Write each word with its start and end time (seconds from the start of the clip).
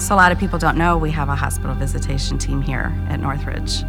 So, 0.00 0.14
a 0.14 0.16
lot 0.16 0.32
of 0.32 0.38
people 0.38 0.58
don't 0.58 0.78
know 0.78 0.96
we 0.96 1.10
have 1.10 1.28
a 1.28 1.36
hospital 1.36 1.74
visitation 1.74 2.38
team 2.38 2.62
here 2.62 2.90
at 3.10 3.20
Northridge. 3.20 3.84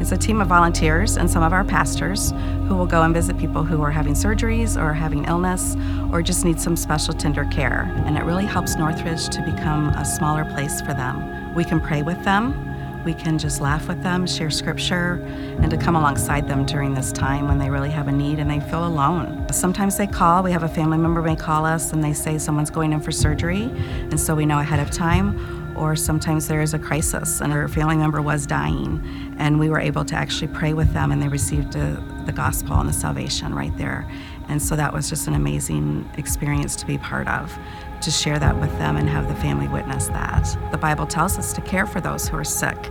It's 0.00 0.10
a 0.10 0.16
team 0.16 0.40
of 0.40 0.48
volunteers 0.48 1.16
and 1.16 1.30
some 1.30 1.44
of 1.44 1.52
our 1.52 1.62
pastors 1.62 2.32
who 2.66 2.74
will 2.74 2.86
go 2.86 3.02
and 3.02 3.14
visit 3.14 3.38
people 3.38 3.62
who 3.62 3.80
are 3.80 3.90
having 3.92 4.14
surgeries 4.14 4.76
or 4.76 4.92
having 4.92 5.24
illness 5.26 5.76
or 6.10 6.20
just 6.20 6.44
need 6.44 6.60
some 6.60 6.74
special 6.74 7.14
tender 7.14 7.44
care. 7.44 7.82
And 8.06 8.18
it 8.18 8.24
really 8.24 8.44
helps 8.44 8.74
Northridge 8.74 9.28
to 9.28 9.42
become 9.42 9.90
a 9.90 10.04
smaller 10.04 10.44
place 10.44 10.80
for 10.80 10.94
them. 10.94 11.54
We 11.54 11.62
can 11.62 11.80
pray 11.80 12.02
with 12.02 12.22
them, 12.24 12.71
we 13.04 13.14
can 13.14 13.38
just 13.38 13.60
laugh 13.60 13.88
with 13.88 14.02
them, 14.02 14.26
share 14.26 14.50
scripture, 14.50 15.20
and 15.60 15.70
to 15.70 15.76
come 15.76 15.96
alongside 15.96 16.48
them 16.48 16.64
during 16.64 16.94
this 16.94 17.12
time 17.12 17.48
when 17.48 17.58
they 17.58 17.70
really 17.70 17.90
have 17.90 18.08
a 18.08 18.12
need 18.12 18.38
and 18.38 18.50
they 18.50 18.60
feel 18.60 18.86
alone. 18.86 19.46
Sometimes 19.52 19.96
they 19.96 20.06
call, 20.06 20.42
we 20.42 20.52
have 20.52 20.62
a 20.62 20.68
family 20.68 20.98
member 20.98 21.22
may 21.22 21.36
call 21.36 21.64
us 21.64 21.92
and 21.92 22.02
they 22.02 22.12
say 22.12 22.38
someone's 22.38 22.70
going 22.70 22.92
in 22.92 23.00
for 23.00 23.12
surgery, 23.12 23.64
and 23.64 24.18
so 24.18 24.34
we 24.34 24.46
know 24.46 24.58
ahead 24.58 24.80
of 24.80 24.90
time. 24.90 25.60
Or 25.76 25.96
sometimes 25.96 26.48
there 26.48 26.60
is 26.60 26.74
a 26.74 26.78
crisis 26.78 27.40
and 27.40 27.50
our 27.50 27.66
family 27.66 27.96
member 27.96 28.20
was 28.20 28.46
dying, 28.46 29.34
and 29.38 29.58
we 29.58 29.70
were 29.70 29.80
able 29.80 30.04
to 30.04 30.14
actually 30.14 30.48
pray 30.48 30.74
with 30.74 30.92
them 30.92 31.10
and 31.10 31.22
they 31.22 31.28
received 31.28 31.74
a, 31.76 32.22
the 32.26 32.32
gospel 32.32 32.78
and 32.78 32.88
the 32.88 32.92
salvation 32.92 33.54
right 33.54 33.76
there. 33.78 34.08
And 34.48 34.60
so 34.60 34.76
that 34.76 34.92
was 34.92 35.08
just 35.08 35.28
an 35.28 35.34
amazing 35.34 36.08
experience 36.18 36.76
to 36.76 36.86
be 36.86 36.98
part 36.98 37.26
of 37.26 37.56
to 38.02 38.10
share 38.10 38.38
that 38.38 38.58
with 38.60 38.70
them 38.78 38.96
and 38.96 39.08
have 39.08 39.28
the 39.28 39.34
family 39.36 39.68
witness 39.68 40.08
that. 40.08 40.56
The 40.70 40.78
Bible 40.78 41.06
tells 41.06 41.38
us 41.38 41.52
to 41.54 41.60
care 41.60 41.86
for 41.86 42.00
those 42.00 42.28
who 42.28 42.36
are 42.36 42.44
sick 42.44 42.90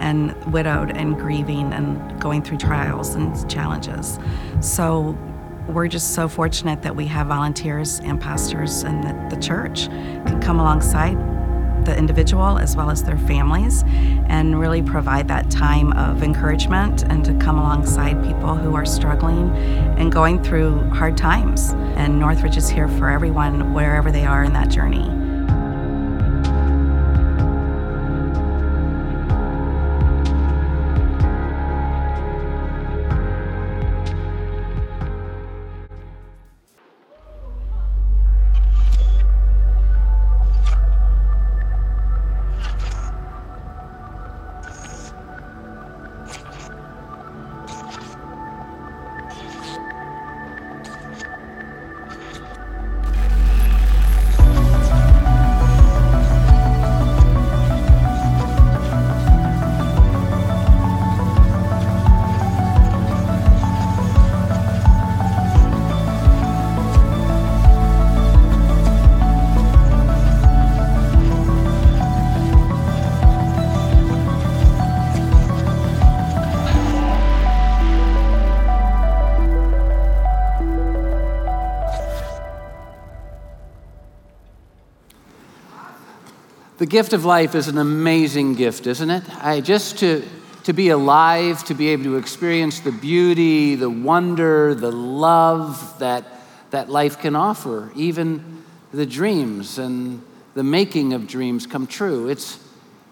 and 0.00 0.34
widowed 0.52 0.96
and 0.96 1.18
grieving 1.18 1.72
and 1.72 2.20
going 2.20 2.42
through 2.42 2.58
trials 2.58 3.14
and 3.14 3.50
challenges. 3.50 4.18
So 4.60 5.18
we're 5.68 5.88
just 5.88 6.14
so 6.14 6.28
fortunate 6.28 6.82
that 6.82 6.96
we 6.96 7.06
have 7.06 7.28
volunteers 7.28 8.00
and 8.00 8.20
pastors 8.20 8.82
and 8.82 9.04
that 9.04 9.30
the 9.30 9.36
church 9.36 9.86
can 9.86 10.40
come 10.40 10.58
alongside 10.58 11.16
the 11.84 11.96
individual 11.96 12.58
as 12.58 12.76
well 12.76 12.90
as 12.90 13.02
their 13.02 13.18
families 13.18 13.82
and 14.28 14.58
really 14.58 14.82
provide 14.82 15.28
that 15.28 15.50
time 15.50 15.92
of 15.92 16.22
encouragement 16.22 17.02
and 17.04 17.24
to 17.24 17.34
come 17.34 17.58
alongside 17.58 18.22
people 18.24 18.54
who 18.54 18.74
are 18.74 18.86
struggling 18.86 19.50
and 19.98 20.12
going 20.12 20.42
through 20.42 20.80
hard 20.90 21.16
times. 21.16 21.70
And 21.96 22.18
Northridge 22.18 22.56
is 22.56 22.68
here 22.68 22.88
for 22.88 23.08
everyone 23.10 23.74
wherever 23.74 24.10
they 24.10 24.24
are 24.24 24.44
in 24.44 24.52
that 24.52 24.68
journey. 24.68 25.19
The 86.80 86.86
gift 86.86 87.12
of 87.12 87.26
life 87.26 87.54
is 87.54 87.68
an 87.68 87.76
amazing 87.76 88.54
gift, 88.54 88.86
isn't 88.86 89.10
it? 89.10 89.22
I 89.44 89.60
just 89.60 89.98
to 89.98 90.26
to 90.62 90.72
be 90.72 90.88
alive, 90.88 91.62
to 91.64 91.74
be 91.74 91.88
able 91.88 92.04
to 92.04 92.16
experience 92.16 92.80
the 92.80 92.90
beauty, 92.90 93.74
the 93.74 93.90
wonder, 93.90 94.74
the 94.74 94.90
love 94.90 95.98
that 95.98 96.24
that 96.70 96.88
life 96.88 97.18
can 97.18 97.36
offer, 97.36 97.92
even 97.94 98.62
the 98.92 99.04
dreams 99.04 99.76
and 99.76 100.22
the 100.54 100.62
making 100.62 101.12
of 101.12 101.26
dreams 101.26 101.66
come 101.66 101.86
true. 101.86 102.30
It's 102.30 102.58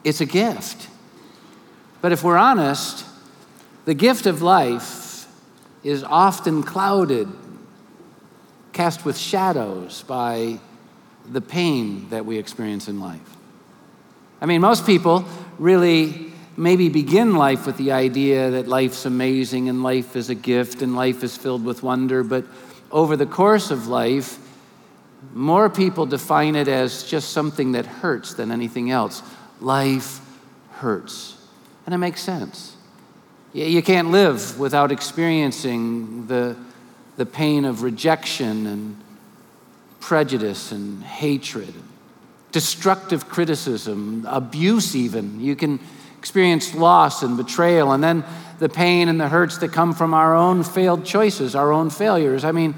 it's 0.02 0.22
a 0.22 0.26
gift. 0.26 0.88
But 2.00 2.12
if 2.12 2.24
we're 2.24 2.38
honest, 2.38 3.04
the 3.84 3.92
gift 3.92 4.24
of 4.24 4.40
life 4.40 5.26
is 5.84 6.02
often 6.04 6.62
clouded, 6.62 7.28
cast 8.72 9.04
with 9.04 9.18
shadows 9.18 10.04
by 10.04 10.58
the 11.30 11.42
pain 11.42 12.08
that 12.08 12.24
we 12.24 12.38
experience 12.38 12.88
in 12.88 12.98
life. 12.98 13.37
I 14.40 14.46
mean, 14.46 14.60
most 14.60 14.86
people 14.86 15.24
really 15.58 16.32
maybe 16.56 16.88
begin 16.88 17.34
life 17.34 17.66
with 17.66 17.76
the 17.76 17.92
idea 17.92 18.50
that 18.50 18.66
life's 18.68 19.06
amazing 19.06 19.68
and 19.68 19.82
life 19.82 20.16
is 20.16 20.30
a 20.30 20.34
gift 20.34 20.82
and 20.82 20.94
life 20.94 21.22
is 21.22 21.36
filled 21.36 21.64
with 21.64 21.82
wonder, 21.82 22.22
but 22.22 22.44
over 22.90 23.16
the 23.16 23.26
course 23.26 23.70
of 23.70 23.86
life, 23.86 24.38
more 25.34 25.68
people 25.68 26.06
define 26.06 26.56
it 26.56 26.68
as 26.68 27.04
just 27.04 27.30
something 27.30 27.72
that 27.72 27.86
hurts 27.86 28.34
than 28.34 28.50
anything 28.50 28.90
else. 28.90 29.22
Life 29.60 30.20
hurts. 30.72 31.36
And 31.86 31.94
it 31.94 31.98
makes 31.98 32.20
sense. 32.20 32.76
You 33.52 33.82
can't 33.82 34.10
live 34.10 34.58
without 34.58 34.92
experiencing 34.92 36.26
the, 36.26 36.56
the 37.16 37.26
pain 37.26 37.64
of 37.64 37.82
rejection 37.82 38.66
and 38.66 39.00
prejudice 40.00 40.70
and 40.70 41.02
hatred 41.02 41.74
destructive 42.52 43.28
criticism, 43.28 44.26
abuse, 44.28 44.96
even. 44.96 45.40
You 45.40 45.56
can 45.56 45.80
experience 46.18 46.74
loss 46.74 47.22
and 47.22 47.36
betrayal, 47.36 47.92
and 47.92 48.02
then 48.02 48.24
the 48.58 48.68
pain 48.68 49.08
and 49.08 49.20
the 49.20 49.28
hurts 49.28 49.58
that 49.58 49.72
come 49.72 49.94
from 49.94 50.14
our 50.14 50.34
own 50.34 50.64
failed 50.64 51.04
choices, 51.04 51.54
our 51.54 51.72
own 51.72 51.90
failures. 51.90 52.44
I 52.44 52.52
mean, 52.52 52.74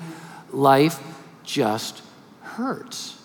life 0.50 1.00
just 1.44 2.02
hurts. 2.42 3.16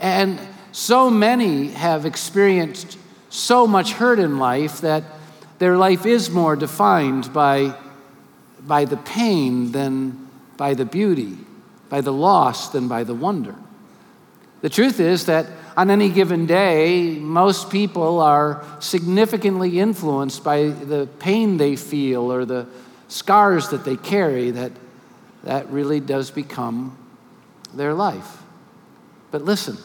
And 0.00 0.40
so 0.72 1.10
many 1.10 1.68
have 1.68 2.06
experienced 2.06 2.98
so 3.30 3.66
much 3.66 3.92
hurt 3.92 4.18
in 4.18 4.38
life 4.38 4.80
that 4.80 5.04
their 5.58 5.76
life 5.76 6.06
is 6.06 6.30
more 6.30 6.56
defined 6.56 7.32
by, 7.32 7.76
by 8.60 8.84
the 8.84 8.96
pain 8.96 9.72
than 9.72 10.28
by 10.56 10.74
the 10.74 10.84
beauty, 10.84 11.36
by 11.88 12.00
the 12.00 12.12
loss 12.12 12.70
than 12.70 12.88
by 12.88 13.04
the 13.04 13.14
wonder. 13.14 13.54
The 14.60 14.68
truth 14.68 15.00
is 15.00 15.26
that 15.26 15.46
on 15.76 15.90
any 15.90 16.08
given 16.08 16.46
day, 16.46 17.18
most 17.20 17.70
people 17.70 18.20
are 18.20 18.64
significantly 18.80 19.78
influenced 19.78 20.42
by 20.42 20.68
the 20.68 21.08
pain 21.20 21.56
they 21.56 21.76
feel 21.76 22.32
or 22.32 22.44
the 22.44 22.66
scars 23.06 23.68
that 23.68 23.84
they 23.84 23.96
carry 23.96 24.50
that 24.50 24.72
that 25.44 25.68
really 25.70 26.00
does 26.00 26.30
become 26.30 26.98
their 27.72 27.94
life. 27.94 28.42
But 29.30 29.42
listen, 29.42 29.78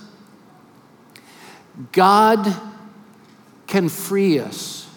God 1.92 2.54
can 3.68 3.90
free 3.90 4.40
us 4.40 4.90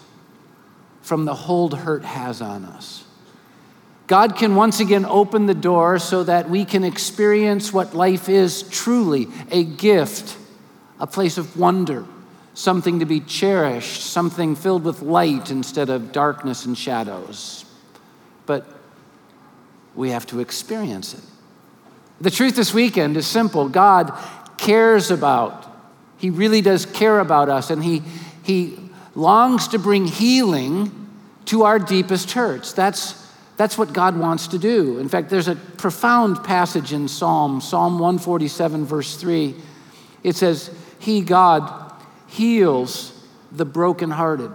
from 1.01 1.25
the 1.25 1.33
hold 1.33 1.73
hurt 1.73 2.03
has 2.03 2.41
on 2.41 2.65
us. 2.65 3.05
God 4.07 4.37
can 4.37 4.55
once 4.55 4.79
again 4.79 5.05
open 5.05 5.45
the 5.45 5.53
door 5.53 5.99
so 5.99 6.23
that 6.23 6.49
we 6.49 6.63
can 6.63 6.85
experience 6.85 7.73
what 7.73 7.93
life 7.93 8.29
is 8.29 8.63
truly 8.63 9.27
a 9.51 9.65
gift, 9.65 10.37
a 10.97 11.05
place 11.05 11.37
of 11.37 11.57
wonder, 11.57 12.05
something 12.53 13.01
to 13.01 13.05
be 13.05 13.19
cherished, 13.19 14.03
something 14.03 14.55
filled 14.55 14.85
with 14.85 15.01
light 15.01 15.51
instead 15.51 15.89
of 15.89 16.13
darkness 16.13 16.65
and 16.65 16.77
shadows. 16.77 17.65
But 18.45 18.65
we 19.93 20.11
have 20.11 20.25
to 20.27 20.39
experience 20.39 21.13
it. 21.13 21.23
The 22.21 22.31
truth 22.31 22.55
this 22.55 22.73
weekend 22.73 23.17
is 23.17 23.27
simple 23.27 23.67
God 23.67 24.17
cares 24.57 25.11
about, 25.11 25.65
He 26.17 26.29
really 26.29 26.61
does 26.61 26.85
care 26.85 27.19
about 27.19 27.49
us, 27.49 27.69
and 27.69 27.83
He, 27.83 28.03
he 28.41 28.79
longs 29.15 29.67
to 29.69 29.79
bring 29.79 30.07
healing 30.07 31.09
to 31.45 31.63
our 31.63 31.77
deepest 31.77 32.31
hurts. 32.31 32.71
That's 32.71 33.26
that's 33.57 33.77
what 33.77 33.91
God 33.91 34.17
wants 34.17 34.47
to 34.49 34.59
do. 34.59 34.99
In 34.99 35.09
fact, 35.09 35.29
there's 35.29 35.47
a 35.47 35.55
profound 35.55 36.43
passage 36.43 36.93
in 36.93 37.07
Psalm, 37.07 37.59
Psalm 37.59 37.93
147, 37.93 38.85
verse 38.85 39.17
3. 39.17 39.55
It 40.23 40.35
says, 40.35 40.69
He, 40.99 41.21
God, 41.21 41.91
heals 42.27 43.13
the 43.51 43.65
brokenhearted 43.65 44.51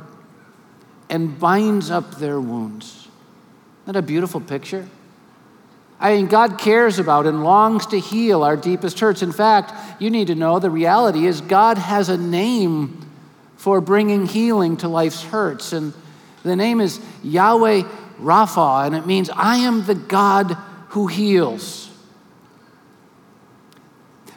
and 1.11 1.39
binds 1.39 1.91
up 1.91 2.17
their 2.17 2.41
wounds. 2.41 3.09
Isn't 3.83 3.95
that 3.95 3.97
a 3.97 4.03
beautiful 4.03 4.41
picture? 4.41 4.89
I 5.99 6.17
mean, 6.17 6.27
God 6.27 6.59
cares 6.59 6.99
about 6.99 7.27
and 7.27 7.43
longs 7.43 7.87
to 7.87 7.99
heal 7.99 8.43
our 8.45 8.57
deepest 8.57 9.01
hurts. 9.01 9.23
In 9.23 9.33
fact, 9.33 10.01
you 10.01 10.11
need 10.11 10.29
to 10.29 10.35
know 10.35 10.59
the 10.59 10.71
reality 10.71 11.27
is 11.27 11.41
God 11.41 11.77
has 11.77 12.09
a 12.09 12.17
name 12.17 13.05
for 13.57 13.81
bringing 13.81 14.27
healing 14.27 14.77
to 14.79 14.89
life's 14.89 15.23
hurts. 15.23 15.73
And 15.73 15.93
the 16.43 16.57
name 16.57 16.81
is 16.81 17.01
Yahweh 17.23 17.83
Rapha, 18.23 18.87
and 18.87 18.95
it 18.95 19.07
means 19.07 19.31
I 19.31 19.57
am 19.59 19.85
the 19.85 19.95
God 19.95 20.57
who 20.89 21.07
heals. 21.07 21.91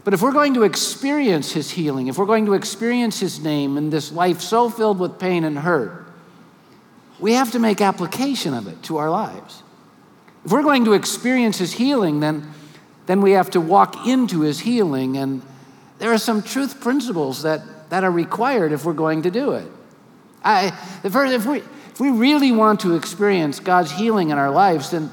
But 0.03 0.13
if 0.13 0.21
we're 0.21 0.33
going 0.33 0.53
to 0.53 0.63
experience 0.63 1.51
his 1.51 1.71
healing, 1.71 2.07
if 2.07 2.17
we're 2.17 2.27
going 2.27 2.45
to 2.45 2.53
experience 2.53 3.19
his 3.19 3.39
name 3.39 3.75
in 3.75 3.89
this 3.89 4.11
life 4.11 4.39
so 4.39 4.69
filled 4.69 4.99
with 4.99 5.17
pain 5.17 5.43
and 5.43 5.57
hurt, 5.57 6.05
we 7.19 7.33
have 7.33 7.51
to 7.53 7.59
make 7.59 7.81
application 7.81 8.53
of 8.53 8.67
it 8.67 8.83
to 8.83 8.97
our 8.97 9.09
lives. 9.09 9.63
If 10.45 10.51
we're 10.51 10.63
going 10.63 10.85
to 10.85 10.93
experience 10.93 11.57
his 11.57 11.73
healing, 11.73 12.19
then, 12.19 12.47
then 13.07 13.21
we 13.21 13.31
have 13.31 13.49
to 13.51 13.61
walk 13.61 14.05
into 14.05 14.41
his 14.41 14.59
healing. 14.59 15.17
And 15.17 15.41
there 15.97 16.13
are 16.13 16.19
some 16.19 16.43
truth 16.43 16.79
principles 16.81 17.41
that, 17.41 17.89
that 17.89 18.03
are 18.03 18.11
required 18.11 18.71
if 18.73 18.85
we're 18.85 18.93
going 18.93 19.23
to 19.23 19.31
do 19.31 19.53
it. 19.53 19.71
I, 20.43 20.69
the 21.01 21.09
first, 21.09 21.33
if, 21.33 21.47
we, 21.47 21.63
if 21.95 22.01
we 22.01 22.11
really 22.11 22.51
want 22.51 22.81
to 22.81 22.95
experience 22.95 23.61
God's 23.61 23.89
healing 23.89 24.29
in 24.29 24.37
our 24.37 24.51
lives, 24.51 24.91
then, 24.91 25.09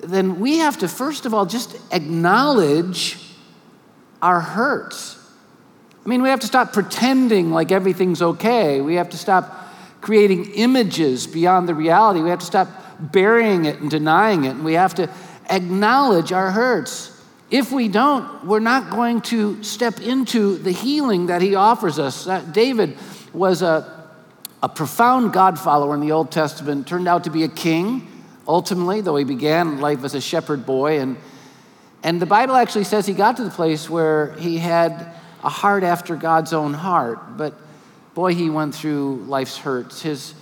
then 0.00 0.38
we 0.38 0.58
have 0.58 0.76
to, 0.80 0.86
first 0.86 1.24
of 1.24 1.32
all, 1.32 1.46
just 1.46 1.78
acknowledge 1.90 3.16
our 4.20 4.38
hurts. 4.38 5.18
I 6.04 6.08
mean, 6.10 6.20
we 6.20 6.28
have 6.28 6.40
to 6.40 6.46
stop 6.46 6.74
pretending 6.74 7.52
like 7.52 7.72
everything's 7.72 8.20
okay. 8.20 8.82
We 8.82 8.96
have 8.96 9.08
to 9.10 9.16
stop 9.16 9.72
creating 10.02 10.50
images 10.56 11.26
beyond 11.26 11.66
the 11.66 11.74
reality. 11.74 12.20
We 12.20 12.28
have 12.28 12.40
to 12.40 12.44
stop 12.44 12.68
burying 13.00 13.64
it 13.64 13.80
and 13.80 13.90
denying 13.90 14.44
it. 14.44 14.50
And 14.50 14.62
we 14.62 14.74
have 14.74 14.94
to 14.96 15.08
acknowledge 15.48 16.32
our 16.32 16.50
hurts. 16.50 17.18
If 17.50 17.72
we 17.72 17.88
don't, 17.88 18.44
we're 18.44 18.60
not 18.60 18.90
going 18.90 19.22
to 19.22 19.62
step 19.62 20.02
into 20.02 20.58
the 20.58 20.70
healing 20.70 21.28
that 21.28 21.40
he 21.40 21.54
offers 21.54 21.98
us. 21.98 22.26
David 22.52 22.98
was 23.32 23.62
a, 23.62 23.99
a 24.62 24.68
profound 24.68 25.32
God 25.32 25.58
follower 25.58 25.94
in 25.94 26.00
the 26.00 26.12
Old 26.12 26.30
Testament, 26.30 26.86
turned 26.86 27.08
out 27.08 27.24
to 27.24 27.30
be 27.30 27.44
a 27.44 27.48
king 27.48 28.06
ultimately, 28.46 29.00
though 29.00 29.16
he 29.16 29.24
began 29.24 29.80
life 29.80 30.04
as 30.04 30.14
a 30.14 30.20
shepherd 30.20 30.66
boy. 30.66 31.00
And, 31.00 31.16
and 32.02 32.20
the 32.20 32.26
Bible 32.26 32.56
actually 32.56 32.84
says 32.84 33.06
he 33.06 33.14
got 33.14 33.36
to 33.38 33.44
the 33.44 33.50
place 33.50 33.88
where 33.88 34.32
he 34.34 34.58
had 34.58 35.14
a 35.42 35.48
heart 35.48 35.82
after 35.82 36.16
God's 36.16 36.52
own 36.52 36.74
heart. 36.74 37.38
But 37.38 37.54
boy, 38.14 38.34
he 38.34 38.50
went 38.50 38.74
through 38.74 39.24
life's 39.26 39.56
hurts. 39.56 40.02
His, 40.02 40.34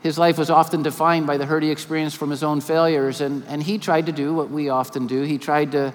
his 0.00 0.18
life 0.18 0.36
was 0.36 0.50
often 0.50 0.82
defined 0.82 1.26
by 1.26 1.36
the 1.36 1.46
hurt 1.46 1.62
he 1.62 1.70
experienced 1.70 2.16
from 2.16 2.30
his 2.30 2.42
own 2.42 2.60
failures, 2.60 3.20
and, 3.20 3.44
and 3.46 3.62
he 3.62 3.78
tried 3.78 4.06
to 4.06 4.12
do 4.12 4.34
what 4.34 4.50
we 4.50 4.68
often 4.68 5.06
do. 5.06 5.22
He 5.22 5.38
tried 5.38 5.72
to, 5.72 5.92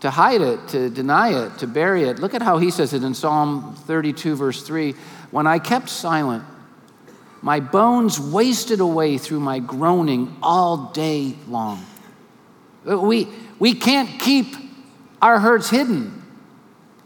to 0.00 0.10
hide 0.10 0.40
it, 0.40 0.68
to 0.68 0.88
deny 0.88 1.46
it, 1.46 1.58
to 1.58 1.66
bury 1.66 2.04
it. 2.04 2.20
Look 2.20 2.34
at 2.34 2.42
how 2.42 2.58
he 2.58 2.70
says 2.70 2.92
it 2.92 3.02
in 3.02 3.14
Psalm 3.14 3.74
32, 3.74 4.36
verse 4.36 4.62
3 4.62 4.92
When 5.32 5.46
I 5.48 5.58
kept 5.58 5.88
silent, 5.88 6.44
my 7.46 7.60
bones 7.60 8.18
wasted 8.18 8.80
away 8.80 9.18
through 9.18 9.38
my 9.38 9.60
groaning 9.60 10.36
all 10.42 10.90
day 10.90 11.36
long. 11.46 11.86
We, 12.84 13.28
we 13.60 13.72
can't 13.72 14.18
keep 14.18 14.56
our 15.22 15.38
hurts 15.38 15.70
hidden. 15.70 16.24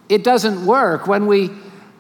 It 0.09 0.25
doesn't 0.25 0.65
work. 0.65 1.07
When 1.07 1.27
we 1.27 1.51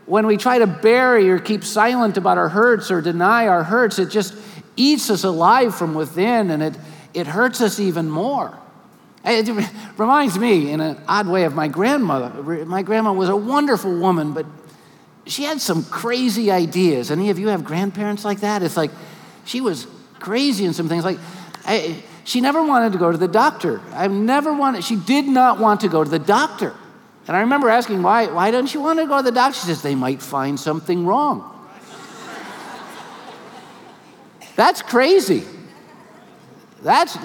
when 0.06 0.26
we 0.26 0.38
try 0.38 0.58
to 0.58 0.66
bury 0.66 1.31
or 1.31 1.38
keep 1.38 1.64
silent 1.64 2.16
about 2.16 2.38
our 2.38 2.48
hurts 2.48 2.90
or 2.90 3.02
deny 3.02 3.46
our 3.46 3.62
hurts, 3.62 3.98
it 3.98 4.08
just 4.08 4.34
eats 4.75 5.10
us 5.10 5.22
alive 5.22 5.75
from 5.75 5.92
within 5.92 6.50
and 6.50 6.62
it, 6.62 6.78
it 7.12 7.26
hurts 7.26 7.60
us 7.60 7.78
even 7.78 8.08
more. 8.08 8.58
It 9.22 9.48
reminds 9.98 10.38
me, 10.38 10.72
in 10.72 10.81
an 10.81 10.98
odd 11.06 11.28
way, 11.28 11.44
of 11.44 11.54
my 11.54 11.69
grandmother. 11.69 12.64
My 12.64 12.81
grandma 12.81 13.12
was 13.12 13.28
a 13.28 13.37
wonderful 13.37 14.00
woman, 14.00 14.32
but 14.32 14.46
she 15.26 15.44
had 15.44 15.61
some 15.61 15.84
crazy 15.84 16.50
ideas. 16.50 17.11
Any 17.11 17.31
of 17.31 17.38
you 17.38 17.49
have 17.49 17.64
grandparents 17.64 18.25
like 18.25 18.40
that? 18.40 18.62
It's 18.62 18.76
like 18.76 18.90
she 19.44 19.61
was 19.61 19.87
crazy 20.19 20.64
in 20.64 20.72
some 20.72 20.88
things. 20.88 21.05
Like, 21.05 21.19
I, 21.64 22.02
she 22.25 22.40
never 22.40 22.62
wanted 22.62 22.93
to 22.93 22.99
go 22.99 23.11
to 23.11 23.19
the 23.19 23.28
doctor. 23.28 23.81
I 23.93 24.06
never 24.06 24.52
wanted, 24.52 24.84
she 24.84 24.96
did 24.96 25.26
not 25.26 25.58
want 25.58 25.81
to 25.81 25.88
go 25.88 26.05
to 26.05 26.11
the 26.11 26.19
doctor. 26.19 26.75
And 27.26 27.37
I 27.37 27.40
remember 27.40 27.69
asking, 27.69 28.02
why, 28.02 28.26
why 28.26 28.50
don't 28.50 28.72
you 28.72 28.81
want 28.81 28.99
to 28.99 29.06
go 29.06 29.19
to 29.19 29.22
the 29.22 29.32
doctor? 29.32 29.58
She 29.58 29.67
says, 29.67 29.82
they 29.82 29.94
might 29.94 30.22
find 30.22 30.58
something 30.58 31.06
wrong. 31.06 31.46
That's 34.56 34.82
crazy. 34.82 35.44
That's 36.82 37.16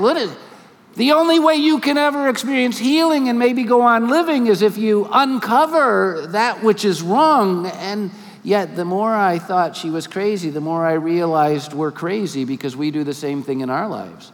the 0.95 1.12
only 1.12 1.39
way 1.39 1.56
you 1.56 1.80
can 1.80 1.97
ever 1.97 2.30
experience 2.30 2.77
healing 2.77 3.27
and 3.27 3.38
maybe 3.38 3.63
go 3.63 3.81
on 3.81 4.09
living 4.09 4.47
is 4.47 4.62
if 4.62 4.77
you 4.77 5.07
uncover 5.12 6.27
that 6.30 6.63
which 6.63 6.86
is 6.86 7.01
wrong. 7.01 7.65
And 7.65 8.12
yet, 8.44 8.77
the 8.77 8.86
more 8.86 9.13
I 9.13 9.38
thought 9.38 9.75
she 9.75 9.89
was 9.89 10.07
crazy, 10.07 10.50
the 10.50 10.62
more 10.62 10.86
I 10.86 10.94
realized 10.94 11.74
we're 11.74 11.92
crazy 11.92 12.45
because 12.45 12.77
we 12.77 12.92
do 12.92 13.03
the 13.03 13.13
same 13.13 13.44
thing 13.44 13.59
in 13.59 13.69
our 13.69 13.89
lives. 13.89 14.31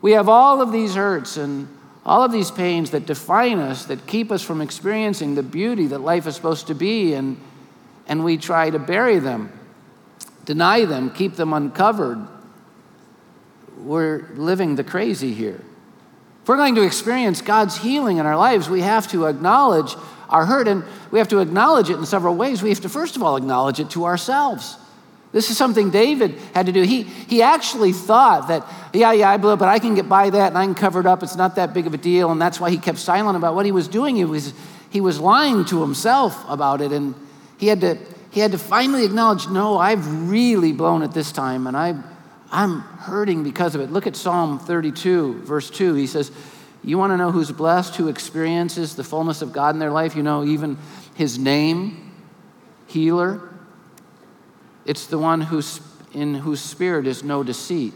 We 0.00 0.12
have 0.12 0.28
all 0.28 0.62
of 0.62 0.72
these 0.72 0.94
hurts 0.94 1.36
and 1.36 1.68
all 2.06 2.22
of 2.22 2.32
these 2.32 2.50
pains 2.50 2.92
that 2.92 3.04
define 3.04 3.58
us, 3.58 3.86
that 3.86 4.06
keep 4.06 4.30
us 4.30 4.42
from 4.42 4.62
experiencing 4.62 5.34
the 5.34 5.42
beauty 5.42 5.88
that 5.88 5.98
life 5.98 6.26
is 6.26 6.34
supposed 6.34 6.68
to 6.68 6.74
be, 6.74 7.12
and, 7.12 7.38
and 8.06 8.24
we 8.24 8.38
try 8.38 8.70
to 8.70 8.78
bury 8.78 9.18
them, 9.18 9.52
deny 10.44 10.84
them, 10.84 11.10
keep 11.10 11.34
them 11.34 11.52
uncovered. 11.52 12.26
We're 13.76 14.28
living 14.34 14.76
the 14.76 14.84
crazy 14.84 15.32
here. 15.32 15.60
If 16.42 16.48
we're 16.48 16.56
going 16.56 16.76
to 16.76 16.82
experience 16.82 17.42
God's 17.42 17.76
healing 17.76 18.18
in 18.18 18.26
our 18.26 18.36
lives, 18.36 18.68
we 18.68 18.80
have 18.82 19.10
to 19.10 19.26
acknowledge 19.26 19.94
our 20.28 20.46
hurt, 20.46 20.68
and 20.68 20.84
we 21.10 21.18
have 21.18 21.28
to 21.28 21.38
acknowledge 21.38 21.90
it 21.90 21.96
in 21.96 22.06
several 22.06 22.34
ways. 22.34 22.62
We 22.62 22.68
have 22.70 22.80
to, 22.80 22.88
first 22.88 23.16
of 23.16 23.22
all, 23.22 23.36
acknowledge 23.36 23.80
it 23.80 23.90
to 23.90 24.04
ourselves. 24.04 24.76
This 25.32 25.50
is 25.50 25.56
something 25.56 25.90
David 25.90 26.36
had 26.54 26.66
to 26.66 26.72
do. 26.72 26.82
He, 26.82 27.02
he 27.02 27.42
actually 27.42 27.92
thought 27.92 28.48
that, 28.48 28.66
yeah, 28.94 29.12
yeah, 29.12 29.30
I 29.30 29.36
blew 29.36 29.52
it, 29.52 29.58
but 29.58 29.68
I 29.68 29.78
can 29.78 29.94
get 29.94 30.08
by 30.08 30.30
that 30.30 30.48
and 30.48 30.56
I 30.56 30.64
can 30.64 30.74
cover 30.74 31.00
it 31.00 31.06
up. 31.06 31.22
It's 31.22 31.36
not 31.36 31.56
that 31.56 31.74
big 31.74 31.86
of 31.86 31.92
a 31.92 31.98
deal. 31.98 32.30
And 32.30 32.40
that's 32.40 32.58
why 32.58 32.70
he 32.70 32.78
kept 32.78 32.98
silent 32.98 33.36
about 33.36 33.54
what 33.54 33.66
he 33.66 33.72
was 33.72 33.86
doing. 33.86 34.16
He 34.16 34.24
was, 34.24 34.54
he 34.88 35.00
was 35.00 35.20
lying 35.20 35.64
to 35.66 35.82
himself 35.82 36.42
about 36.48 36.80
it. 36.80 36.92
And 36.92 37.14
he 37.58 37.66
had 37.66 37.80
to, 37.82 37.98
he 38.30 38.40
had 38.40 38.52
to 38.52 38.58
finally 38.58 39.04
acknowledge, 39.04 39.48
no, 39.48 39.78
I've 39.78 40.30
really 40.30 40.72
blown 40.72 41.02
it 41.02 41.12
this 41.12 41.32
time 41.32 41.66
and 41.66 41.76
I, 41.76 42.02
I'm 42.50 42.80
hurting 42.80 43.42
because 43.42 43.74
of 43.74 43.80
it. 43.80 43.90
Look 43.90 44.06
at 44.06 44.16
Psalm 44.16 44.58
32, 44.58 45.42
verse 45.42 45.68
2. 45.70 45.94
He 45.94 46.06
says, 46.06 46.30
You 46.84 46.98
want 46.98 47.12
to 47.12 47.16
know 47.16 47.32
who's 47.32 47.50
blessed, 47.50 47.96
who 47.96 48.08
experiences 48.08 48.94
the 48.94 49.04
fullness 49.04 49.42
of 49.42 49.52
God 49.52 49.74
in 49.74 49.78
their 49.78 49.90
life? 49.90 50.14
You 50.14 50.22
know, 50.22 50.44
even 50.44 50.78
his 51.14 51.38
name, 51.38 52.14
healer. 52.86 53.40
It's 54.84 55.06
the 55.06 55.18
one 55.18 55.40
who's, 55.40 55.80
in 56.12 56.34
whose 56.34 56.60
spirit 56.60 57.06
is 57.06 57.24
no 57.24 57.42
deceit. 57.42 57.92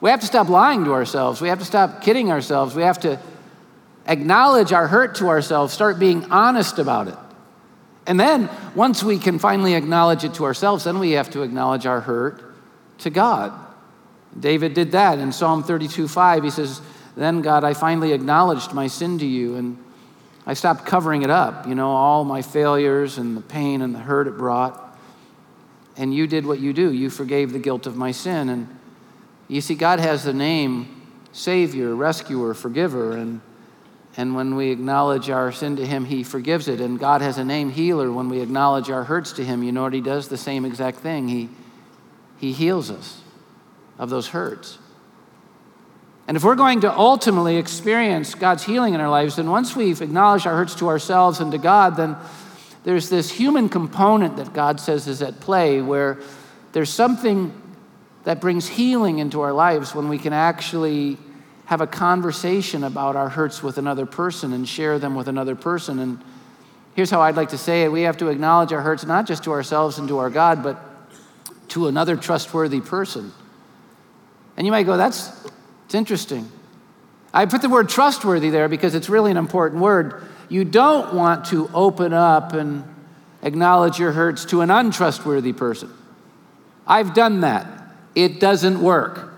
We 0.00 0.10
have 0.10 0.20
to 0.20 0.26
stop 0.26 0.48
lying 0.48 0.84
to 0.84 0.92
ourselves. 0.92 1.40
We 1.40 1.48
have 1.48 1.58
to 1.60 1.64
stop 1.64 2.02
kidding 2.02 2.30
ourselves. 2.30 2.74
We 2.74 2.82
have 2.82 3.00
to 3.00 3.20
acknowledge 4.06 4.72
our 4.72 4.88
hurt 4.88 5.16
to 5.16 5.28
ourselves, 5.28 5.72
start 5.72 5.98
being 5.98 6.24
honest 6.32 6.78
about 6.78 7.08
it. 7.08 7.16
And 8.06 8.18
then, 8.18 8.48
once 8.74 9.02
we 9.02 9.18
can 9.18 9.38
finally 9.38 9.74
acknowledge 9.74 10.24
it 10.24 10.34
to 10.34 10.44
ourselves, 10.44 10.84
then 10.84 10.98
we 10.98 11.12
have 11.12 11.30
to 11.30 11.42
acknowledge 11.42 11.84
our 11.84 12.00
hurt 12.00 12.47
to 12.98 13.10
God. 13.10 13.52
David 14.38 14.74
did 14.74 14.92
that 14.92 15.18
in 15.18 15.32
Psalm 15.32 15.62
32 15.62 16.08
5. 16.08 16.44
He 16.44 16.50
says, 16.50 16.80
Then, 17.16 17.40
God, 17.40 17.64
I 17.64 17.74
finally 17.74 18.12
acknowledged 18.12 18.72
my 18.72 18.86
sin 18.86 19.18
to 19.18 19.26
you, 19.26 19.56
and 19.56 19.78
I 20.46 20.54
stopped 20.54 20.86
covering 20.86 21.22
it 21.22 21.30
up, 21.30 21.66
you 21.66 21.74
know, 21.74 21.90
all 21.90 22.24
my 22.24 22.42
failures 22.42 23.18
and 23.18 23.36
the 23.36 23.40
pain 23.40 23.82
and 23.82 23.94
the 23.94 23.98
hurt 23.98 24.26
it 24.26 24.36
brought 24.36 24.88
and 25.98 26.14
you 26.14 26.26
did 26.28 26.46
what 26.46 26.60
you 26.60 26.72
do. 26.72 26.92
You 26.92 27.10
forgave 27.10 27.52
the 27.52 27.58
guilt 27.58 27.86
of 27.86 27.96
my 27.96 28.12
sin. 28.12 28.48
And 28.48 28.78
you 29.48 29.60
see, 29.60 29.74
God 29.74 29.98
has 29.98 30.22
the 30.22 30.32
name 30.32 30.94
Savior, 31.32 31.94
Rescuer, 31.94 32.54
Forgiver. 32.54 33.16
And, 33.16 33.40
and 34.16 34.34
when 34.34 34.54
we 34.54 34.70
acknowledge 34.70 35.28
our 35.28 35.50
sin 35.50 35.74
to 35.76 35.84
Him, 35.84 36.04
He 36.04 36.22
forgives 36.22 36.68
it. 36.68 36.80
And 36.80 37.00
God 37.00 37.20
has 37.20 37.36
a 37.36 37.44
name 37.44 37.70
Healer. 37.70 38.12
When 38.12 38.28
we 38.28 38.40
acknowledge 38.40 38.90
our 38.90 39.04
hurts 39.04 39.32
to 39.32 39.44
Him, 39.44 39.64
you 39.64 39.72
know 39.72 39.82
what 39.82 39.92
He 39.92 40.00
does? 40.00 40.28
The 40.28 40.38
same 40.38 40.64
exact 40.64 40.98
thing. 40.98 41.26
He, 41.26 41.48
he 42.38 42.52
heals 42.52 42.90
us 42.90 43.20
of 43.98 44.10
those 44.10 44.28
hurts. 44.28 44.78
And 46.28 46.36
if 46.36 46.44
we're 46.44 46.56
going 46.56 46.82
to 46.82 46.92
ultimately 46.94 47.56
experience 47.56 48.34
God's 48.34 48.62
healing 48.62 48.94
in 48.94 49.00
our 49.00 49.08
lives, 49.08 49.36
then 49.36 49.50
once 49.50 49.74
we've 49.74 50.02
acknowledged 50.02 50.46
our 50.46 50.54
hurts 50.54 50.74
to 50.76 50.88
ourselves 50.88 51.40
and 51.40 51.50
to 51.52 51.58
God, 51.58 51.96
then 51.96 52.16
there's 52.84 53.08
this 53.08 53.30
human 53.30 53.68
component 53.68 54.36
that 54.36 54.52
God 54.52 54.78
says 54.78 55.08
is 55.08 55.22
at 55.22 55.40
play 55.40 55.80
where 55.80 56.18
there's 56.72 56.90
something 56.90 57.52
that 58.24 58.42
brings 58.42 58.68
healing 58.68 59.18
into 59.20 59.40
our 59.40 59.52
lives 59.52 59.94
when 59.94 60.10
we 60.10 60.18
can 60.18 60.34
actually 60.34 61.16
have 61.64 61.80
a 61.80 61.86
conversation 61.86 62.84
about 62.84 63.16
our 63.16 63.30
hurts 63.30 63.62
with 63.62 63.78
another 63.78 64.06
person 64.06 64.52
and 64.52 64.68
share 64.68 64.98
them 64.98 65.14
with 65.14 65.28
another 65.28 65.54
person. 65.54 65.98
And 65.98 66.22
here's 66.94 67.10
how 67.10 67.22
I'd 67.22 67.36
like 67.36 67.50
to 67.50 67.58
say 67.58 67.84
it 67.84 67.92
we 67.92 68.02
have 68.02 68.18
to 68.18 68.28
acknowledge 68.28 68.72
our 68.72 68.82
hurts 68.82 69.04
not 69.04 69.26
just 69.26 69.44
to 69.44 69.52
ourselves 69.52 69.98
and 69.98 70.08
to 70.08 70.18
our 70.18 70.30
God, 70.30 70.62
but 70.62 70.78
to 71.68 71.86
another 71.86 72.16
trustworthy 72.16 72.80
person. 72.80 73.32
And 74.56 74.66
you 74.66 74.70
might 74.72 74.84
go, 74.84 74.96
that's, 74.96 75.30
It's 75.86 75.94
interesting. 75.94 76.50
I 77.32 77.46
put 77.46 77.62
the 77.62 77.68
word 77.68 77.88
trustworthy 77.88 78.50
there 78.50 78.68
because 78.68 78.94
it's 78.94 79.08
really 79.08 79.30
an 79.30 79.36
important 79.36 79.82
word. 79.82 80.22
You 80.48 80.64
don't 80.64 81.14
want 81.14 81.46
to 81.46 81.70
open 81.74 82.12
up 82.12 82.52
and 82.54 82.84
acknowledge 83.42 83.98
your 83.98 84.12
hurts 84.12 84.46
to 84.46 84.62
an 84.62 84.70
untrustworthy 84.70 85.52
person. 85.52 85.92
I've 86.86 87.14
done 87.14 87.42
that. 87.42 87.66
It 88.14 88.40
doesn't 88.40 88.82
work. 88.82 89.32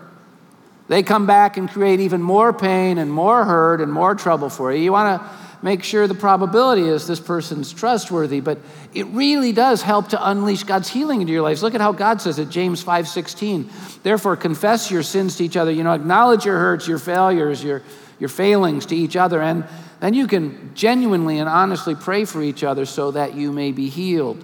They 0.87 1.03
come 1.03 1.25
back 1.25 1.57
and 1.57 1.69
create 1.69 1.99
even 1.99 2.21
more 2.21 2.51
pain 2.53 2.97
and 2.97 3.11
more 3.11 3.45
hurt 3.45 3.81
and 3.81 3.91
more 3.91 4.15
trouble 4.15 4.49
for 4.49 4.73
you. 4.73 4.81
You 4.81 4.91
want 4.91 5.21
to 5.21 5.29
make 5.61 5.83
sure 5.83 6.07
the 6.07 6.15
probability 6.15 6.83
is 6.83 7.07
this 7.07 7.19
person's 7.19 7.71
trustworthy, 7.71 8.39
but 8.39 8.57
it 8.93 9.05
really 9.07 9.51
does 9.51 9.81
help 9.81 10.09
to 10.09 10.29
unleash 10.29 10.63
God's 10.63 10.89
healing 10.89 11.21
into 11.21 11.33
your 11.33 11.41
lives. 11.41 11.61
Look 11.61 11.75
at 11.75 11.81
how 11.81 11.91
God 11.91 12.21
says 12.21 12.39
it, 12.39 12.49
James 12.49 12.83
5:16. 12.83 13.69
Therefore 14.03 14.35
confess 14.35 14.89
your 14.89 15.03
sins 15.03 15.35
to 15.37 15.43
each 15.43 15.57
other, 15.57 15.71
you 15.71 15.83
know, 15.83 15.93
acknowledge 15.93 16.45
your 16.45 16.57
hurts, 16.57 16.87
your 16.87 16.99
failures, 16.99 17.63
your 17.63 17.83
your 18.19 18.29
failings 18.29 18.85
to 18.85 18.95
each 18.95 19.15
other 19.15 19.41
and 19.41 19.63
then 20.01 20.15
you 20.15 20.25
can 20.25 20.71
genuinely 20.73 21.37
and 21.37 21.47
honestly 21.47 21.93
pray 21.93 22.25
for 22.25 22.41
each 22.41 22.63
other 22.63 22.85
so 22.85 23.11
that 23.11 23.35
you 23.35 23.51
may 23.51 23.71
be 23.71 23.87
healed. 23.87 24.43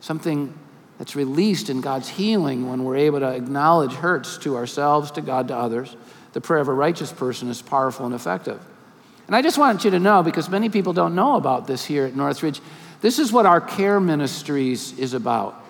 Something 0.00 0.52
that's 0.98 1.14
released 1.14 1.70
in 1.70 1.80
God's 1.80 2.08
healing 2.08 2.68
when 2.68 2.82
we're 2.82 2.96
able 2.96 3.20
to 3.20 3.28
acknowledge 3.28 3.92
hurts 3.92 4.38
to 4.38 4.56
ourselves, 4.56 5.12
to 5.12 5.20
God, 5.20 5.48
to 5.48 5.56
others. 5.56 5.96
The 6.32 6.40
prayer 6.40 6.60
of 6.60 6.66
a 6.66 6.72
righteous 6.72 7.12
person 7.12 7.48
is 7.48 7.62
powerful 7.62 8.06
and 8.06 8.14
effective. 8.14 8.60
And 9.26 9.34
I 9.34 9.42
just 9.42 9.58
want 9.58 9.84
you 9.84 9.90
to 9.90 9.98
know, 9.98 10.22
because 10.22 10.48
many 10.48 10.68
people 10.68 10.92
don't 10.92 11.14
know 11.14 11.36
about 11.36 11.66
this 11.66 11.84
here 11.84 12.06
at 12.06 12.14
Northridge, 12.14 12.60
this 13.00 13.18
is 13.18 13.32
what 13.32 13.46
our 13.46 13.60
care 13.60 14.00
ministries 14.00 14.98
is 14.98 15.14
about. 15.14 15.62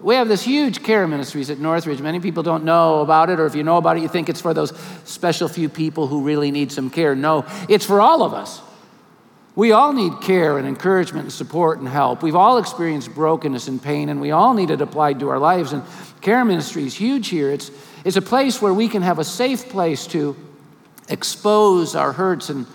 We 0.00 0.14
have 0.14 0.28
this 0.28 0.44
huge 0.44 0.82
care 0.82 1.08
ministries 1.08 1.50
at 1.50 1.58
Northridge. 1.58 2.00
Many 2.00 2.20
people 2.20 2.44
don't 2.44 2.64
know 2.64 3.00
about 3.00 3.30
it, 3.30 3.40
or 3.40 3.46
if 3.46 3.56
you 3.56 3.64
know 3.64 3.78
about 3.78 3.96
it, 3.96 4.02
you 4.02 4.08
think 4.08 4.28
it's 4.28 4.40
for 4.40 4.54
those 4.54 4.72
special 5.04 5.48
few 5.48 5.68
people 5.68 6.06
who 6.06 6.22
really 6.22 6.52
need 6.52 6.70
some 6.70 6.88
care. 6.88 7.16
No, 7.16 7.44
it's 7.68 7.84
for 7.84 8.00
all 8.00 8.22
of 8.22 8.32
us. 8.32 8.60
We 9.56 9.72
all 9.72 9.92
need 9.92 10.20
care 10.20 10.56
and 10.56 10.68
encouragement 10.68 11.24
and 11.24 11.32
support 11.32 11.80
and 11.80 11.88
help. 11.88 12.22
We've 12.22 12.36
all 12.36 12.58
experienced 12.58 13.12
brokenness 13.12 13.66
and 13.66 13.82
pain, 13.82 14.08
and 14.08 14.20
we 14.20 14.30
all 14.30 14.54
need 14.54 14.70
it 14.70 14.80
applied 14.80 15.18
to 15.18 15.30
our 15.30 15.40
lives. 15.40 15.72
And 15.72 15.82
care 16.20 16.44
ministry 16.44 16.84
is 16.84 16.94
huge 16.94 17.26
here. 17.26 17.50
It's, 17.50 17.72
it's 18.04 18.16
a 18.16 18.22
place 18.22 18.62
where 18.62 18.72
we 18.72 18.86
can 18.86 19.02
have 19.02 19.18
a 19.18 19.24
safe 19.24 19.68
place 19.68 20.06
to 20.08 20.36
expose 21.08 21.94
our 21.94 22.12
hurts 22.12 22.48
and 22.50 22.66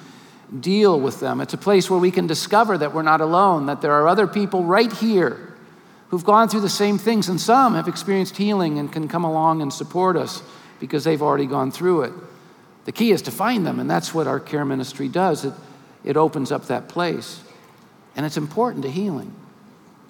deal 0.60 1.00
with 1.00 1.20
them. 1.20 1.42
It's 1.42 1.54
a 1.54 1.58
place 1.58 1.90
where 1.90 2.00
we 2.00 2.12
can 2.12 2.28
discover 2.28 2.78
that 2.78 2.94
we're 2.94 3.02
not 3.02 3.22
alone, 3.22 3.66
that 3.66 3.82
there 3.82 3.94
are 3.94 4.08
other 4.08 4.28
people 4.28 4.63
right 4.63 4.92
here 4.92 5.54
who've 6.10 6.24
gone 6.24 6.48
through 6.48 6.62
the 6.62 6.70
same 6.70 6.98
things, 7.00 7.28
and 7.28 7.42
some 7.42 7.74
have 7.74 7.88
experienced 7.88 8.38
healing 8.38 8.78
and 8.78 8.92
can 8.92 9.08
come 9.08 9.24
along 9.24 9.62
and 9.62 9.74
support 9.74 10.16
us 10.16 10.44
because 10.80 11.04
they've 11.04 11.24
already 11.24 11.48
gone 11.48 11.72
through 11.72 12.04
it. 12.04 12.13
The 12.86 12.92
key 12.92 13.12
is 13.12 13.24
to 13.24 13.32
find 13.32 13.66
them, 13.66 13.80
and 13.80 13.90
that's 13.90 14.13
what 14.13 14.28
our 14.28 14.40
care 14.40 14.66
ministry 14.66 15.08
does. 15.08 15.46
It, 15.46 15.54
it 16.04 16.18
opens 16.18 16.52
up 16.52 16.68
that 16.68 16.88
place. 16.88 17.42
And 18.16 18.25
it's 18.28 18.38
important 18.38 18.84
to 18.84 18.92
healing. 18.92 19.34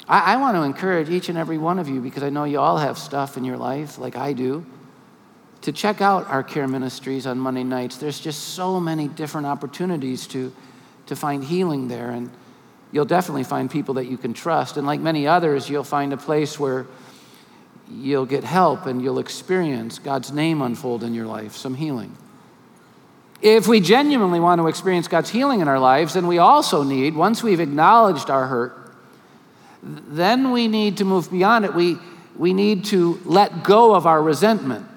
I, 0.10 0.34
I 0.34 0.36
want 0.38 0.58
to 0.58 0.64
encourage 0.64 1.10
each 1.10 1.30
and 1.30 1.38
every 1.38 1.58
one 1.58 1.80
of 1.80 1.88
you, 1.88 2.02
because 2.02 2.24
I 2.24 2.30
know 2.30 2.44
you 2.44 2.60
all 2.60 2.80
have 2.80 2.98
stuff 2.98 3.38
in 3.38 3.46
your 3.46 3.58
life 3.58 3.98
like 3.98 4.18
I 4.18 4.34
do, 4.34 4.66
to 5.64 5.72
check 5.72 6.02
out 6.02 6.28
our 6.28 6.44
care 6.44 6.68
ministries 6.68 7.26
on 7.26 7.40
Monday 7.40 7.64
nights. 7.64 7.98
There's 7.98 8.20
just 8.20 8.50
so 8.50 8.80
many 8.80 9.08
different 9.08 9.48
opportunities 9.48 10.28
to, 10.28 10.54
to 11.06 11.16
find 11.16 11.44
healing 11.44 11.88
there. 11.88 12.10
And 12.10 12.30
you'll 12.92 13.06
definitely 13.06 13.46
find 13.46 13.72
people 13.72 13.96
that 13.96 14.06
you 14.06 14.18
can 14.18 14.34
trust. 14.34 14.76
And 14.76 14.86
like 14.86 15.00
many 15.00 15.26
others, 15.26 15.70
you'll 15.70 15.86
find 15.86 16.12
a 16.12 16.18
place 16.18 16.60
where 16.60 16.86
you'll 17.90 18.26
get 18.26 18.44
help 18.44 18.86
and 18.86 19.02
you'll 19.02 19.20
experience 19.20 20.00
God's 20.00 20.32
name 20.32 20.62
unfold 20.62 21.02
in 21.02 21.14
your 21.14 21.28
life, 21.28 21.56
some 21.56 21.76
healing. 21.76 22.16
If 23.42 23.68
we 23.68 23.80
genuinely 23.80 24.42
want 24.42 24.60
to 24.60 24.68
experience 24.68 25.08
God's 25.08 25.30
healing 25.30 25.62
in 25.62 25.68
our 25.70 25.80
lives, 25.80 26.14
then 26.14 26.28
we 26.28 26.40
also 26.40 26.84
need, 26.84 27.16
once 27.16 27.42
we've 27.42 27.60
acknowledged 27.60 28.30
our 28.30 28.48
hurt, 28.48 28.96
then 29.82 30.52
we 30.52 30.68
need 30.68 30.98
to 30.98 31.06
move 31.06 31.32
beyond 31.32 31.64
it. 31.66 31.74
We, 31.74 31.98
we 32.38 32.54
need 32.54 32.86
to 32.86 33.20
let 33.24 33.64
go 33.64 33.96
of 33.96 34.06
our 34.06 34.22
resentment. 34.22 34.88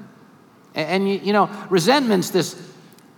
And, 0.77 1.09
you, 1.09 1.19
you 1.19 1.33
know, 1.33 1.51
resentment's 1.71 2.31
this 2.31 2.61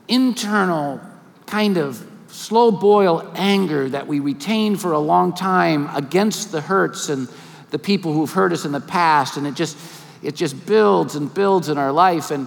internal 0.07 1.00
kind 1.47 1.77
of 1.77 2.05
slow 2.29 2.71
boil 2.71 3.31
anger 3.35 3.88
that 3.88 4.07
we 4.07 4.21
retain 4.21 4.77
for 4.77 4.93
a 4.93 4.99
long 4.99 5.35
time 5.35 5.95
against 5.95 6.53
the 6.53 6.61
hurts 6.61 7.09
and 7.09 7.29
the 7.71 7.79
people 7.79 8.12
who've 8.12 8.31
hurt 8.31 8.53
us 8.53 8.65
in 8.65 8.73
the 8.73 8.81
past. 8.81 9.37
And 9.37 9.47
it 9.47 9.55
just, 9.55 9.77
it 10.23 10.35
just 10.37 10.67
builds 10.67 11.17
and 11.17 11.33
builds 11.33 11.69
in 11.69 11.77
our 11.79 11.93
life. 11.93 12.31
And 12.31 12.47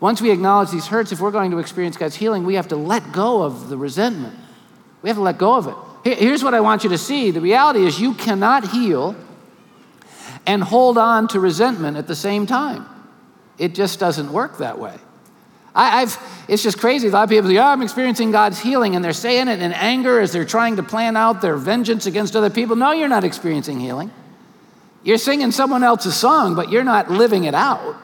once 0.00 0.22
we 0.22 0.30
acknowledge 0.30 0.70
these 0.70 0.86
hurts, 0.86 1.12
if 1.12 1.20
we're 1.20 1.30
going 1.30 1.50
to 1.50 1.58
experience 1.58 1.96
God's 1.96 2.16
healing, 2.16 2.44
we 2.44 2.54
have 2.54 2.68
to 2.68 2.76
let 2.76 3.12
go 3.12 3.42
of 3.42 3.68
the 3.68 3.76
resentment. 3.76 4.36
We 5.02 5.08
have 5.08 5.16
to 5.16 5.22
let 5.22 5.38
go 5.38 5.54
of 5.54 5.66
it. 5.66 6.18
Here's 6.18 6.44
what 6.44 6.54
I 6.54 6.60
want 6.60 6.84
you 6.84 6.90
to 6.90 6.98
see 6.98 7.32
the 7.32 7.40
reality 7.40 7.84
is 7.84 8.00
you 8.00 8.14
cannot 8.14 8.68
heal 8.68 9.16
and 10.46 10.62
hold 10.62 10.98
on 10.98 11.26
to 11.28 11.40
resentment 11.40 11.96
at 11.96 12.06
the 12.06 12.14
same 12.14 12.46
time. 12.46 12.86
It 13.58 13.74
just 13.74 13.98
doesn't 13.98 14.32
work 14.32 14.58
that 14.58 14.78
way. 14.78 14.96
I, 15.74 16.00
have 16.00 16.44
it's 16.48 16.62
just 16.62 16.78
crazy. 16.78 17.08
A 17.08 17.10
lot 17.10 17.24
of 17.24 17.28
people 17.28 17.50
say, 17.50 17.58
oh, 17.58 17.64
I'm 17.64 17.82
experiencing 17.82 18.30
God's 18.30 18.58
healing, 18.58 18.96
and 18.96 19.04
they're 19.04 19.12
saying 19.12 19.48
it 19.48 19.60
in 19.60 19.72
anger 19.72 20.20
as 20.20 20.32
they're 20.32 20.46
trying 20.46 20.76
to 20.76 20.82
plan 20.82 21.16
out 21.16 21.42
their 21.42 21.56
vengeance 21.56 22.06
against 22.06 22.34
other 22.34 22.48
people. 22.48 22.76
No, 22.76 22.92
you're 22.92 23.08
not 23.08 23.24
experiencing 23.24 23.78
healing. 23.78 24.10
You're 25.04 25.18
singing 25.18 25.52
someone 25.52 25.84
else's 25.84 26.16
song, 26.16 26.54
but 26.54 26.70
you're 26.70 26.82
not 26.84 27.10
living 27.10 27.44
it 27.44 27.54
out. 27.54 27.96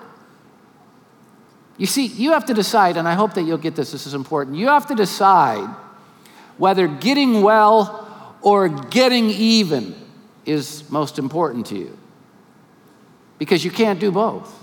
You 1.78 1.86
see, 1.86 2.06
you 2.06 2.32
have 2.32 2.44
to 2.46 2.54
decide, 2.54 2.96
and 2.96 3.08
I 3.08 3.14
hope 3.14 3.34
that 3.34 3.42
you'll 3.42 3.58
get 3.58 3.74
this, 3.74 3.90
this 3.90 4.06
is 4.06 4.14
important. 4.14 4.56
You 4.56 4.68
have 4.68 4.86
to 4.88 4.94
decide 4.94 5.68
whether 6.58 6.86
getting 6.86 7.42
well 7.42 8.34
or 8.42 8.68
getting 8.68 9.30
even 9.30 9.94
is 10.44 10.88
most 10.90 11.18
important 11.18 11.66
to 11.66 11.76
you. 11.76 11.98
Because 13.38 13.64
you 13.64 13.70
can't 13.70 13.98
do 13.98 14.12
both. 14.12 14.61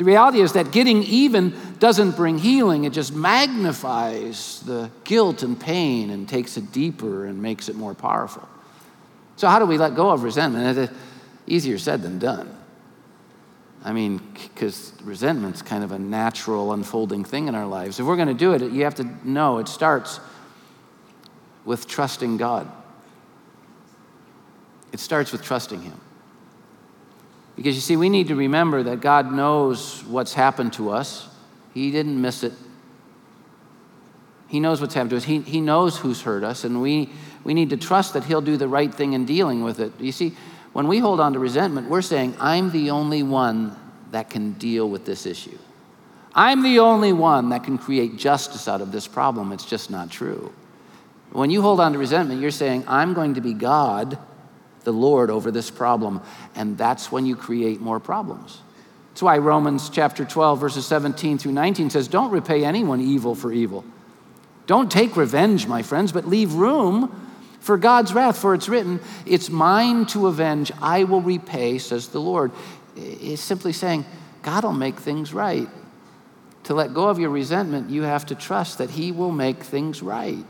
The 0.00 0.06
reality 0.06 0.40
is 0.40 0.54
that 0.54 0.70
getting 0.70 1.02
even 1.02 1.52
doesn't 1.78 2.12
bring 2.12 2.38
healing, 2.38 2.84
it 2.84 2.94
just 2.94 3.14
magnifies 3.14 4.60
the 4.60 4.90
guilt 5.04 5.42
and 5.42 5.60
pain 5.60 6.08
and 6.08 6.26
takes 6.26 6.56
it 6.56 6.72
deeper 6.72 7.26
and 7.26 7.42
makes 7.42 7.68
it 7.68 7.76
more 7.76 7.92
powerful. 7.92 8.48
So, 9.36 9.46
how 9.46 9.58
do 9.58 9.66
we 9.66 9.76
let 9.76 9.94
go 9.94 10.08
of 10.08 10.22
resentment? 10.22 10.78
It's 10.78 10.92
easier 11.46 11.76
said 11.76 12.00
than 12.00 12.18
done. 12.18 12.48
I 13.84 13.92
mean, 13.92 14.22
because 14.32 14.94
resentment's 15.02 15.60
kind 15.60 15.84
of 15.84 15.92
a 15.92 15.98
natural 15.98 16.72
unfolding 16.72 17.22
thing 17.22 17.46
in 17.46 17.54
our 17.54 17.66
lives. 17.66 18.00
If 18.00 18.06
we're 18.06 18.16
going 18.16 18.28
to 18.28 18.32
do 18.32 18.54
it, 18.54 18.72
you 18.72 18.84
have 18.84 18.94
to 18.94 19.28
know 19.28 19.58
it 19.58 19.68
starts 19.68 20.18
with 21.66 21.86
trusting 21.86 22.38
God. 22.38 22.72
It 24.92 25.00
starts 25.00 25.30
with 25.30 25.42
trusting 25.42 25.82
Him. 25.82 26.00
Because 27.60 27.74
you 27.74 27.82
see, 27.82 27.94
we 27.94 28.08
need 28.08 28.28
to 28.28 28.34
remember 28.34 28.82
that 28.84 29.02
God 29.02 29.34
knows 29.34 30.02
what's 30.04 30.32
happened 30.32 30.72
to 30.72 30.88
us, 30.88 31.28
He 31.74 31.90
didn't 31.90 32.18
miss 32.18 32.42
it. 32.42 32.54
He 34.48 34.60
knows 34.60 34.80
what's 34.80 34.94
happened 34.94 35.10
to 35.10 35.16
us, 35.18 35.24
He, 35.24 35.40
he 35.40 35.60
knows 35.60 35.98
who's 35.98 36.22
hurt 36.22 36.42
us, 36.42 36.64
and 36.64 36.80
we, 36.80 37.10
we 37.44 37.52
need 37.52 37.68
to 37.68 37.76
trust 37.76 38.14
that 38.14 38.24
He'll 38.24 38.40
do 38.40 38.56
the 38.56 38.66
right 38.66 38.92
thing 38.92 39.12
in 39.12 39.26
dealing 39.26 39.62
with 39.62 39.78
it. 39.78 39.92
You 40.00 40.10
see, 40.10 40.34
when 40.72 40.88
we 40.88 41.00
hold 41.00 41.20
on 41.20 41.34
to 41.34 41.38
resentment, 41.38 41.90
we're 41.90 42.00
saying, 42.00 42.34
I'm 42.40 42.70
the 42.70 42.92
only 42.92 43.22
one 43.22 43.76
that 44.10 44.30
can 44.30 44.52
deal 44.52 44.88
with 44.88 45.04
this 45.04 45.26
issue. 45.26 45.58
I'm 46.34 46.62
the 46.62 46.78
only 46.78 47.12
one 47.12 47.50
that 47.50 47.64
can 47.64 47.76
create 47.76 48.16
justice 48.16 48.68
out 48.68 48.80
of 48.80 48.90
this 48.90 49.06
problem. 49.06 49.52
It's 49.52 49.66
just 49.66 49.90
not 49.90 50.10
true. 50.10 50.50
When 51.32 51.50
you 51.50 51.60
hold 51.60 51.78
on 51.78 51.92
to 51.92 51.98
resentment, 51.98 52.40
you're 52.40 52.52
saying, 52.52 52.84
I'm 52.88 53.12
going 53.12 53.34
to 53.34 53.42
be 53.42 53.52
God, 53.52 54.16
the 54.84 54.92
Lord, 54.92 55.30
over 55.30 55.50
this 55.50 55.70
problem. 55.70 56.20
And 56.54 56.76
that's 56.78 57.12
when 57.12 57.26
you 57.26 57.36
create 57.36 57.80
more 57.80 58.00
problems. 58.00 58.60
That's 59.10 59.22
why 59.22 59.38
Romans 59.38 59.90
chapter 59.90 60.24
12, 60.24 60.60
verses 60.60 60.86
17 60.86 61.38
through 61.38 61.52
19 61.52 61.90
says, 61.90 62.08
Don't 62.08 62.30
repay 62.30 62.64
anyone 62.64 63.00
evil 63.00 63.34
for 63.34 63.52
evil. 63.52 63.84
Don't 64.66 64.90
take 64.90 65.16
revenge, 65.16 65.66
my 65.66 65.82
friends, 65.82 66.12
but 66.12 66.26
leave 66.26 66.54
room 66.54 67.28
for 67.60 67.76
God's 67.76 68.14
wrath, 68.14 68.38
for 68.38 68.54
it's 68.54 68.68
written, 68.68 69.00
It's 69.26 69.50
mine 69.50 70.06
to 70.06 70.26
avenge, 70.26 70.72
I 70.80 71.04
will 71.04 71.20
repay, 71.20 71.78
says 71.78 72.08
the 72.08 72.20
Lord. 72.20 72.52
It's 72.96 73.42
simply 73.42 73.72
saying, 73.72 74.06
God 74.42 74.64
will 74.64 74.72
make 74.72 74.98
things 74.98 75.34
right. 75.34 75.68
To 76.64 76.74
let 76.74 76.94
go 76.94 77.08
of 77.08 77.18
your 77.18 77.30
resentment, 77.30 77.90
you 77.90 78.02
have 78.02 78.26
to 78.26 78.34
trust 78.34 78.78
that 78.78 78.90
He 78.90 79.12
will 79.12 79.32
make 79.32 79.62
things 79.62 80.02
right. 80.02 80.44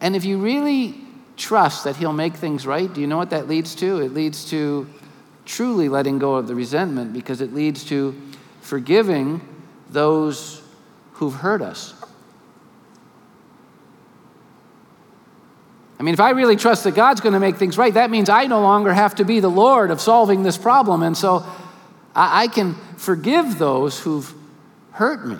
And 0.00 0.14
if 0.14 0.24
you 0.24 0.38
really 0.38 1.00
trust 1.36 1.84
that 1.84 1.96
He'll 1.96 2.12
make 2.12 2.34
things 2.34 2.66
right, 2.66 2.92
do 2.92 3.00
you 3.00 3.06
know 3.06 3.16
what 3.16 3.30
that 3.30 3.48
leads 3.48 3.74
to? 3.76 4.00
It 4.00 4.12
leads 4.12 4.48
to 4.50 4.88
truly 5.44 5.88
letting 5.88 6.18
go 6.18 6.34
of 6.34 6.46
the 6.46 6.54
resentment 6.54 7.12
because 7.12 7.40
it 7.40 7.52
leads 7.52 7.84
to 7.84 8.14
forgiving 8.60 9.40
those 9.90 10.62
who've 11.14 11.34
hurt 11.34 11.62
us. 11.62 11.94
I 15.98 16.04
mean, 16.04 16.14
if 16.14 16.20
I 16.20 16.30
really 16.30 16.56
trust 16.56 16.82
that 16.84 16.96
God's 16.96 17.20
going 17.20 17.34
to 17.34 17.38
make 17.38 17.56
things 17.56 17.78
right, 17.78 17.94
that 17.94 18.10
means 18.10 18.28
I 18.28 18.46
no 18.46 18.60
longer 18.60 18.92
have 18.92 19.14
to 19.16 19.24
be 19.24 19.38
the 19.38 19.50
Lord 19.50 19.92
of 19.92 20.00
solving 20.00 20.42
this 20.42 20.58
problem. 20.58 21.02
And 21.04 21.16
so 21.16 21.46
I, 22.14 22.48
can 22.48 22.74
forgive 22.96 23.58
those 23.58 24.00
who've 24.00 24.34
hurt 24.90 25.26
me. 25.26 25.38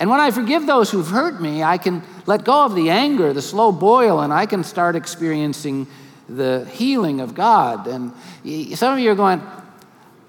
And 0.00 0.08
when 0.08 0.18
I 0.18 0.30
forgive 0.30 0.66
those 0.66 0.90
who've 0.90 1.06
hurt 1.06 1.42
me, 1.42 1.62
I 1.62 1.76
can 1.76 2.02
let 2.24 2.42
go 2.42 2.64
of 2.64 2.74
the 2.74 2.88
anger, 2.88 3.34
the 3.34 3.42
slow 3.42 3.70
boil, 3.70 4.20
and 4.20 4.32
I 4.32 4.46
can 4.46 4.64
start 4.64 4.96
experiencing 4.96 5.86
the 6.26 6.64
healing 6.72 7.20
of 7.20 7.34
God. 7.34 7.86
And 7.86 8.12
some 8.78 8.94
of 8.94 8.98
you 8.98 9.10
are 9.10 9.14
going, 9.14 9.42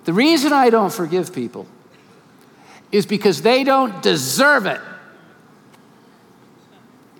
the 0.04 0.12
reason 0.12 0.51
I 0.51 0.70
don't 0.70 0.92
forgive 0.92 1.32
people 1.32 1.68
is 2.92 3.06
because 3.06 3.44
they 3.44 3.63
don't 3.63 4.04
deserve 4.04 4.66
it. 4.66 4.82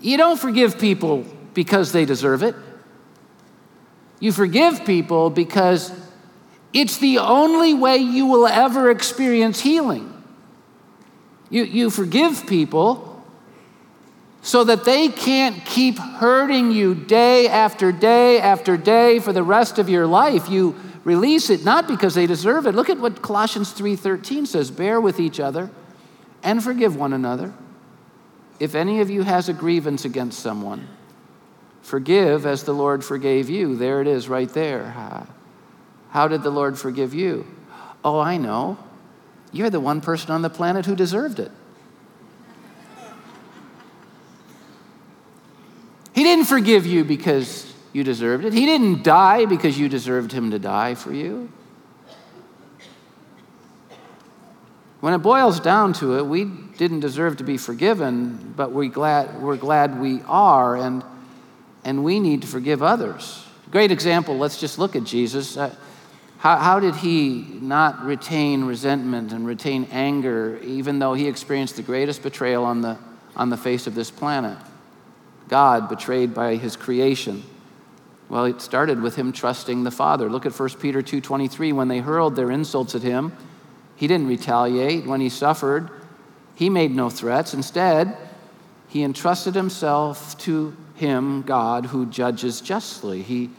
You 0.02 0.18
don't 0.18 0.38
forgive 0.38 0.78
people 0.78 1.24
because 1.54 1.94
they 1.94 2.04
deserve 2.04 2.44
it. 2.44 2.56
You 4.20 4.34
forgive 4.34 4.84
people 4.84 5.30
because 5.30 5.94
it's 6.74 6.98
the 6.98 7.20
only 7.20 7.74
way 7.74 7.98
you 7.98 8.26
will 8.26 8.46
ever 8.46 8.92
experience 8.92 9.62
healing. 9.62 10.11
You, 11.52 11.64
you 11.66 11.90
forgive 11.90 12.48
people 12.48 13.24
so 14.42 14.64
that 14.64 14.86
they 14.86 15.10
can't 15.10 15.64
keep 15.66 16.00
hurting 16.00 16.72
you 16.72 16.96
day 16.96 17.48
after 17.48 17.92
day 17.92 18.40
after 18.40 18.76
day 18.76 19.20
for 19.20 19.32
the 19.32 19.44
rest 19.44 19.78
of 19.78 19.88
your 19.88 20.08
life. 20.08 20.50
You 20.50 20.76
release 21.04 21.50
it 21.50 21.64
not 21.64 21.88
because 21.88 22.16
they 22.16 22.26
deserve 22.26 22.66
it. 22.66 22.74
Look 22.74 22.90
at 22.90 23.00
what 23.00 23.22
Colossians 23.22 23.72
3:13 23.72 24.46
says, 24.48 24.72
"Bear 24.72 25.00
with 25.00 25.20
each 25.20 25.40
other 25.40 25.70
and 26.42 26.64
forgive 26.64 26.96
one 26.96 27.14
another. 27.14 27.54
If 28.60 28.74
any 28.74 29.02
of 29.02 29.10
you 29.10 29.24
has 29.24 29.50
a 29.50 29.54
grievance 29.54 30.06
against 30.06 30.40
someone, 30.40 30.88
forgive 31.82 32.46
as 32.46 32.64
the 32.64 32.74
Lord 32.74 33.04
forgave 33.04 33.50
you." 33.50 33.76
There 33.76 34.02
it 34.02 34.08
is 34.08 34.30
right 34.30 34.50
there. 34.50 35.28
How 36.12 36.28
did 36.28 36.44
the 36.44 36.50
Lord 36.50 36.78
forgive 36.80 37.14
you? 37.14 37.46
Oh, 38.04 38.20
I 38.20 38.38
know. 38.38 38.78
You're 39.52 39.70
the 39.70 39.80
one 39.80 40.02
person 40.02 40.32
on 40.32 40.42
the 40.42 40.50
planet 40.50 40.86
who 40.86 40.96
deserved 40.96 41.40
it. 41.40 41.52
He 46.14 46.24
didn't 46.24 46.46
forgive 46.46 46.86
you 46.86 47.04
because 47.04 47.74
you 47.94 48.04
deserved 48.04 48.46
it. 48.46 48.54
He 48.54 48.66
didn't 48.66 49.04
die 49.04 49.46
because 49.46 49.78
you 49.80 49.90
deserved 49.90 50.32
him 50.32 50.52
to 50.52 50.60
die 50.60 50.96
for 50.96 51.14
you. 51.14 51.52
When 55.00 55.14
it 55.14 55.20
boils 55.20 55.60
down 55.60 55.94
to 55.94 56.20
it, 56.20 56.28
we 56.28 56.46
didn't 56.46 57.00
deserve 57.00 57.38
to 57.38 57.44
be 57.44 57.58
forgiven, 57.58 58.54
but 58.56 58.72
we're 58.72 58.90
glad, 58.90 59.42
we're 59.42 59.58
glad 59.58 60.00
we 60.00 60.22
are, 60.28 60.78
and, 60.78 61.04
and 61.84 62.04
we 62.04 62.20
need 62.20 62.44
to 62.44 62.48
forgive 62.48 62.84
others. 62.84 63.44
Great 63.72 63.92
example, 63.92 64.38
let's 64.38 64.60
just 64.60 64.78
look 64.78 64.96
at 64.96 65.04
Jesus. 65.04 65.58
Uh, 65.58 65.74
how, 66.42 66.58
how 66.58 66.80
did 66.80 66.96
he 66.96 67.46
not 67.62 68.04
retain 68.04 68.64
resentment 68.64 69.32
and 69.32 69.46
retain 69.46 69.88
anger, 69.92 70.58
even 70.64 70.98
though 70.98 71.14
he 71.14 71.28
experienced 71.28 71.76
the 71.76 71.84
greatest 71.84 72.24
betrayal 72.24 72.66
on 72.66 72.82
the, 72.82 72.98
on 73.36 73.52
the 73.52 73.58
face 73.58 73.86
of 73.86 73.94
this 73.94 74.10
planet? 74.10 74.58
God 75.50 75.88
betrayed 75.88 76.34
by 76.34 76.56
his 76.56 76.76
creation. 76.76 77.44
Well, 78.28 78.46
it 78.46 78.60
started 78.60 79.04
with 79.04 79.16
him 79.18 79.32
trusting 79.32 79.84
the 79.84 79.92
Father. 79.92 80.32
Look 80.32 80.48
at 80.48 80.60
1 80.60 80.70
Peter 80.80 81.04
2:23 81.04 81.74
when 81.74 81.90
they 81.90 82.00
hurled 82.00 82.36
their 82.36 82.50
insults 82.50 82.96
at 82.96 83.04
him, 83.04 83.34
he 83.96 84.08
didn't 84.08 84.26
retaliate. 84.26 85.06
When 85.06 85.22
he 85.22 85.30
suffered, 85.30 85.92
he 86.56 86.72
made 86.72 86.96
no 86.96 87.12
threats. 87.12 87.54
Instead, 87.54 88.18
he 88.88 89.04
entrusted 89.04 89.54
himself 89.54 90.36
to 90.40 90.76
him, 90.96 91.44
God, 91.44 91.86
who 91.86 92.08
judges 92.08 92.62
justly. 92.62 93.22
He, 93.22 93.52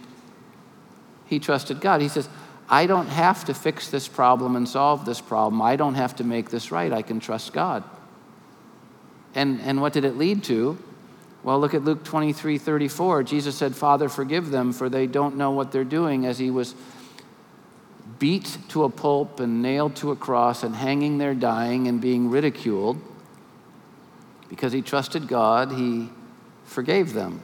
he 1.27 1.39
trusted 1.39 1.81
God. 1.81 2.01
He 2.01 2.09
says, 2.09 2.29
I 2.73 2.87
don't 2.87 3.09
have 3.09 3.45
to 3.45 3.55
fix 3.55 3.91
this 3.91 4.09
problem 4.09 4.57
and 4.57 4.67
solve 4.67 5.05
this 5.05 5.21
problem. 5.21 5.61
I 5.61 5.76
don't 5.76 5.95
have 5.95 6.17
to 6.17 6.25
make 6.25 6.49
this 6.49 6.73
right. 6.73 6.91
I 6.91 7.02
can 7.02 7.21
trust 7.21 7.52
God. 7.52 7.85
And, 9.35 9.61
and 9.61 9.83
what 9.83 9.93
did 9.93 10.07
it 10.07 10.17
lead 10.17 10.43
to? 10.45 10.79
Well, 11.43 11.61
look 11.61 11.75
at 11.75 11.85
Luke 11.85 12.02
23 12.02 12.57
34. 12.57 13.25
Jesus 13.25 13.57
said, 13.57 13.76
Father, 13.76 14.09
forgive 14.09 14.50
them, 14.50 14.73
for 14.73 14.88
they 14.88 15.07
don't 15.07 15.37
know 15.37 15.50
what 15.50 15.71
they're 15.71 15.85
doing, 15.85 16.25
as 16.25 16.38
he 16.38 16.51
was 16.51 16.75
beat 18.18 18.57
to 18.70 18.85
a 18.85 18.88
pulp 18.88 19.38
and 19.38 19.61
nailed 19.61 19.94
to 19.97 20.11
a 20.11 20.16
cross 20.16 20.62
and 20.62 20.75
hanging 20.75 21.18
there 21.18 21.35
dying 21.35 21.88
and 21.88 22.01
being 22.01 22.31
ridiculed. 22.31 22.99
Because 24.49 24.73
he 24.73 24.81
trusted 24.81 25.29
God, 25.29 25.73
he 25.73 26.09
forgave 26.64 27.12
them. 27.12 27.42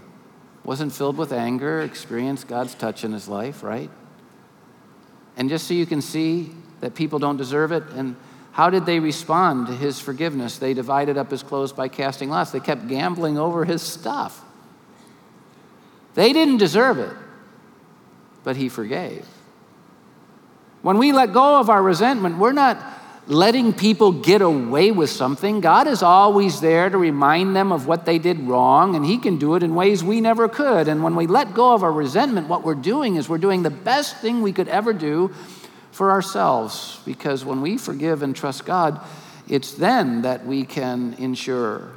Wasn't 0.64 0.94
filled 0.94 1.18
with 1.18 1.33
anger, 1.33 1.83
experienced 1.83 2.48
God's 2.48 2.74
touch 2.74 3.05
in 3.05 3.12
his 3.12 3.29
life, 3.29 3.62
right? 3.62 3.90
And 5.38 5.48
just 5.48 5.66
so 5.66 5.72
you 5.72 5.87
can 5.87 6.03
see 6.03 6.53
that 6.81 6.94
people 6.94 7.18
don't 7.18 7.38
deserve 7.38 7.72
it 7.72 7.85
and 7.94 8.16
how 8.53 8.70
did 8.70 8.87
they 8.87 8.98
respond 8.98 9.68
to 9.68 9.72
his 9.72 10.01
forgiveness? 10.01 10.59
They 10.59 10.74
divided 10.74 11.16
up 11.16 11.31
his 11.31 11.44
clothes 11.44 11.72
by 11.72 11.87
casting 11.87 12.29
lots. 12.29 12.51
They 12.51 12.59
kept 12.59 12.88
gambling 12.88 13.38
over 13.38 13.64
his 13.64 13.83
stuff. 13.83 14.44
They 16.14 16.33
didn't 16.33 16.57
deserve 16.57 16.98
it, 16.98 17.14
but 18.42 18.57
he 18.57 18.68
forgave. 18.68 19.24
When 20.83 20.98
we 20.98 21.12
let 21.12 21.33
go 21.33 21.61
of 21.61 21.70
our 21.70 21.81
resentment, 21.81 22.38
we're 22.38 22.51
not 22.51 22.83
letting 23.29 23.75
people 23.75 24.11
get 24.11 24.41
away 24.41 24.91
with 24.91 25.11
something. 25.11 25.61
God 25.61 25.87
is 25.87 26.03
always 26.03 26.61
there 26.61 26.88
to 26.88 26.97
remind 26.97 27.55
them 27.55 27.73
of 27.73 27.87
what 27.87 28.07
they 28.07 28.19
did 28.19 28.41
wrong, 28.41 28.97
and 28.97 29.05
He 29.05 29.19
can 29.19 29.37
do 29.37 29.55
it 29.55 29.62
in 29.62 29.75
ways 29.75 30.03
we 30.03 30.21
never 30.23 30.49
could. 30.49 30.88
And 30.88 31.03
when 31.03 31.14
we 31.14 31.27
let 31.27 31.53
go 31.55 31.75
of 31.75 31.83
our 31.83 31.93
resentment, 31.93 32.49
what 32.49 32.64
we're 32.64 32.75
doing 32.75 33.17
is 33.17 33.29
we're 33.29 33.37
doing 33.37 33.62
the 33.62 33.71
best 33.71 34.17
thing 34.17 34.41
we 34.41 34.53
could 34.53 34.69
ever 34.69 34.95
do 34.95 35.31
for 35.93 36.11
ourselves 36.11 37.01
because 37.05 37.45
when 37.45 37.61
we 37.61 37.77
forgive 37.77 38.23
and 38.23 38.35
trust 38.35 38.64
God, 38.64 39.05
it's 39.47 39.73
then 39.73 40.23
that 40.23 40.47
we 40.47 40.64
can 40.64 41.14
ensure 41.19 41.93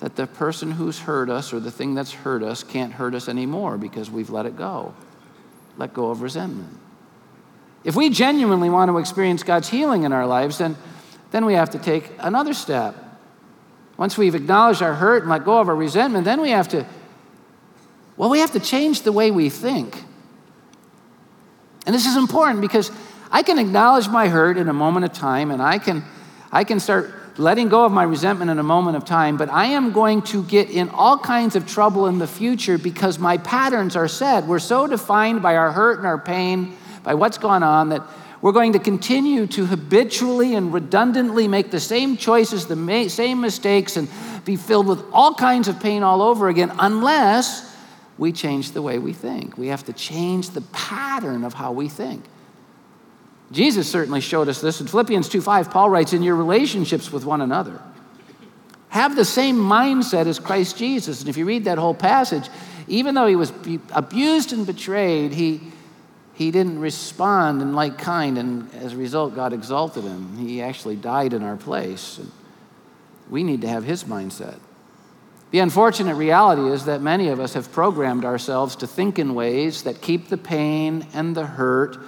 that 0.00 0.16
the 0.16 0.26
person 0.26 0.72
who's 0.72 0.98
hurt 0.98 1.30
us 1.30 1.52
or 1.52 1.60
the 1.60 1.70
thing 1.70 1.94
that's 1.94 2.12
hurt 2.12 2.42
us 2.42 2.64
can't 2.64 2.92
hurt 2.92 3.14
us 3.14 3.28
anymore 3.28 3.78
because 3.78 4.10
we've 4.10 4.30
let 4.30 4.46
it 4.46 4.56
go. 4.56 4.94
Let 5.78 5.94
go 5.94 6.10
of 6.10 6.22
resentment. 6.22 6.79
If 7.84 7.96
we 7.96 8.10
genuinely 8.10 8.68
want 8.68 8.90
to 8.90 8.98
experience 8.98 9.42
God's 9.42 9.68
healing 9.68 10.02
in 10.02 10.12
our 10.12 10.26
lives, 10.26 10.58
then, 10.58 10.76
then 11.30 11.44
we 11.44 11.54
have 11.54 11.70
to 11.70 11.78
take 11.78 12.12
another 12.18 12.52
step. 12.52 12.94
Once 13.96 14.16
we've 14.16 14.34
acknowledged 14.34 14.82
our 14.82 14.94
hurt 14.94 15.22
and 15.22 15.30
let 15.30 15.44
go 15.44 15.58
of 15.58 15.68
our 15.68 15.76
resentment, 15.76 16.24
then 16.24 16.40
we 16.40 16.50
have 16.50 16.68
to, 16.68 16.86
well, 18.16 18.30
we 18.30 18.40
have 18.40 18.52
to 18.52 18.60
change 18.60 19.02
the 19.02 19.12
way 19.12 19.30
we 19.30 19.48
think. 19.48 20.04
And 21.86 21.94
this 21.94 22.06
is 22.06 22.16
important 22.16 22.60
because 22.60 22.90
I 23.30 23.42
can 23.42 23.58
acknowledge 23.58 24.08
my 24.08 24.28
hurt 24.28 24.56
in 24.56 24.68
a 24.68 24.72
moment 24.72 25.04
of 25.04 25.12
time 25.12 25.50
and 25.50 25.62
I 25.62 25.78
can, 25.78 26.04
I 26.52 26.64
can 26.64 26.80
start 26.80 27.14
letting 27.38 27.68
go 27.68 27.84
of 27.84 27.92
my 27.92 28.02
resentment 28.02 28.50
in 28.50 28.58
a 28.58 28.62
moment 28.62 28.96
of 28.96 29.04
time, 29.04 29.36
but 29.36 29.48
I 29.48 29.66
am 29.66 29.92
going 29.92 30.22
to 30.22 30.42
get 30.44 30.68
in 30.68 30.90
all 30.90 31.18
kinds 31.18 31.56
of 31.56 31.66
trouble 31.66 32.06
in 32.06 32.18
the 32.18 32.26
future 32.26 32.76
because 32.76 33.18
my 33.18 33.38
patterns 33.38 33.96
are 33.96 34.08
set. 34.08 34.44
We're 34.44 34.58
so 34.58 34.86
defined 34.86 35.42
by 35.42 35.56
our 35.56 35.72
hurt 35.72 35.98
and 35.98 36.06
our 36.06 36.18
pain, 36.18 36.76
by 37.02 37.14
what's 37.14 37.38
gone 37.38 37.62
on, 37.62 37.90
that 37.90 38.02
we're 38.42 38.52
going 38.52 38.72
to 38.72 38.78
continue 38.78 39.46
to 39.48 39.66
habitually 39.66 40.54
and 40.54 40.72
redundantly 40.72 41.46
make 41.46 41.70
the 41.70 41.80
same 41.80 42.16
choices, 42.16 42.66
the 42.66 42.76
ma- 42.76 43.08
same 43.08 43.40
mistakes, 43.40 43.96
and 43.96 44.08
be 44.44 44.56
filled 44.56 44.86
with 44.86 45.04
all 45.12 45.34
kinds 45.34 45.68
of 45.68 45.78
pain 45.80 46.02
all 46.02 46.22
over 46.22 46.48
again 46.48 46.72
unless 46.78 47.76
we 48.16 48.32
change 48.32 48.72
the 48.72 48.82
way 48.82 48.98
we 48.98 49.12
think. 49.12 49.58
We 49.58 49.68
have 49.68 49.84
to 49.84 49.92
change 49.92 50.50
the 50.50 50.62
pattern 50.72 51.44
of 51.44 51.54
how 51.54 51.72
we 51.72 51.88
think. 51.88 52.24
Jesus 53.52 53.90
certainly 53.90 54.20
showed 54.20 54.48
us 54.48 54.60
this. 54.60 54.80
In 54.80 54.86
Philippians 54.86 55.28
2 55.28 55.40
5, 55.40 55.70
Paul 55.70 55.90
writes, 55.90 56.12
In 56.12 56.22
your 56.22 56.36
relationships 56.36 57.10
with 57.10 57.24
one 57.24 57.40
another, 57.40 57.80
have 58.90 59.16
the 59.16 59.24
same 59.24 59.56
mindset 59.56 60.26
as 60.26 60.38
Christ 60.38 60.76
Jesus. 60.76 61.20
And 61.20 61.28
if 61.28 61.36
you 61.36 61.44
read 61.44 61.64
that 61.64 61.78
whole 61.78 61.94
passage, 61.94 62.48
even 62.88 63.14
though 63.14 63.26
he 63.26 63.36
was 63.36 63.52
abused 63.92 64.52
and 64.52 64.66
betrayed, 64.66 65.32
he, 65.32 65.60
he 66.40 66.50
didn't 66.50 66.78
respond 66.78 67.60
in 67.60 67.74
like 67.74 67.98
kind, 67.98 68.38
and 68.38 68.74
as 68.76 68.94
a 68.94 68.96
result, 68.96 69.34
God 69.34 69.52
exalted 69.52 70.04
him. 70.04 70.38
He 70.38 70.62
actually 70.62 70.96
died 70.96 71.34
in 71.34 71.42
our 71.42 71.58
place. 71.58 72.16
And 72.16 72.32
we 73.28 73.44
need 73.44 73.60
to 73.60 73.68
have 73.68 73.84
his 73.84 74.04
mindset. 74.04 74.58
The 75.50 75.58
unfortunate 75.58 76.14
reality 76.14 76.62
is 76.62 76.86
that 76.86 77.02
many 77.02 77.28
of 77.28 77.40
us 77.40 77.52
have 77.52 77.70
programmed 77.72 78.24
ourselves 78.24 78.74
to 78.76 78.86
think 78.86 79.18
in 79.18 79.34
ways 79.34 79.82
that 79.82 80.00
keep 80.00 80.28
the 80.28 80.38
pain 80.38 81.06
and 81.12 81.36
the 81.36 81.44
hurt 81.44 81.98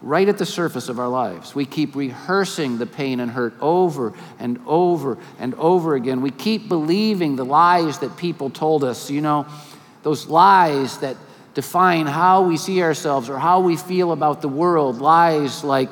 right 0.00 0.28
at 0.28 0.38
the 0.38 0.44
surface 0.44 0.88
of 0.88 0.98
our 0.98 1.06
lives. 1.06 1.54
We 1.54 1.64
keep 1.64 1.94
rehearsing 1.94 2.78
the 2.78 2.86
pain 2.86 3.20
and 3.20 3.30
hurt 3.30 3.54
over 3.60 4.14
and 4.40 4.60
over 4.66 5.16
and 5.38 5.54
over 5.54 5.94
again. 5.94 6.22
We 6.22 6.32
keep 6.32 6.68
believing 6.68 7.36
the 7.36 7.44
lies 7.44 8.00
that 8.00 8.16
people 8.16 8.50
told 8.50 8.82
us, 8.82 9.12
you 9.12 9.20
know, 9.20 9.46
those 10.02 10.26
lies 10.26 10.98
that 10.98 11.16
define 11.54 12.06
how 12.06 12.42
we 12.42 12.56
see 12.56 12.82
ourselves 12.82 13.28
or 13.28 13.38
how 13.38 13.60
we 13.60 13.76
feel 13.76 14.12
about 14.12 14.42
the 14.42 14.48
world, 14.48 15.00
lies 15.00 15.62
like 15.64 15.90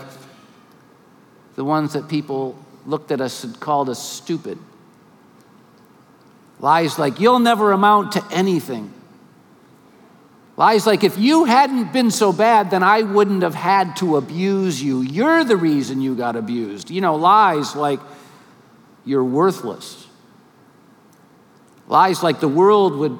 the 1.56 1.64
ones 1.64 1.92
that 1.92 2.08
people 2.08 2.56
looked 2.86 3.10
at 3.10 3.20
us 3.20 3.44
and 3.44 3.58
called 3.60 3.88
us 3.88 4.02
stupid. 4.02 4.58
Lies 6.58 6.98
like, 6.98 7.20
you'll 7.20 7.38
never 7.38 7.72
amount 7.72 8.12
to 8.12 8.24
anything. 8.30 8.92
Lies 10.56 10.86
like, 10.86 11.04
if 11.04 11.16
you 11.16 11.44
hadn't 11.44 11.92
been 11.92 12.10
so 12.10 12.32
bad, 12.32 12.70
then 12.70 12.82
I 12.82 13.02
wouldn't 13.02 13.42
have 13.42 13.54
had 13.54 13.96
to 13.96 14.16
abuse 14.16 14.82
you. 14.82 15.00
You're 15.00 15.42
the 15.42 15.56
reason 15.56 16.02
you 16.02 16.14
got 16.14 16.36
abused. 16.36 16.90
You 16.90 17.00
know, 17.00 17.16
lies 17.16 17.74
like, 17.74 18.00
you're 19.06 19.24
worthless. 19.24 20.06
Lies 21.88 22.22
like 22.22 22.40
the 22.40 22.48
world 22.48 22.94
would 22.96 23.18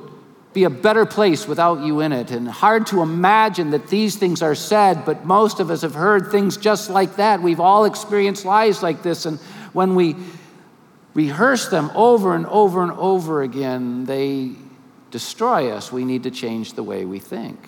be 0.53 0.65
a 0.65 0.71
better 0.71 1.07
place 1.07 1.47
without 1.47 1.85
you 1.85 2.01
in 2.01 2.13
it. 2.13 2.31
And 2.31 2.49
hard 2.49 2.87
to 2.89 3.03
imagine 3.03 3.71
that 3.71 3.89
these 3.89 4.17
things 4.17 4.43
are 4.43 4.55
said, 4.55 5.05
but 5.05 5.25
most 5.25 5.61
of 5.61 5.71
us 5.71 5.83
have 5.83 5.95
heard 5.95 6.31
things 6.31 6.57
just 6.57 6.91
like 6.91 7.17
that. 7.17 7.41
We've 7.41 7.61
all 7.61 7.85
experienced 7.85 8.45
lies 8.45 8.83
like 8.83 9.03
this. 9.03 9.27
And 9.27 9.39
when 9.73 9.95
we 9.95 10.17
rehearse 11.15 11.69
them 11.69 11.91
over 11.95 12.35
and 12.35 12.47
over 12.47 12.83
and 12.83 12.93
over 12.93 13.43
again, 13.43 14.07
they 14.07 14.53
destroy 15.11 15.71
us. 15.71 15.93
We 15.93 16.05
need 16.05 16.25
to 16.25 16.31
change 16.31 16.73
the 16.75 16.83
way 16.83 17.05
we 17.05 17.21
think. 17.21 17.59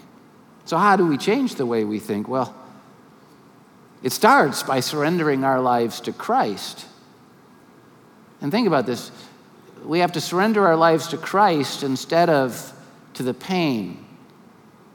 So, 0.64 0.76
how 0.76 0.96
do 0.96 1.06
we 1.06 1.18
change 1.18 1.56
the 1.56 1.66
way 1.66 1.84
we 1.84 1.98
think? 1.98 2.28
Well, 2.28 2.54
it 4.02 4.12
starts 4.12 4.62
by 4.62 4.80
surrendering 4.80 5.44
our 5.44 5.60
lives 5.60 6.00
to 6.02 6.12
Christ. 6.12 6.86
And 8.40 8.50
think 8.50 8.66
about 8.66 8.86
this 8.86 9.12
we 9.84 10.00
have 10.00 10.12
to 10.12 10.20
surrender 10.20 10.66
our 10.66 10.76
lives 10.76 11.08
to 11.08 11.16
Christ 11.16 11.82
instead 11.82 12.30
of 12.30 12.72
to 13.14 13.22
the 13.22 13.34
pain. 13.34 14.04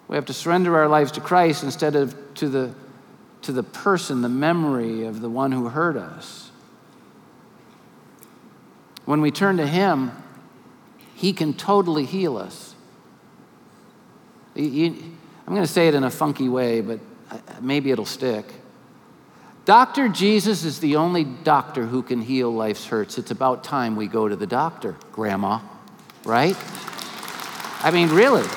We 0.08 0.16
have 0.16 0.26
to 0.26 0.34
surrender 0.34 0.76
our 0.78 0.88
lives 0.88 1.12
to 1.14 1.22
Christ 1.22 1.64
instead 1.64 1.96
of 1.96 2.16
to 2.36 2.48
the, 2.48 2.74
to 3.42 3.52
the 3.52 3.64
person, 3.64 4.22
the 4.22 4.30
memory 4.30 5.06
of 5.06 5.22
the 5.22 5.30
one 5.30 5.52
who 5.52 5.70
hurt 5.70 5.98
us. 5.98 6.52
When 9.06 9.22
we 9.22 9.32
turn 9.32 9.58
to 9.58 9.68
Him, 9.68 10.12
He 11.16 11.34
can 11.34 11.54
totally 11.54 12.06
heal 12.06 12.38
us. 12.38 12.76
I'm 14.56 15.54
going 15.54 15.62
to 15.62 15.68
say 15.68 15.88
it 15.88 15.96
in 15.96 16.04
a 16.04 16.10
funky 16.10 16.50
way, 16.50 16.82
but 16.82 17.00
uh, 17.30 17.38
maybe 17.62 17.92
it'll 17.92 18.06
stick. 18.06 18.46
Dr. 19.68 20.08
Jesus 20.08 20.64
is 20.64 20.80
the 20.80 20.96
only 20.96 21.26
doctor 21.26 21.86
who 21.86 22.02
can 22.02 22.22
heal 22.22 22.50
life's 22.50 22.86
hurts. 22.86 23.18
It's 23.18 23.32
about 23.32 23.66
time 23.66 23.98
we 23.98 24.08
go 24.08 24.26
to 24.26 24.36
the 24.38 24.48
doctor, 24.48 24.96
Grandma, 25.12 25.60
right? 26.24 26.56
I 27.84 27.92
mean, 27.92 28.08
really. 28.08 28.48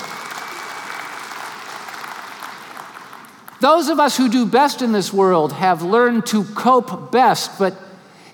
Those 3.60 3.88
of 3.88 3.98
us 3.98 4.16
who 4.16 4.28
do 4.28 4.46
best 4.46 4.82
in 4.82 4.92
this 4.92 5.12
world 5.12 5.52
have 5.54 5.82
learned 5.82 6.26
to 6.26 6.44
cope 6.44 7.10
best, 7.10 7.58
but 7.58 7.74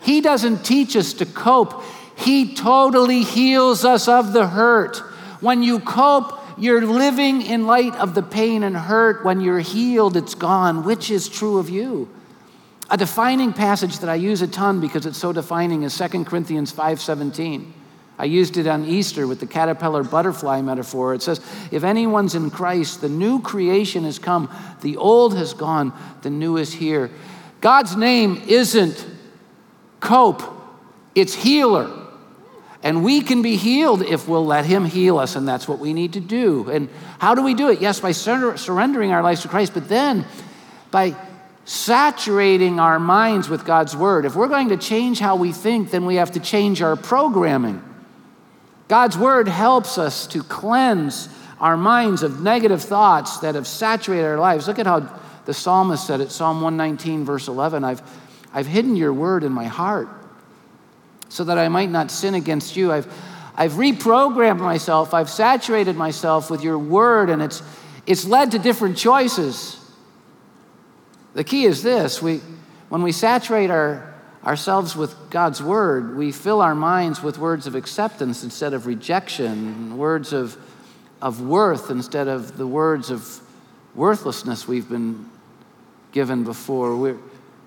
He 0.02 0.20
doesn't 0.20 0.62
teach 0.62 0.96
us 0.96 1.14
to 1.14 1.24
cope. 1.24 1.82
He 2.14 2.54
totally 2.54 3.22
heals 3.22 3.86
us 3.86 4.06
of 4.06 4.34
the 4.34 4.48
hurt. 4.48 4.98
When 5.40 5.62
you 5.62 5.80
cope, 5.80 6.38
you're 6.58 6.84
living 6.84 7.40
in 7.40 7.66
light 7.66 7.94
of 7.94 8.14
the 8.14 8.22
pain 8.22 8.62
and 8.62 8.76
hurt. 8.76 9.24
When 9.24 9.40
you're 9.40 9.60
healed, 9.60 10.14
it's 10.14 10.34
gone. 10.34 10.84
Which 10.84 11.10
is 11.10 11.26
true 11.26 11.56
of 11.56 11.70
you? 11.70 12.10
A 12.88 12.96
defining 12.96 13.52
passage 13.52 13.98
that 13.98 14.08
I 14.08 14.14
use 14.14 14.42
a 14.42 14.46
ton 14.46 14.80
because 14.80 15.06
it's 15.06 15.18
so 15.18 15.32
defining 15.32 15.82
is 15.82 15.94
2 15.94 16.24
Corinthians 16.24 16.72
5:17. 16.72 17.72
I 18.18 18.24
used 18.24 18.56
it 18.56 18.66
on 18.66 18.84
Easter 18.84 19.26
with 19.26 19.40
the 19.40 19.46
caterpillar 19.46 20.02
butterfly 20.02 20.62
metaphor. 20.62 21.12
It 21.12 21.22
says, 21.22 21.40
If 21.70 21.84
anyone's 21.84 22.34
in 22.34 22.50
Christ, 22.50 23.02
the 23.02 23.08
new 23.08 23.42
creation 23.42 24.04
has 24.04 24.18
come, 24.18 24.48
the 24.80 24.96
old 24.96 25.36
has 25.36 25.52
gone, 25.52 25.92
the 26.22 26.30
new 26.30 26.56
is 26.56 26.72
here. 26.72 27.10
God's 27.60 27.94
name 27.96 28.42
isn't 28.46 29.06
cope, 30.00 30.42
it's 31.14 31.34
healer. 31.34 31.90
And 32.82 33.02
we 33.02 33.20
can 33.20 33.42
be 33.42 33.56
healed 33.56 34.02
if 34.02 34.28
we'll 34.28 34.46
let 34.46 34.64
Him 34.64 34.84
heal 34.84 35.18
us, 35.18 35.34
and 35.34 35.46
that's 35.46 35.66
what 35.66 35.80
we 35.80 35.92
need 35.92 36.12
to 36.12 36.20
do. 36.20 36.70
And 36.70 36.88
how 37.18 37.34
do 37.34 37.42
we 37.42 37.52
do 37.52 37.68
it? 37.68 37.80
Yes, 37.80 38.00
by 38.00 38.12
surrendering 38.12 39.10
our 39.10 39.22
lives 39.22 39.42
to 39.42 39.48
Christ, 39.48 39.74
but 39.74 39.88
then 39.88 40.24
by 40.90 41.16
saturating 41.66 42.78
our 42.78 43.00
minds 43.00 43.48
with 43.48 43.64
God's 43.64 43.96
Word. 43.96 44.24
If 44.24 44.36
we're 44.36 44.46
going 44.46 44.68
to 44.68 44.76
change 44.76 45.18
how 45.18 45.34
we 45.34 45.50
think, 45.50 45.90
then 45.90 46.06
we 46.06 46.14
have 46.14 46.30
to 46.32 46.40
change 46.40 46.80
our 46.80 46.94
programming. 46.94 47.82
God's 48.86 49.18
Word 49.18 49.48
helps 49.48 49.98
us 49.98 50.28
to 50.28 50.44
cleanse 50.44 51.28
our 51.58 51.76
minds 51.76 52.22
of 52.22 52.40
negative 52.40 52.82
thoughts 52.82 53.38
that 53.38 53.56
have 53.56 53.66
saturated 53.66 54.24
our 54.24 54.38
lives. 54.38 54.68
Look 54.68 54.78
at 54.78 54.86
how 54.86 55.12
the 55.44 55.52
psalmist 55.52 56.06
said 56.06 56.20
it, 56.20 56.30
Psalm 56.30 56.60
119, 56.60 57.24
verse 57.24 57.48
11 57.48 57.82
I've, 57.82 58.02
I've 58.52 58.66
hidden 58.68 58.94
your 58.94 59.12
Word 59.12 59.42
in 59.42 59.50
my 59.50 59.64
heart 59.64 60.08
so 61.28 61.42
that 61.42 61.58
I 61.58 61.68
might 61.68 61.90
not 61.90 62.12
sin 62.12 62.36
against 62.36 62.76
you. 62.76 62.92
I've, 62.92 63.12
I've 63.56 63.72
reprogrammed 63.72 64.60
myself, 64.60 65.14
I've 65.14 65.30
saturated 65.30 65.96
myself 65.96 66.48
with 66.48 66.62
your 66.62 66.78
Word, 66.78 67.28
and 67.28 67.42
it's, 67.42 67.60
it's 68.06 68.24
led 68.24 68.52
to 68.52 68.60
different 68.60 68.96
choices. 68.96 69.82
The 71.36 71.44
key 71.44 71.66
is 71.66 71.82
this 71.82 72.22
we, 72.22 72.40
when 72.88 73.02
we 73.02 73.12
saturate 73.12 73.70
our, 73.70 74.14
ourselves 74.42 74.96
with 74.96 75.14
God's 75.28 75.62
word, 75.62 76.16
we 76.16 76.32
fill 76.32 76.62
our 76.62 76.74
minds 76.74 77.22
with 77.22 77.36
words 77.36 77.66
of 77.66 77.74
acceptance 77.74 78.42
instead 78.42 78.72
of 78.72 78.86
rejection, 78.86 79.98
words 79.98 80.32
of, 80.32 80.56
of 81.20 81.42
worth 81.42 81.90
instead 81.90 82.26
of 82.26 82.56
the 82.56 82.66
words 82.66 83.10
of 83.10 83.38
worthlessness 83.94 84.66
we've 84.66 84.88
been 84.88 85.28
given 86.12 86.42
before. 86.42 86.96
we 86.96 87.14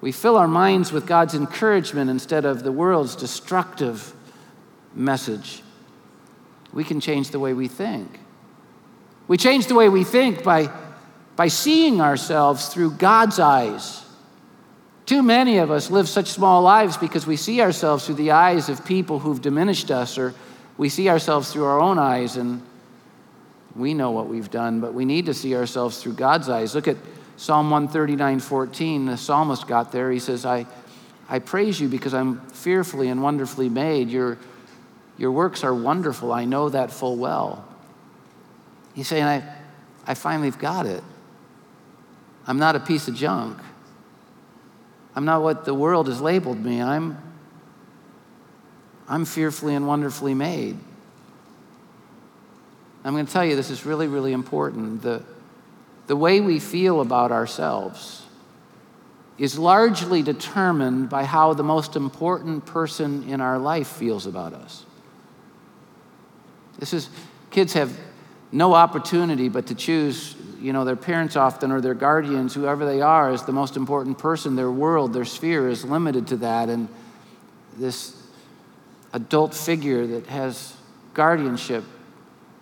we 0.01 0.12
fill 0.12 0.36
our 0.36 0.47
minds 0.47 0.91
with 0.91 1.05
God's 1.05 1.36
encouragement 1.36 2.10
instead 2.10 2.45
of 2.45 2.63
the 2.63 2.71
world's 2.71 3.15
destructive 3.15 4.15
message. 4.95 5.62
We 6.73 6.84
can 6.84 7.01
change 7.01 7.29
the 7.29 7.39
way 7.39 7.53
we 7.53 7.67
think. 7.67 8.19
We 9.27 9.38
change 9.38 9.67
the 9.67 9.75
way 9.75 9.89
we 9.89 10.03
think 10.03 10.41
by 10.41 10.71
by 11.39 11.47
seeing 11.47 12.02
ourselves 12.02 12.67
through 12.67 12.91
God's 12.91 13.39
eyes. 13.39 14.04
Too 15.06 15.23
many 15.23 15.60
of 15.60 15.71
us 15.71 15.89
live 15.89 16.10
such 16.10 16.28
small 16.28 16.62
lives 16.63 16.97
because 16.97 17.25
we 17.25 17.38
see 17.38 17.62
ourselves 17.62 18.06
through 18.06 18.15
the 18.15 18.32
eyes 18.32 18.67
of 18.67 18.84
people 18.84 19.19
who've 19.19 19.41
diminished 19.41 19.89
us, 19.89 20.17
or 20.17 20.34
we 20.78 20.89
see 20.89 21.08
ourselves 21.08 21.49
through 21.54 21.63
our 21.63 21.80
own 21.80 21.97
eyes 21.97 22.36
and 22.36 22.62
we 23.73 23.93
know 23.93 24.12
what 24.12 24.28
we've 24.28 24.52
done, 24.52 24.82
but 24.82 24.93
we 24.93 25.06
need 25.06 25.28
to 25.28 25.34
see 25.34 25.56
ourselves 25.56 26.04
through 26.04 26.15
God's 26.15 26.49
eyes. 26.49 26.75
Look 26.75 26.89
at 26.89 26.97
Psalm 27.38 27.69
139 27.69 28.41
14. 28.41 29.06
The 29.06 29.15
psalmist 29.15 29.65
got 29.65 29.93
there. 29.93 30.12
He 30.12 30.19
says, 30.19 30.45
I, 30.45 30.65
I 31.30 31.39
praise 31.39 31.80
you 31.80 31.88
because 31.88 32.13
I'm 32.13 32.41
fearfully 32.49 33.08
and 33.08 33.23
wonderfully 33.23 33.69
made. 33.69 34.10
Your, 34.10 34.38
your 35.17 35.32
works 35.32 35.63
are 35.63 35.73
wonderful. 35.73 36.34
I 36.34 36.43
know 36.43 36.67
that 36.67 36.91
full 36.91 37.15
well. 37.15 37.65
He's 38.93 39.08
saying, 39.08 39.23
I, 39.23 39.56
I 40.06 40.15
finally 40.15 40.49
have 40.49 40.60
got 40.60 40.86
it. 40.86 41.02
I'm 42.47 42.58
not 42.58 42.75
a 42.75 42.80
piece 42.80 43.08
of 43.08 43.15
junk. 43.15 43.58
I'm 45.15 45.25
not 45.25 45.41
what 45.41 45.65
the 45.65 45.73
world 45.73 46.08
has 46.08 46.21
labeled 46.21 46.63
me. 46.63 46.82
I'm, 46.82 47.17
I'm 49.08 49.25
fearfully 49.25 49.75
and 49.75 49.88
wonderfully 49.88 50.34
made. 50.34 50.78
I'm 53.04 53.13
going 53.13 53.25
to 53.25 53.32
tell 53.32 53.45
you 53.45 53.56
this 53.56 53.69
is 53.69 53.86
really, 53.86 54.08
really 54.08 54.34
important. 54.34 55.02
The, 55.02 55.23
the 56.08 56.15
way 56.15 56.41
we 56.41 56.60
feel 56.60 57.02
about 57.02 57.32
ourselves 57.32 58.25
is 59.38 59.58
largely 59.58 60.21
determined 60.21 61.10
by 61.10 61.23
how 61.23 61.54
the 61.54 61.63
most 61.63 61.95
important 61.95 62.65
person 62.65 63.23
in 63.30 63.39
our 63.39 63.58
life 63.58 63.88
feels 63.88 64.25
about 64.25 64.54
us. 64.54 64.86
This 66.78 66.93
is, 66.93 67.10
kids 67.49 67.73
have 67.73 67.97
no 68.52 68.73
opportunity 68.73 69.47
but 69.47 69.67
to 69.67 69.75
choose 69.75 70.36
you 70.60 70.74
know, 70.74 70.86
their 70.86 70.95
parents 70.95 71.36
often 71.36 71.72
or 71.72 71.82
their 71.82 71.93
guardians, 71.93 72.54
whoever 72.54 72.86
they 72.86 73.02
are, 73.02 73.32
is 73.32 73.43
the 73.43 73.52
most 73.52 73.78
important 73.78 74.17
person. 74.17 74.56
Their 74.56 74.72
world, 74.72 75.13
their 75.13 75.26
sphere 75.26 75.69
is 75.69 75.86
limited 75.86 76.28
to 76.28 76.38
that. 76.38 76.69
And 76.69 76.88
this 77.78 78.15
adult 79.13 79.54
figure 79.54 80.06
that 80.08 80.28
has 80.28 80.76
guardianship 81.13 81.84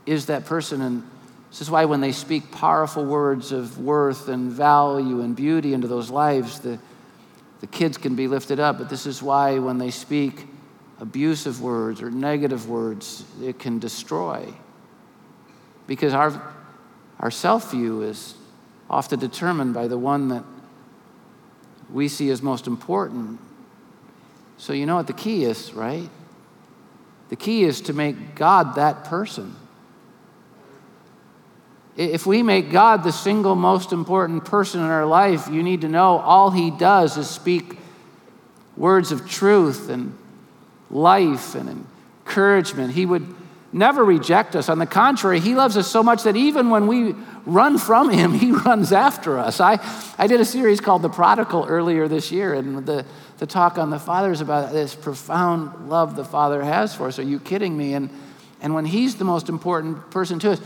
is 0.06 0.28
that 0.28 0.46
person. 0.46 0.82
And 0.82 1.04
this 1.50 1.62
is 1.62 1.72
why 1.72 1.86
when 1.86 2.02
they 2.02 2.12
speak 2.12 2.52
powerful 2.52 3.06
words 3.06 3.52
of 3.52 3.80
worth 3.80 4.28
and 4.30 4.52
value 4.52 5.22
and 5.22 5.36
beauty 5.36 5.74
into 5.74 5.88
those 5.88 6.10
lives, 6.10 6.60
the, 6.60 6.80
the 7.62 7.68
kids 7.68 7.98
can 7.98 8.16
be 8.16 8.28
lifted 8.28 8.60
up. 8.60 8.78
But 8.78 8.90
this 8.90 9.06
is 9.06 9.24
why 9.24 9.60
when 9.60 9.78
they 9.78 9.92
speak 9.92 10.48
abusive 11.00 11.62
words 11.62 12.02
or 12.02 12.10
negative 12.10 12.70
words, 12.70 13.24
it 13.42 13.60
can 13.60 13.80
destroy. 13.80 14.54
Because 15.86 16.14
our 16.14 16.42
our 17.20 17.32
self 17.32 17.72
view 17.72 18.02
is 18.02 18.36
often 18.90 19.20
determined 19.20 19.74
by 19.74 19.88
the 19.88 19.98
one 19.98 20.30
that 20.30 20.44
we 21.92 22.08
see 22.08 22.30
as 22.30 22.42
most 22.42 22.68
important. 22.68 23.40
So, 24.58 24.74
you 24.74 24.86
know 24.86 24.96
what 24.96 25.08
the 25.08 25.14
key 25.14 25.46
is, 25.46 25.74
right? 25.74 26.10
The 27.30 27.36
key 27.36 27.64
is 27.64 27.82
to 27.82 27.94
make 27.94 28.36
God 28.36 28.76
that 28.76 29.04
person. 29.06 29.56
If 31.96 32.26
we 32.26 32.44
make 32.44 32.72
God 32.72 33.04
the 33.04 33.12
single 33.12 33.56
most 33.56 33.92
important 33.92 34.46
person 34.46 34.82
in 34.82 34.88
our 34.88 35.06
life, 35.06 35.48
you 35.48 35.64
need 35.64 35.82
to 35.82 35.90
know 35.90 36.20
all 36.20 36.52
He 36.52 36.70
does 36.72 37.18
is 37.18 37.28
speak 37.28 37.78
words 38.76 39.12
of 39.12 39.28
truth 39.28 39.90
and 39.90 40.16
life 40.92 41.56
and 41.56 41.86
encouragement. 42.26 42.94
He 42.94 43.06
would 43.06 43.26
never 43.78 44.04
reject 44.04 44.56
us. 44.56 44.70
On 44.70 44.80
the 44.80 44.86
contrary, 44.86 45.40
He 45.40 45.56
loves 45.56 45.78
us 45.78 45.90
so 45.90 46.04
much 46.04 46.24
that 46.24 46.36
even 46.36 46.70
when 46.70 46.88
we 46.88 47.16
run 47.46 47.78
from 47.78 48.10
Him, 48.10 48.34
He 48.34 48.52
runs 48.66 48.92
after 48.92 49.38
us. 49.38 49.60
I, 49.60 49.80
I 50.18 50.28
did 50.28 50.42
a 50.42 50.46
series 50.46 50.82
called 50.82 51.02
The 51.02 51.10
Prodigal 51.10 51.66
earlier 51.68 52.08
this 52.08 52.32
year, 52.32 52.54
and 52.54 52.86
the, 52.86 53.06
the 53.38 53.46
talk 53.46 53.78
on 53.78 53.90
the 53.90 54.00
Father 54.00 54.32
is 54.32 54.42
about 54.42 54.72
this 54.72 54.96
profound 54.96 55.90
love 55.90 56.16
the 56.16 56.26
Father 56.26 56.64
has 56.64 56.94
for 56.94 57.08
us. 57.08 57.20
Are 57.20 57.24
you 57.24 57.40
kidding 57.40 57.78
me? 57.78 57.94
And, 57.94 58.10
and 58.62 58.74
when 58.74 58.86
He's 58.86 59.16
the 59.16 59.26
most 59.26 59.50
important 59.50 60.12
person 60.12 60.40
to 60.40 60.52
us, 60.52 60.62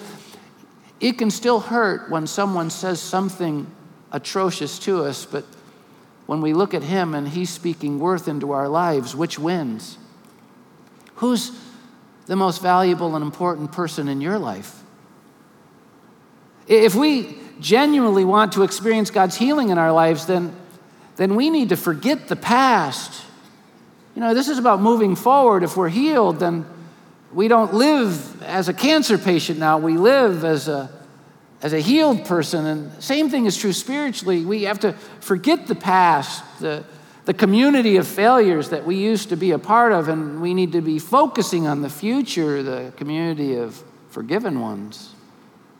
it 1.00 1.17
can 1.17 1.32
still 1.32 1.60
hurt 1.60 2.10
when 2.10 2.28
someone 2.28 2.69
says 2.69 3.02
something 3.02 3.69
atrocious 4.12 4.80
to 4.80 5.04
us, 5.04 5.26
but 5.26 5.45
when 6.28 6.41
we 6.41 6.54
look 6.54 6.74
at 6.74 6.84
Him 6.84 7.13
and 7.13 7.28
He's 7.28 7.50
speaking 7.50 8.00
worth 8.00 8.28
into 8.28 8.52
our 8.52 8.67
lives, 8.67 9.15
which 9.15 9.38
wins? 9.38 9.97
Who's 11.15 11.52
the 12.32 12.38
most 12.38 12.62
valuable 12.62 13.13
and 13.17 13.26
important 13.26 13.74
person 13.74 14.08
in 14.08 14.22
your 14.22 14.39
life? 14.39 14.84
If 16.65 16.96
we 16.96 17.36
genuinely 17.60 18.24
want 18.24 18.54
to 18.54 18.63
experience 18.63 19.12
God's 19.12 19.36
healing 19.36 19.67
in 19.67 19.78
our 19.78 19.91
lives, 19.91 20.28
then, 20.28 20.56
then 21.17 21.36
we 21.36 21.50
need 21.50 21.67
to 21.70 21.76
forget 21.76 22.30
the 22.30 22.38
past. 22.38 23.22
You 24.15 24.22
know, 24.22 24.34
this 24.34 24.48
is 24.48 24.58
about 24.58 24.80
moving 24.80 25.17
forward. 25.17 25.62
If 25.62 25.76
we're 25.76 25.89
healed, 25.89 26.39
then 26.39 26.65
we 27.34 27.50
don't 27.50 27.74
live 27.74 28.41
as 28.44 28.70
a 28.70 28.74
cancer 28.74 29.17
patient 29.17 29.60
now, 29.60 29.78
we 29.78 29.98
live 29.98 30.46
as 30.46 30.70
a, 30.70 30.89
as 31.62 31.74
a 31.74 31.82
healed 31.82 32.24
person. 32.24 32.65
And 32.65 33.04
same 33.04 33.30
thing 33.30 33.46
is 33.46 33.58
true 33.58 33.74
spiritually. 33.74 34.46
We 34.46 34.63
have 34.63 34.80
to 34.80 34.94
forget 35.20 35.67
the 35.67 35.76
past, 35.76 36.46
the, 36.62 36.86
the 37.25 37.34
community 37.34 37.97
of 37.97 38.07
failures 38.07 38.69
that 38.69 38.86
we 38.86 38.95
used 38.95 39.29
to 39.29 39.36
be 39.36 39.51
a 39.51 39.60
part 39.60 39.91
of, 39.91 40.07
and 40.07 40.41
we 40.41 40.53
need 40.53 40.71
to 40.71 40.81
be 40.81 40.99
focusing 40.99 41.67
on 41.67 41.81
the 41.81 41.89
future, 41.89 42.63
the 42.63 42.91
community 42.97 43.55
of 43.55 43.84
forgiven 44.10 44.60
ones 44.60 45.13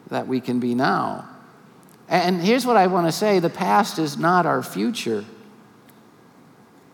that 0.10 0.28
we 0.28 0.40
can 0.40 0.60
be 0.60 0.76
now. 0.76 1.28
And 2.08 2.42
here's 2.42 2.66
what 2.66 2.78
I 2.78 2.88
want 2.88 3.08
to 3.08 3.12
say 3.12 3.40
the 3.40 3.50
past 3.50 3.98
is 3.98 4.18
not 4.18 4.46
our 4.46 4.62
future. 4.62 5.26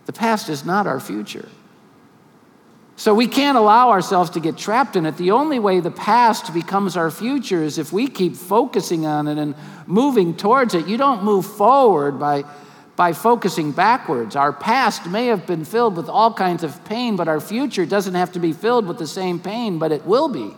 The 0.06 0.14
past 0.14 0.48
is 0.48 0.64
not 0.64 0.88
our 0.88 1.00
future. 1.00 1.50
So 2.96 3.14
we 3.14 3.28
can't 3.28 3.58
allow 3.58 3.92
ourselves 3.92 4.32
to 4.32 4.40
get 4.40 4.58
trapped 4.58 4.96
in 4.96 5.06
it. 5.06 5.18
The 5.18 5.32
only 5.32 5.60
way 5.60 5.82
the 5.82 5.92
past 5.92 6.52
becomes 6.52 6.98
our 6.98 7.12
future 7.12 7.62
is 7.62 7.78
if 7.78 7.94
we 7.94 8.08
keep 8.08 8.36
focusing 8.36 9.06
on 9.06 9.28
it 9.28 9.38
and 9.38 9.54
moving 9.86 10.36
towards 10.36 10.74
it. 10.74 10.88
You 10.88 10.98
don't 10.98 11.24
move 11.24 11.46
forward 11.46 12.20
by, 12.20 12.44
by 12.98 13.14
focusing 13.14 13.72
backwards. 13.72 14.36
Our 14.36 14.52
past 14.52 15.06
may 15.06 15.28
have 15.28 15.46
been 15.46 15.64
filled 15.64 15.96
with 15.96 16.10
all 16.10 16.34
kinds 16.34 16.64
of 16.64 16.84
pain, 16.84 17.16
but 17.16 17.28
our 17.28 17.40
future 17.40 17.86
doesn't 17.86 18.16
have 18.16 18.32
to 18.34 18.40
be 18.40 18.52
filled 18.52 18.88
with 18.88 18.98
the 18.98 19.08
same 19.08 19.40
pain, 19.40 19.78
but 19.78 19.92
it 19.92 20.04
will 20.06 20.28
be 20.28 20.54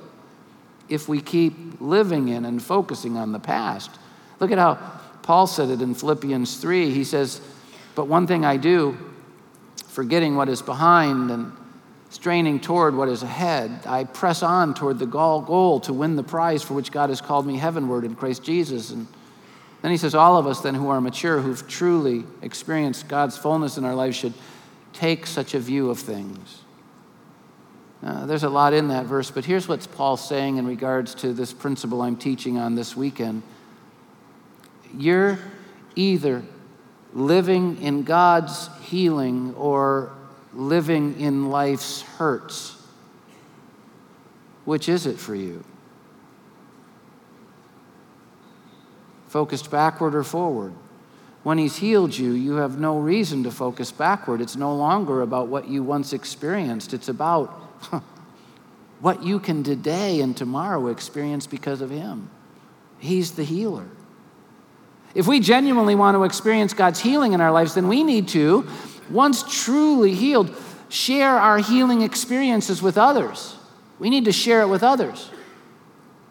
if 0.87 1.09
we 1.09 1.21
keep 1.21 1.79
living 1.81 2.29
in 2.29 2.45
and 2.45 2.63
focusing 2.63 3.17
on 3.17 3.33
the 3.33 3.39
past. 3.39 3.91
Look 4.39 4.51
at 4.51 4.57
how 4.57 4.75
Paul 5.21 5.47
said 5.47 5.69
it 5.69 5.81
in 5.81 5.93
Philippians 5.93 6.57
3. 6.57 6.91
He 6.91 7.03
says, 7.03 7.41
But 7.93 8.07
one 8.07 8.25
thing 8.25 8.45
I 8.45 8.55
do, 8.55 8.97
forgetting 9.87 10.37
what 10.37 10.47
is 10.47 10.61
behind 10.61 11.31
and 11.31 11.51
straining 12.09 12.61
toward 12.61 12.95
what 12.95 13.09
is 13.09 13.21
ahead, 13.21 13.81
I 13.85 14.05
press 14.05 14.43
on 14.43 14.73
toward 14.73 14.97
the 14.97 15.05
goal 15.05 15.81
to 15.81 15.91
win 15.91 16.15
the 16.15 16.23
prize 16.23 16.63
for 16.63 16.73
which 16.73 16.89
God 16.89 17.09
has 17.09 17.19
called 17.19 17.45
me 17.45 17.57
heavenward 17.57 18.05
in 18.05 18.15
Christ 18.15 18.43
Jesus. 18.43 18.91
And 18.91 19.07
then 19.81 19.91
he 19.91 19.97
says, 19.97 20.13
All 20.13 20.37
of 20.37 20.45
us 20.45 20.61
then 20.61 20.75
who 20.75 20.89
are 20.89 20.99
mature, 20.99 21.39
who've 21.39 21.67
truly 21.67 22.25
experienced 22.41 23.07
God's 23.07 23.37
fullness 23.37 23.77
in 23.77 23.85
our 23.85 23.95
lives, 23.95 24.17
should 24.17 24.33
take 24.93 25.25
such 25.25 25.53
a 25.53 25.59
view 25.59 25.89
of 25.89 25.99
things. 25.99 26.61
Uh, 28.01 28.25
there's 28.25 28.43
a 28.43 28.49
lot 28.49 28.73
in 28.73 28.87
that 28.89 29.05
verse, 29.05 29.29
but 29.29 29.43
here's 29.43 29.67
what 29.67 29.85
Paul's 29.93 30.25
saying 30.25 30.57
in 30.57 30.65
regards 30.65 31.13
to 31.15 31.33
this 31.33 31.51
principle 31.51 32.01
I'm 32.01 32.15
teaching 32.15 32.57
on 32.57 32.75
this 32.75 32.95
weekend. 32.95 33.43
You're 34.97 35.39
either 35.95 36.43
living 37.13 37.81
in 37.81 38.03
God's 38.03 38.69
healing 38.83 39.53
or 39.55 40.11
living 40.53 41.19
in 41.19 41.49
life's 41.49 42.01
hurts. 42.01 42.75
Which 44.65 44.87
is 44.87 45.05
it 45.05 45.17
for 45.17 45.35
you? 45.35 45.63
Focused 49.29 49.71
backward 49.71 50.15
or 50.15 50.23
forward? 50.23 50.73
When 51.43 51.57
He's 51.57 51.77
healed 51.77 52.17
you, 52.17 52.31
you 52.31 52.55
have 52.55 52.79
no 52.79 52.99
reason 52.99 53.43
to 53.43 53.51
focus 53.51 53.91
backward. 53.91 54.41
It's 54.41 54.57
no 54.57 54.75
longer 54.75 55.21
about 55.21 55.47
what 55.47 55.67
you 55.67 55.83
once 55.83 56.11
experienced, 56.11 56.93
it's 56.93 57.07
about 57.07 57.49
what 58.99 59.23
you 59.23 59.39
can 59.39 59.63
today 59.63 60.19
and 60.19 60.35
tomorrow 60.35 60.87
experience 60.87 61.47
because 61.47 61.79
of 61.79 61.89
Him. 61.89 62.29
He's 62.99 63.31
the 63.31 63.43
healer. 63.43 63.87
If 65.15 65.27
we 65.27 65.39
genuinely 65.39 65.95
want 65.95 66.15
to 66.15 66.23
experience 66.23 66.73
God's 66.73 66.99
healing 66.99 67.33
in 67.33 67.41
our 67.41 67.51
lives, 67.51 67.73
then 67.73 67.87
we 67.87 68.03
need 68.03 68.27
to 68.29 68.67
once 69.09 69.63
truly 69.63 70.13
healed, 70.13 70.55
share 70.89 71.37
our 71.37 71.59
healing 71.59 72.01
experiences 72.01 72.81
with 72.81 72.97
others. 72.97 73.55
We 73.97 74.09
need 74.09 74.25
to 74.25 74.31
share 74.31 74.61
it 74.61 74.67
with 74.67 74.83
others. 74.83 75.29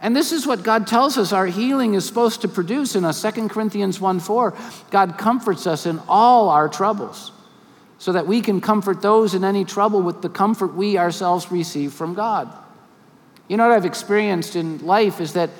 And 0.01 0.15
this 0.15 0.31
is 0.31 0.47
what 0.47 0.63
God 0.63 0.87
tells 0.87 1.19
us 1.19 1.33
our 1.33 1.47
healing 1.47 1.95
is 1.95 2.07
supposed 2.07 2.43
to 2.43 2.49
produce 2.49 2.95
in 2.95 3.05
us. 3.05 3.21
2 3.21 3.49
Corinthians 3.49 4.01
1 4.01 4.21
4. 4.21 4.55
God 4.91 5.19
comforts 5.19 5.67
us 5.67 5.87
in 5.87 6.01
all 6.09 6.49
our 6.49 6.69
troubles 6.69 7.33
so 7.99 8.13
that 8.13 8.27
we 8.27 8.41
can 8.41 8.61
comfort 8.61 9.03
those 9.03 9.35
in 9.35 9.43
any 9.43 9.65
trouble 9.65 10.01
with 10.01 10.23
the 10.23 10.29
comfort 10.29 10.75
we 10.75 10.99
ourselves 10.99 11.51
receive 11.51 11.93
from 11.93 12.15
God. 12.15 12.53
You 13.49 13.57
know 13.57 13.67
what 13.67 13.77
I've 13.77 13.85
experienced 13.85 14.55
in 14.55 14.79
life 14.87 15.21
is 15.21 15.33
that 15.33 15.51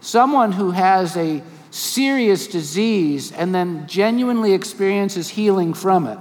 someone 0.00 0.52
who 0.52 0.72
has 0.72 1.16
a 1.16 1.42
serious 1.70 2.46
disease 2.46 3.32
and 3.32 3.54
then 3.54 3.86
genuinely 3.86 4.52
experiences 4.52 5.28
healing 5.30 5.72
from 5.72 6.06
it 6.06 6.18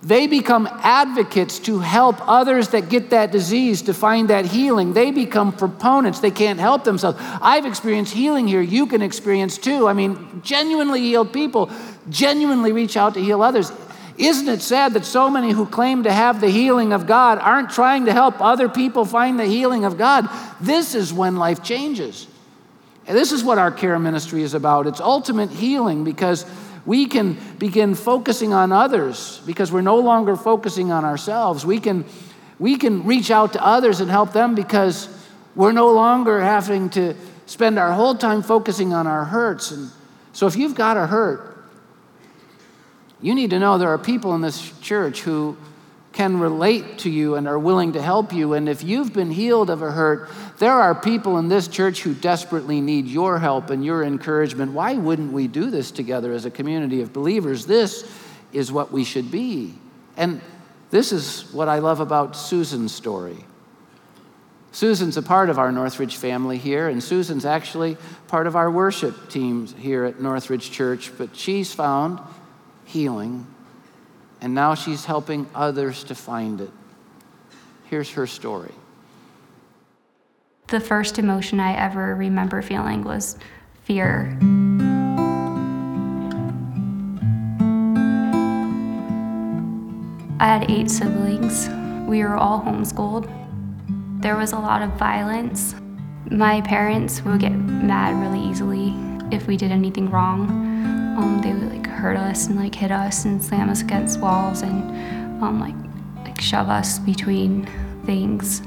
they 0.00 0.28
become 0.28 0.68
advocates 0.82 1.58
to 1.60 1.80
help 1.80 2.16
others 2.28 2.68
that 2.68 2.88
get 2.88 3.10
that 3.10 3.32
disease 3.32 3.82
to 3.82 3.94
find 3.94 4.30
that 4.30 4.46
healing. 4.46 4.92
They 4.92 5.10
become 5.10 5.50
proponents. 5.50 6.20
They 6.20 6.30
can't 6.30 6.60
help 6.60 6.84
themselves. 6.84 7.18
I've 7.20 7.66
experienced 7.66 8.14
healing 8.14 8.46
here. 8.46 8.60
You 8.60 8.86
can 8.86 9.02
experience 9.02 9.58
too. 9.58 9.88
I 9.88 9.94
mean, 9.94 10.40
genuinely 10.44 11.00
healed 11.00 11.32
people 11.32 11.70
genuinely 12.10 12.72
reach 12.72 12.96
out 12.96 13.14
to 13.14 13.20
heal 13.20 13.42
others. 13.42 13.72
Isn't 14.16 14.48
it 14.48 14.62
sad 14.62 14.94
that 14.94 15.04
so 15.04 15.30
many 15.30 15.52
who 15.52 15.66
claim 15.66 16.02
to 16.02 16.12
have 16.12 16.40
the 16.40 16.48
healing 16.48 16.92
of 16.92 17.06
God 17.06 17.38
aren't 17.38 17.70
trying 17.70 18.06
to 18.06 18.12
help 18.12 18.40
other 18.40 18.68
people 18.68 19.04
find 19.04 19.38
the 19.38 19.44
healing 19.44 19.84
of 19.84 19.96
God? 19.96 20.28
This 20.60 20.94
is 20.94 21.12
when 21.12 21.36
life 21.36 21.62
changes. 21.62 22.26
And 23.06 23.16
this 23.16 23.32
is 23.32 23.44
what 23.44 23.58
our 23.58 23.70
care 23.70 23.98
ministry 23.98 24.42
is 24.42 24.54
about. 24.54 24.86
It's 24.86 25.00
ultimate 25.00 25.50
healing 25.50 26.04
because 26.04 26.44
we 26.88 27.04
can 27.04 27.36
begin 27.58 27.94
focusing 27.94 28.54
on 28.54 28.72
others 28.72 29.42
because 29.44 29.70
we're 29.70 29.82
no 29.82 29.98
longer 29.98 30.34
focusing 30.36 30.90
on 30.90 31.04
ourselves. 31.04 31.66
We 31.66 31.80
can, 31.80 32.06
we 32.58 32.78
can 32.78 33.04
reach 33.04 33.30
out 33.30 33.52
to 33.52 33.62
others 33.62 34.00
and 34.00 34.10
help 34.10 34.32
them 34.32 34.54
because 34.54 35.06
we're 35.54 35.72
no 35.72 35.92
longer 35.92 36.40
having 36.40 36.88
to 36.90 37.14
spend 37.44 37.78
our 37.78 37.92
whole 37.92 38.14
time 38.14 38.42
focusing 38.42 38.94
on 38.94 39.06
our 39.06 39.26
hurts. 39.26 39.70
And 39.70 39.90
so 40.32 40.46
if 40.46 40.56
you've 40.56 40.74
got 40.74 40.96
a 40.96 41.06
hurt, 41.06 41.62
you 43.20 43.34
need 43.34 43.50
to 43.50 43.58
know 43.58 43.76
there 43.76 43.90
are 43.90 43.98
people 43.98 44.34
in 44.34 44.40
this 44.40 44.72
church 44.80 45.20
who 45.20 45.58
can 46.18 46.40
relate 46.40 46.98
to 46.98 47.08
you 47.08 47.36
and 47.36 47.46
are 47.46 47.60
willing 47.60 47.92
to 47.92 48.02
help 48.02 48.32
you. 48.32 48.52
And 48.52 48.68
if 48.68 48.82
you've 48.82 49.12
been 49.12 49.30
healed 49.30 49.70
of 49.70 49.82
a 49.82 49.92
hurt, 49.92 50.28
there 50.58 50.72
are 50.72 50.92
people 50.92 51.38
in 51.38 51.46
this 51.46 51.68
church 51.68 52.02
who 52.02 52.12
desperately 52.12 52.80
need 52.80 53.06
your 53.06 53.38
help 53.38 53.70
and 53.70 53.84
your 53.84 54.02
encouragement. 54.02 54.72
Why 54.72 54.94
wouldn't 54.94 55.32
we 55.32 55.46
do 55.46 55.70
this 55.70 55.92
together 55.92 56.32
as 56.32 56.44
a 56.44 56.50
community 56.50 57.02
of 57.02 57.12
believers? 57.12 57.66
This 57.66 58.10
is 58.52 58.72
what 58.72 58.90
we 58.90 59.04
should 59.04 59.30
be. 59.30 59.74
And 60.16 60.40
this 60.90 61.12
is 61.12 61.52
what 61.52 61.68
I 61.68 61.78
love 61.78 62.00
about 62.00 62.34
Susan's 62.34 62.92
story. 62.92 63.44
Susan's 64.72 65.18
a 65.18 65.22
part 65.22 65.50
of 65.50 65.56
our 65.60 65.70
Northridge 65.70 66.16
family 66.16 66.58
here, 66.58 66.88
and 66.88 67.00
Susan's 67.00 67.44
actually 67.44 67.96
part 68.26 68.48
of 68.48 68.56
our 68.56 68.72
worship 68.72 69.30
team 69.30 69.68
here 69.68 70.04
at 70.04 70.20
Northridge 70.20 70.72
Church, 70.72 71.12
but 71.16 71.36
she's 71.36 71.72
found 71.72 72.18
healing 72.86 73.46
and 74.40 74.54
now 74.54 74.74
she's 74.74 75.04
helping 75.04 75.48
others 75.54 76.04
to 76.04 76.14
find 76.14 76.60
it. 76.60 76.70
Here's 77.84 78.10
her 78.12 78.26
story. 78.26 78.72
The 80.68 80.80
first 80.80 81.18
emotion 81.18 81.60
I 81.60 81.74
ever 81.74 82.14
remember 82.14 82.60
feeling 82.60 83.02
was 83.02 83.38
fear. 83.84 84.38
I 90.40 90.46
had 90.46 90.70
eight 90.70 90.90
siblings. 90.90 91.68
We 92.06 92.22
were 92.22 92.36
all 92.36 92.60
homeschooled. 92.60 93.32
There 94.20 94.36
was 94.36 94.52
a 94.52 94.58
lot 94.58 94.82
of 94.82 94.90
violence. 94.92 95.74
My 96.30 96.60
parents 96.60 97.22
would 97.22 97.40
get 97.40 97.50
mad 97.52 98.14
really 98.20 98.40
easily 98.40 98.94
if 99.32 99.46
we 99.46 99.56
did 99.56 99.72
anything 99.72 100.10
wrong. 100.10 100.67
Um, 101.18 101.40
they 101.42 101.52
would 101.52 101.72
like 101.72 101.84
hurt 101.84 102.16
us 102.16 102.46
and 102.46 102.54
like 102.54 102.76
hit 102.76 102.92
us 102.92 103.24
and 103.24 103.42
slam 103.42 103.70
us 103.70 103.82
against 103.82 104.20
walls 104.20 104.62
and 104.62 105.42
um, 105.42 105.58
like 105.58 105.74
like 106.24 106.40
shove 106.40 106.68
us 106.68 107.00
between 107.00 107.68
things. 108.06 108.62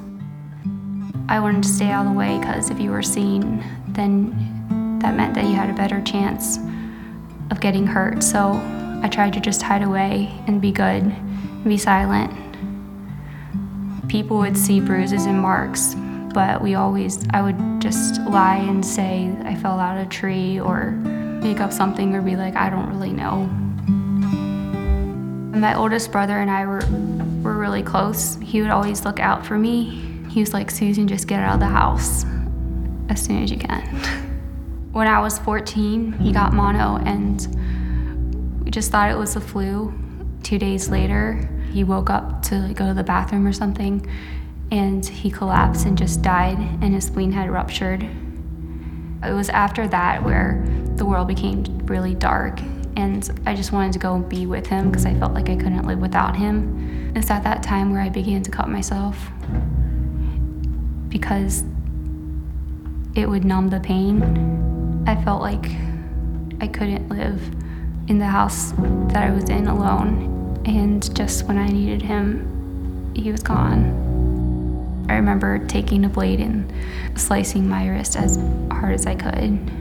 I 1.29 1.39
wanted 1.39 1.63
to 1.63 1.69
stay 1.69 1.85
out 1.85 2.05
of 2.05 2.11
the 2.11 2.17
way 2.17 2.37
because 2.39 2.69
if 2.69 2.77
you 2.77 2.91
were 2.91 3.03
seen, 3.03 3.63
then 3.87 4.99
that 5.01 5.15
meant 5.15 5.33
that 5.35 5.45
you 5.45 5.53
had 5.53 5.69
a 5.69 5.73
better 5.73 6.01
chance 6.01 6.57
of 7.51 7.61
getting 7.61 7.87
hurt. 7.87 8.21
So 8.21 8.59
I 9.01 9.07
tried 9.07 9.31
to 9.31 9.39
just 9.39 9.61
hide 9.61 9.81
away 9.81 10.29
and 10.45 10.61
be 10.61 10.73
good 10.73 11.03
and 11.03 11.63
be 11.63 11.77
silent. 11.77 12.33
People 14.09 14.39
would 14.39 14.57
see 14.57 14.81
bruises 14.81 15.25
and 15.25 15.39
marks, 15.39 15.95
but 16.33 16.61
we 16.61 16.75
always, 16.75 17.25
I 17.29 17.43
would 17.43 17.81
just 17.81 18.19
lie 18.23 18.57
and 18.57 18.85
say 18.85 19.33
I 19.45 19.55
fell 19.55 19.79
out 19.79 19.97
of 19.97 20.07
a 20.07 20.09
tree 20.09 20.59
or 20.59 21.01
make 21.41 21.59
up 21.59 21.73
something 21.73 22.15
or 22.15 22.21
be 22.21 22.35
like, 22.35 22.55
I 22.55 22.69
don't 22.69 22.89
really 22.89 23.11
know. 23.11 23.45
My 25.57 25.75
oldest 25.75 26.11
brother 26.11 26.39
and 26.39 26.49
I 26.49 26.65
were, 26.65 26.81
were 27.43 27.57
really 27.57 27.83
close. 27.83 28.37
He 28.41 28.61
would 28.61 28.71
always 28.71 29.05
look 29.05 29.19
out 29.19 29.45
for 29.45 29.57
me. 29.57 30.25
He 30.29 30.39
was 30.39 30.53
like, 30.53 30.71
Susan, 30.71 31.07
just 31.07 31.27
get 31.27 31.41
out 31.41 31.55
of 31.55 31.59
the 31.59 31.65
house 31.65 32.25
as 33.09 33.21
soon 33.21 33.43
as 33.43 33.51
you 33.51 33.57
can. 33.57 34.27
When 34.91 35.07
I 35.07 35.21
was 35.21 35.39
14, 35.39 36.11
he 36.19 36.33
got 36.33 36.51
mono 36.51 36.97
and 37.05 38.61
we 38.61 38.71
just 38.71 38.91
thought 38.91 39.09
it 39.09 39.17
was 39.17 39.35
the 39.35 39.39
flu. 39.39 39.93
Two 40.43 40.59
days 40.59 40.89
later, 40.89 41.49
he 41.71 41.85
woke 41.85 42.09
up 42.09 42.41
to 42.43 42.73
go 42.73 42.87
to 42.87 42.93
the 42.93 43.03
bathroom 43.03 43.47
or 43.47 43.53
something 43.53 44.05
and 44.69 45.05
he 45.05 45.31
collapsed 45.31 45.85
and 45.85 45.97
just 45.97 46.21
died 46.21 46.57
and 46.57 46.93
his 46.93 47.05
spleen 47.05 47.31
had 47.31 47.49
ruptured. 47.49 48.05
It 49.23 49.33
was 49.33 49.49
after 49.49 49.87
that 49.87 50.23
where 50.23 50.63
the 50.95 51.05
world 51.05 51.27
became 51.27 51.63
really 51.85 52.15
dark 52.15 52.59
and 52.95 53.41
I 53.45 53.55
just 53.55 53.71
wanted 53.71 53.93
to 53.93 53.99
go 53.99 54.15
and 54.15 54.27
be 54.27 54.45
with 54.45 54.67
him 54.67 54.89
because 54.89 55.05
I 55.05 55.13
felt 55.15 55.33
like 55.33 55.49
I 55.49 55.55
couldn't 55.55 55.85
live 55.85 55.99
without 55.99 56.35
him. 56.35 57.13
It's 57.15 57.29
at 57.29 57.43
that 57.43 57.63
time 57.63 57.91
where 57.91 58.01
I 58.01 58.09
began 58.09 58.43
to 58.43 58.51
cut 58.51 58.67
myself 58.69 59.17
because 61.09 61.63
it 63.15 63.29
would 63.29 63.45
numb 63.45 63.69
the 63.69 63.79
pain. 63.79 65.03
I 65.07 65.21
felt 65.23 65.41
like 65.41 65.71
I 66.59 66.67
couldn't 66.67 67.09
live 67.09 67.41
in 68.07 68.19
the 68.19 68.25
house 68.25 68.71
that 69.13 69.23
I 69.23 69.31
was 69.31 69.49
in 69.49 69.67
alone. 69.67 70.61
And 70.65 71.15
just 71.15 71.45
when 71.45 71.57
I 71.57 71.67
needed 71.67 72.01
him, 72.01 73.13
he 73.15 73.31
was 73.31 73.41
gone. 73.41 74.10
I 75.09 75.15
remember 75.15 75.59
taking 75.67 76.05
a 76.05 76.09
blade 76.09 76.39
and 76.39 76.71
slicing 77.15 77.67
my 77.67 77.87
wrist 77.87 78.15
as 78.15 78.37
hard 78.71 78.93
as 78.93 79.05
I 79.05 79.15
could. 79.15 79.71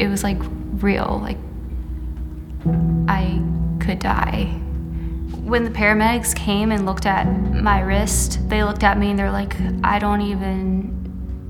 It 0.00 0.08
was 0.08 0.24
like 0.24 0.38
real, 0.82 1.20
like 1.22 1.38
I 3.08 3.42
could 3.80 3.98
die. 3.98 4.46
When 5.44 5.64
the 5.64 5.70
paramedics 5.70 6.34
came 6.34 6.70
and 6.70 6.86
looked 6.86 7.06
at 7.06 7.24
my 7.52 7.80
wrist, 7.80 8.48
they 8.48 8.62
looked 8.62 8.84
at 8.84 8.98
me 8.98 9.10
and 9.10 9.18
they're 9.18 9.32
like, 9.32 9.56
I 9.82 9.98
don't 9.98 10.20
even 10.20 10.96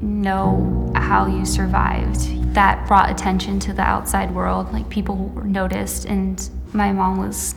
know 0.00 0.92
how 0.94 1.26
you 1.26 1.44
survived. 1.44 2.54
That 2.54 2.86
brought 2.86 3.10
attention 3.10 3.60
to 3.60 3.72
the 3.72 3.82
outside 3.82 4.34
world. 4.34 4.72
Like 4.72 4.88
people 4.88 5.32
noticed, 5.44 6.06
and 6.06 6.48
my 6.72 6.92
mom 6.92 7.18
was 7.18 7.54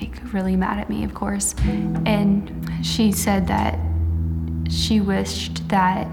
like 0.00 0.32
really 0.32 0.56
mad 0.56 0.78
at 0.78 0.88
me, 0.88 1.04
of 1.04 1.14
course. 1.14 1.54
And 2.06 2.70
she 2.82 3.12
said 3.12 3.46
that 3.48 3.78
she 4.70 5.00
wished 5.00 5.68
that 5.68 6.06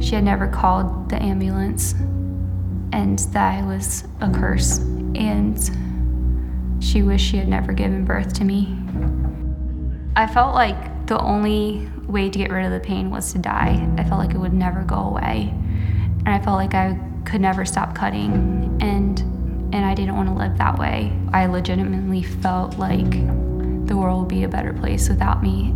she 0.00 0.16
had 0.16 0.24
never 0.24 0.48
called 0.48 1.08
the 1.08 1.22
ambulance 1.22 1.92
and 2.92 3.18
that 3.18 3.58
I 3.58 3.64
was 3.64 4.04
a 4.20 4.30
curse. 4.30 4.78
And 5.14 5.58
she 6.80 7.02
wished 7.02 7.24
she 7.24 7.36
had 7.36 7.48
never 7.48 7.72
given 7.72 8.04
birth 8.04 8.34
to 8.34 8.44
me. 8.44 8.76
I 10.16 10.26
felt 10.26 10.54
like 10.54 11.06
the 11.06 11.18
only 11.20 11.88
way 12.06 12.28
to 12.28 12.38
get 12.38 12.50
rid 12.50 12.66
of 12.66 12.72
the 12.72 12.80
pain 12.80 13.10
was 13.10 13.32
to 13.32 13.38
die. 13.38 13.88
I 13.96 14.04
felt 14.04 14.18
like 14.18 14.34
it 14.34 14.38
would 14.38 14.52
never 14.52 14.82
go 14.82 14.96
away. 14.96 15.54
And 16.24 16.28
I 16.28 16.40
felt 16.40 16.56
like 16.56 16.74
I 16.74 16.98
could 17.24 17.40
never 17.40 17.64
stop 17.64 17.94
cutting 17.94 18.78
and 18.80 19.20
and 19.74 19.86
I 19.86 19.94
didn't 19.94 20.16
want 20.16 20.28
to 20.28 20.34
live 20.34 20.58
that 20.58 20.78
way. 20.78 21.18
I 21.32 21.46
legitimately 21.46 22.22
felt 22.22 22.76
like 22.76 23.10
the 23.86 23.96
world 23.96 24.20
would 24.20 24.28
be 24.28 24.42
a 24.42 24.48
better 24.48 24.74
place 24.74 25.08
without 25.08 25.42
me. 25.42 25.74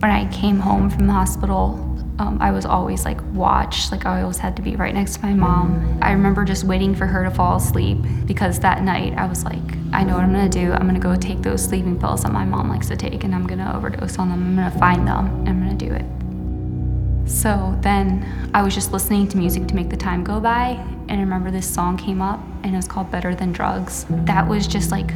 When 0.00 0.12
I 0.12 0.30
came 0.30 0.60
home 0.60 0.90
from 0.90 1.08
the 1.08 1.12
hospital, 1.12 1.74
um, 2.20 2.38
I 2.40 2.52
was 2.52 2.64
always 2.64 3.04
like 3.04 3.20
watched, 3.32 3.90
like 3.90 4.06
I 4.06 4.22
always 4.22 4.38
had 4.38 4.54
to 4.56 4.62
be 4.62 4.76
right 4.76 4.94
next 4.94 5.16
to 5.16 5.22
my 5.22 5.34
mom. 5.34 5.98
I 6.00 6.12
remember 6.12 6.44
just 6.44 6.62
waiting 6.62 6.94
for 6.94 7.06
her 7.06 7.24
to 7.24 7.30
fall 7.32 7.56
asleep 7.56 7.98
because 8.24 8.60
that 8.60 8.82
night 8.82 9.14
I 9.14 9.26
was 9.26 9.44
like, 9.44 9.58
I 9.92 10.04
know 10.04 10.14
what 10.14 10.22
I'm 10.22 10.32
gonna 10.32 10.48
do. 10.48 10.72
I'm 10.72 10.86
gonna 10.86 11.00
go 11.00 11.16
take 11.16 11.42
those 11.42 11.64
sleeping 11.64 11.98
pills 11.98 12.22
that 12.22 12.32
my 12.32 12.44
mom 12.44 12.68
likes 12.68 12.86
to 12.88 12.96
take 12.96 13.24
and 13.24 13.34
I'm 13.34 13.44
gonna 13.44 13.76
overdose 13.76 14.18
on 14.18 14.28
them. 14.28 14.40
I'm 14.40 14.56
gonna 14.56 14.78
find 14.78 15.06
them 15.06 15.26
and 15.40 15.48
I'm 15.48 15.60
gonna 15.60 15.74
do 15.74 15.92
it. 15.92 17.28
So 17.28 17.76
then 17.80 18.50
I 18.54 18.62
was 18.62 18.74
just 18.74 18.92
listening 18.92 19.26
to 19.28 19.36
music 19.36 19.66
to 19.66 19.74
make 19.74 19.90
the 19.90 19.96
time 19.96 20.22
go 20.22 20.38
by 20.38 20.80
and 21.08 21.12
I 21.12 21.20
remember 21.20 21.50
this 21.50 21.68
song 21.68 21.96
came 21.96 22.22
up 22.22 22.38
and 22.62 22.72
it 22.72 22.76
was 22.76 22.86
called 22.86 23.10
Better 23.10 23.34
Than 23.34 23.50
Drugs. 23.50 24.06
That 24.08 24.46
was 24.46 24.68
just 24.68 24.92
like 24.92 25.12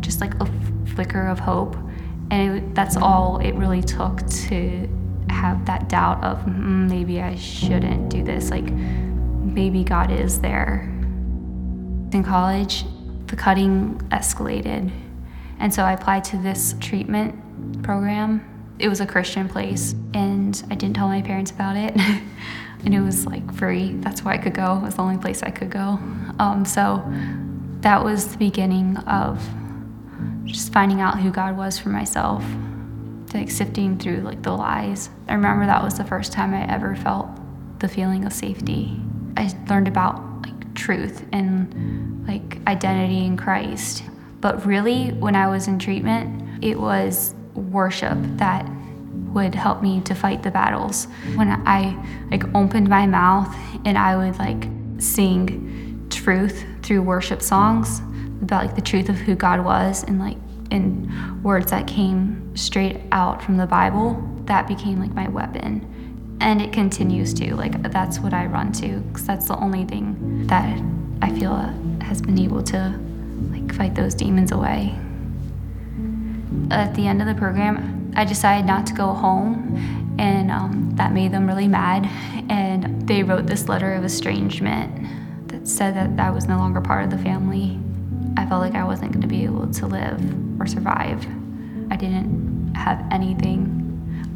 just 0.00 0.20
like 0.20 0.34
a 0.40 0.46
flicker 0.94 1.26
of 1.26 1.40
hope 1.40 1.76
and 2.32 2.56
it, 2.56 2.74
that's 2.74 2.96
all 2.96 3.38
it 3.38 3.52
really 3.52 3.82
took 3.82 4.26
to 4.26 4.88
have 5.28 5.66
that 5.66 5.90
doubt 5.90 6.24
of 6.24 6.38
mm, 6.38 6.88
maybe 6.88 7.20
I 7.20 7.36
shouldn't 7.36 8.08
do 8.08 8.24
this. 8.24 8.50
Like 8.50 8.64
maybe 8.64 9.84
God 9.84 10.10
is 10.10 10.40
there. 10.40 10.88
In 12.12 12.24
college, 12.24 12.86
the 13.26 13.36
cutting 13.36 13.98
escalated. 14.10 14.90
And 15.58 15.72
so 15.72 15.82
I 15.82 15.92
applied 15.92 16.24
to 16.24 16.38
this 16.38 16.74
treatment 16.80 17.82
program. 17.82 18.48
It 18.78 18.88
was 18.88 19.00
a 19.00 19.06
Christian 19.06 19.46
place, 19.46 19.94
and 20.14 20.60
I 20.70 20.74
didn't 20.74 20.96
tell 20.96 21.08
my 21.08 21.20
parents 21.20 21.50
about 21.50 21.76
it. 21.76 21.94
and 22.84 22.94
it 22.94 23.00
was 23.00 23.26
like 23.26 23.52
free. 23.54 23.92
That's 23.96 24.24
where 24.24 24.32
I 24.32 24.38
could 24.38 24.54
go. 24.54 24.78
It 24.78 24.82
was 24.82 24.94
the 24.94 25.02
only 25.02 25.18
place 25.18 25.42
I 25.42 25.50
could 25.50 25.70
go. 25.70 25.98
Um, 26.38 26.64
so 26.64 27.04
that 27.80 28.02
was 28.02 28.28
the 28.28 28.38
beginning 28.38 28.96
of 28.96 29.46
just 30.44 30.72
finding 30.72 31.00
out 31.00 31.20
who 31.20 31.30
God 31.30 31.56
was 31.56 31.78
for 31.78 31.88
myself 31.88 32.44
like 33.34 33.50
sifting 33.50 33.98
through 33.98 34.18
like 34.18 34.42
the 34.42 34.52
lies. 34.52 35.10
I 35.28 35.34
remember 35.34 35.66
that 35.66 35.82
was 35.82 35.94
the 35.94 36.04
first 36.04 36.32
time 36.32 36.54
I 36.54 36.70
ever 36.72 36.96
felt 36.96 37.28
the 37.78 37.88
feeling 37.88 38.24
of 38.24 38.32
safety. 38.32 39.00
I 39.36 39.52
learned 39.68 39.88
about 39.88 40.42
like 40.42 40.74
truth 40.74 41.24
and 41.32 42.26
like 42.26 42.58
identity 42.66 43.24
in 43.24 43.36
Christ. 43.36 44.04
But 44.40 44.66
really, 44.66 45.10
when 45.12 45.36
I 45.36 45.46
was 45.48 45.68
in 45.68 45.78
treatment, 45.78 46.64
it 46.64 46.78
was 46.78 47.34
worship 47.54 48.18
that 48.36 48.68
would 49.32 49.54
help 49.54 49.82
me 49.82 50.00
to 50.02 50.14
fight 50.14 50.42
the 50.42 50.50
battles. 50.50 51.06
When 51.34 51.50
I 51.66 51.96
like 52.30 52.44
opened 52.54 52.88
my 52.88 53.06
mouth 53.06 53.54
and 53.84 53.96
I 53.96 54.16
would 54.16 54.38
like 54.38 54.68
sing 54.98 56.06
truth 56.10 56.64
through 56.82 57.02
worship 57.02 57.40
songs 57.40 58.02
about 58.42 58.66
like 58.66 58.74
the 58.74 58.82
truth 58.82 59.08
of 59.08 59.16
who 59.16 59.34
God 59.34 59.64
was 59.64 60.04
and 60.04 60.18
like 60.18 60.36
in 60.70 61.42
words 61.42 61.70
that 61.70 61.86
came 61.86 62.56
straight 62.56 63.00
out 63.12 63.42
from 63.42 63.56
the 63.56 63.66
Bible, 63.66 64.22
that 64.46 64.66
became 64.66 64.98
like 64.98 65.12
my 65.14 65.28
weapon. 65.28 65.88
And 66.40 66.60
it 66.60 66.72
continues 66.72 67.32
to. 67.34 67.54
Like, 67.54 67.80
that's 67.92 68.18
what 68.18 68.34
I 68.34 68.46
run 68.46 68.72
to, 68.72 68.98
because 69.00 69.26
that's 69.26 69.46
the 69.46 69.56
only 69.56 69.84
thing 69.84 70.46
that 70.48 70.80
I 71.20 71.30
feel 71.38 71.54
has 72.00 72.20
been 72.20 72.38
able 72.38 72.62
to 72.64 72.98
like 73.52 73.72
fight 73.74 73.94
those 73.94 74.14
demons 74.14 74.50
away. 74.50 74.98
At 76.70 76.94
the 76.94 77.06
end 77.06 77.20
of 77.20 77.28
the 77.28 77.34
program, 77.34 78.12
I 78.16 78.24
decided 78.24 78.66
not 78.66 78.86
to 78.86 78.94
go 78.94 79.12
home, 79.12 80.16
and 80.18 80.50
um, 80.50 80.90
that 80.96 81.12
made 81.12 81.32
them 81.32 81.46
really 81.46 81.68
mad. 81.68 82.08
And 82.50 83.06
they 83.06 83.22
wrote 83.22 83.46
this 83.46 83.68
letter 83.68 83.94
of 83.94 84.04
estrangement 84.04 85.48
that 85.48 85.68
said 85.68 85.94
that 85.94 86.18
I 86.18 86.30
was 86.30 86.46
no 86.48 86.56
longer 86.56 86.80
part 86.80 87.04
of 87.04 87.10
the 87.10 87.18
family. 87.18 87.78
I 88.36 88.46
felt 88.46 88.60
like 88.60 88.74
I 88.74 88.84
wasn't 88.84 89.12
going 89.12 89.22
to 89.22 89.28
be 89.28 89.44
able 89.44 89.66
to 89.72 89.86
live 89.86 90.60
or 90.60 90.66
survive. 90.66 91.26
I 91.90 91.96
didn't 91.96 92.74
have 92.74 93.04
anything. 93.10 93.78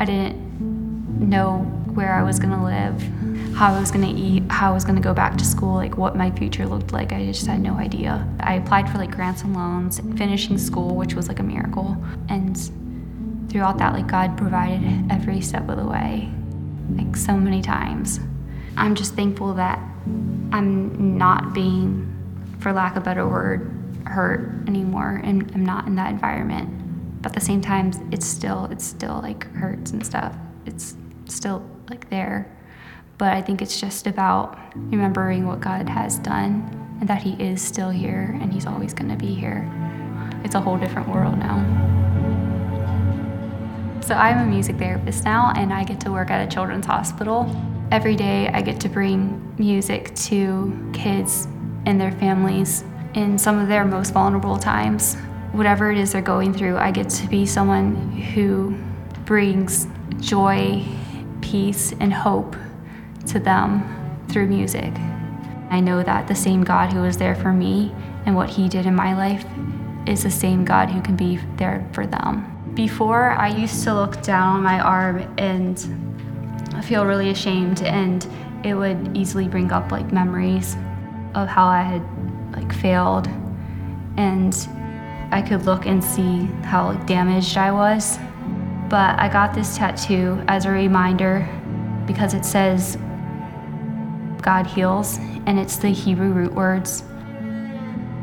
I 0.01 0.05
didn't 0.05 1.29
know 1.29 1.59
where 1.95 2.13
I 2.13 2.23
was 2.23 2.39
going 2.39 2.53
to 2.53 2.63
live, 2.63 3.57
how 3.57 3.73
I 3.73 3.81
was 3.81 3.91
going 3.91 4.05
to 4.05 4.13
eat, 4.13 4.43
how 4.51 4.71
I 4.71 4.75
was 4.75 4.85
going 4.85 4.97
to 4.97 5.03
go 5.03 5.15
back 5.15 5.39
to 5.39 5.45
school, 5.45 5.75
like 5.75 5.97
what 5.97 6.15
my 6.15 6.31
future 6.31 6.67
looked 6.67 6.93
like. 6.93 7.13
I 7.13 7.25
just 7.25 7.47
had 7.47 7.61
no 7.61 7.75
idea. 7.75 8.29
I 8.41 8.55
applied 8.55 8.91
for 8.91 8.99
like 8.99 9.11
grants 9.11 9.43
and 9.43 9.55
loans, 9.57 9.99
finishing 10.17 10.59
school, 10.59 10.95
which 10.95 11.15
was 11.15 11.29
like 11.29 11.39
a 11.39 11.43
miracle. 11.43 11.97
And 12.29 12.59
throughout 13.51 13.79
that, 13.79 13.95
like 13.95 14.07
God 14.07 14.37
provided 14.37 15.11
every 15.11 15.41
step 15.41 15.69
of 15.71 15.79
the 15.79 15.87
way, 15.87 16.29
like 16.91 17.17
so 17.17 17.35
many 17.35 17.63
times. 17.63 18.21
I'm 18.77 18.95
just 18.95 19.15
thankful 19.15 19.55
that 19.55 19.79
I'm 20.53 21.17
not 21.17 21.55
being, 21.55 22.13
for 22.61 22.75
lack 22.75 22.97
of 22.97 23.03
a 23.03 23.05
better 23.07 23.27
word, 23.27 23.73
hurt 24.07 24.69
anymore 24.69 25.21
and 25.23 25.51
I'm 25.55 25.65
not 25.65 25.87
in 25.87 25.95
that 25.97 26.11
environment. 26.11 27.23
But 27.23 27.33
at 27.33 27.35
the 27.35 27.45
same 27.45 27.61
time, 27.61 27.91
it's 28.13 28.27
still 28.27 28.67
it's 28.71 28.85
still 28.85 29.21
like 29.23 29.51
hurts 29.53 29.91
and 29.91 30.05
stuff. 30.05 30.37
It's 30.65 30.97
still 31.27 31.69
like 31.89 32.09
there. 32.11 32.53
But 33.19 33.33
I 33.33 33.41
think 33.41 33.63
it's 33.63 33.81
just 33.81 34.07
about 34.07 34.59
remembering 34.75 35.47
what 35.47 35.61
God 35.61 35.89
has 35.89 36.19
done 36.19 36.97
and 37.01 37.09
that 37.09 37.23
He 37.23 37.33
is 37.43 37.63
still 37.63 37.91
here 37.91 38.39
and 38.41 38.53
He's 38.53 38.67
always 38.67 38.93
going 38.93 39.11
to 39.11 39.17
be 39.17 39.35
here. 39.35 39.71
It's 40.45 40.55
a 40.55 40.61
whole 40.61 40.77
different 40.77 41.09
world 41.09 41.39
now. 41.39 41.57
So 44.03 44.15
I'm 44.15 44.39
a 44.39 44.47
music 44.47 44.77
therapist 44.77 45.25
now 45.25 45.53
and 45.57 45.73
I 45.73 45.83
get 45.83 45.99
to 46.03 46.13
work 46.13 46.31
at 46.31 46.47
a 46.47 46.55
children's 46.55 46.87
hospital. 46.87 47.51
Every 47.91 48.15
day 48.15 48.49
I 48.49 48.63
get 48.63 48.79
to 48.81 48.89
bring 48.89 49.55
music 49.59 50.15
to 50.27 50.91
kids 50.93 51.49
and 51.87 52.01
their 52.01 52.13
families 52.13 52.85
in 53.17 53.39
some 53.39 53.59
of 53.59 53.67
their 53.67 53.85
most 53.85 54.13
vulnerable 54.13 54.59
times. 54.59 55.17
Whatever 55.53 55.91
it 55.91 55.99
is 55.99 56.13
they're 56.13 56.23
going 56.23 56.53
through, 56.53 56.77
I 56.77 56.91
get 56.91 57.09
to 57.11 57.27
be 57.29 57.47
someone 57.47 58.13
who 58.13 58.77
brings 59.25 59.89
joy, 60.21 60.85
peace, 61.41 61.93
and 61.99 62.13
hope 62.13 62.55
to 63.27 63.41
them 63.41 64.25
through 64.29 64.47
music. 64.47 64.93
I 65.71 65.81
know 65.81 66.03
that 66.03 66.29
the 66.29 66.35
same 66.35 66.63
God 66.63 66.93
who 66.93 67.01
was 67.01 67.17
there 67.17 67.35
for 67.35 67.53
me 67.53 67.93
and 68.27 68.37
what 68.37 68.51
He 68.51 68.69
did 68.69 68.87
in 68.87 68.95
my 68.95 69.17
life 69.17 69.45
is 70.07 70.23
the 70.23 70.31
same 70.31 70.65
God 70.65 70.91
who 70.91 71.01
can 71.01 71.17
be 71.17 71.39
there 71.57 71.89
for 71.93 72.07
them. 72.07 72.53
Before, 72.75 73.31
I 73.31 73.49
used 73.49 73.83
to 73.85 73.95
look 73.95 74.23
down 74.23 74.57
on 74.57 74.63
my 74.63 74.79
arm 74.79 75.27
and 75.39 75.79
feel 76.85 77.07
really 77.07 77.31
ashamed, 77.31 77.83
and 77.83 78.27
it 78.63 78.75
would 78.75 79.17
easily 79.17 79.49
bring 79.49 79.73
up 79.73 79.91
like 79.91 80.13
memories 80.13 80.77
of 81.35 81.49
how 81.49 81.67
I 81.67 81.83
had 81.83 82.03
like 82.57 82.73
failed, 82.75 83.29
and 84.17 84.55
I 85.31 85.43
could 85.43 85.67
look 85.67 85.87
and 85.87 86.03
see 86.03 86.47
how 86.65 86.95
damaged 87.05 87.57
I 87.57 87.71
was. 87.71 88.19
But 88.89 89.19
I 89.19 89.29
got 89.29 89.55
this 89.55 89.77
tattoo 89.77 90.43
as 90.49 90.65
a 90.65 90.71
reminder 90.71 91.49
because 92.07 92.35
it 92.35 92.45
says 92.45 92.97
God 94.41 94.67
heals, 94.67 95.19
and 95.47 95.59
it's 95.59 95.77
the 95.77 95.89
Hebrew 95.91 96.31
root 96.31 96.55
words. 96.55 97.03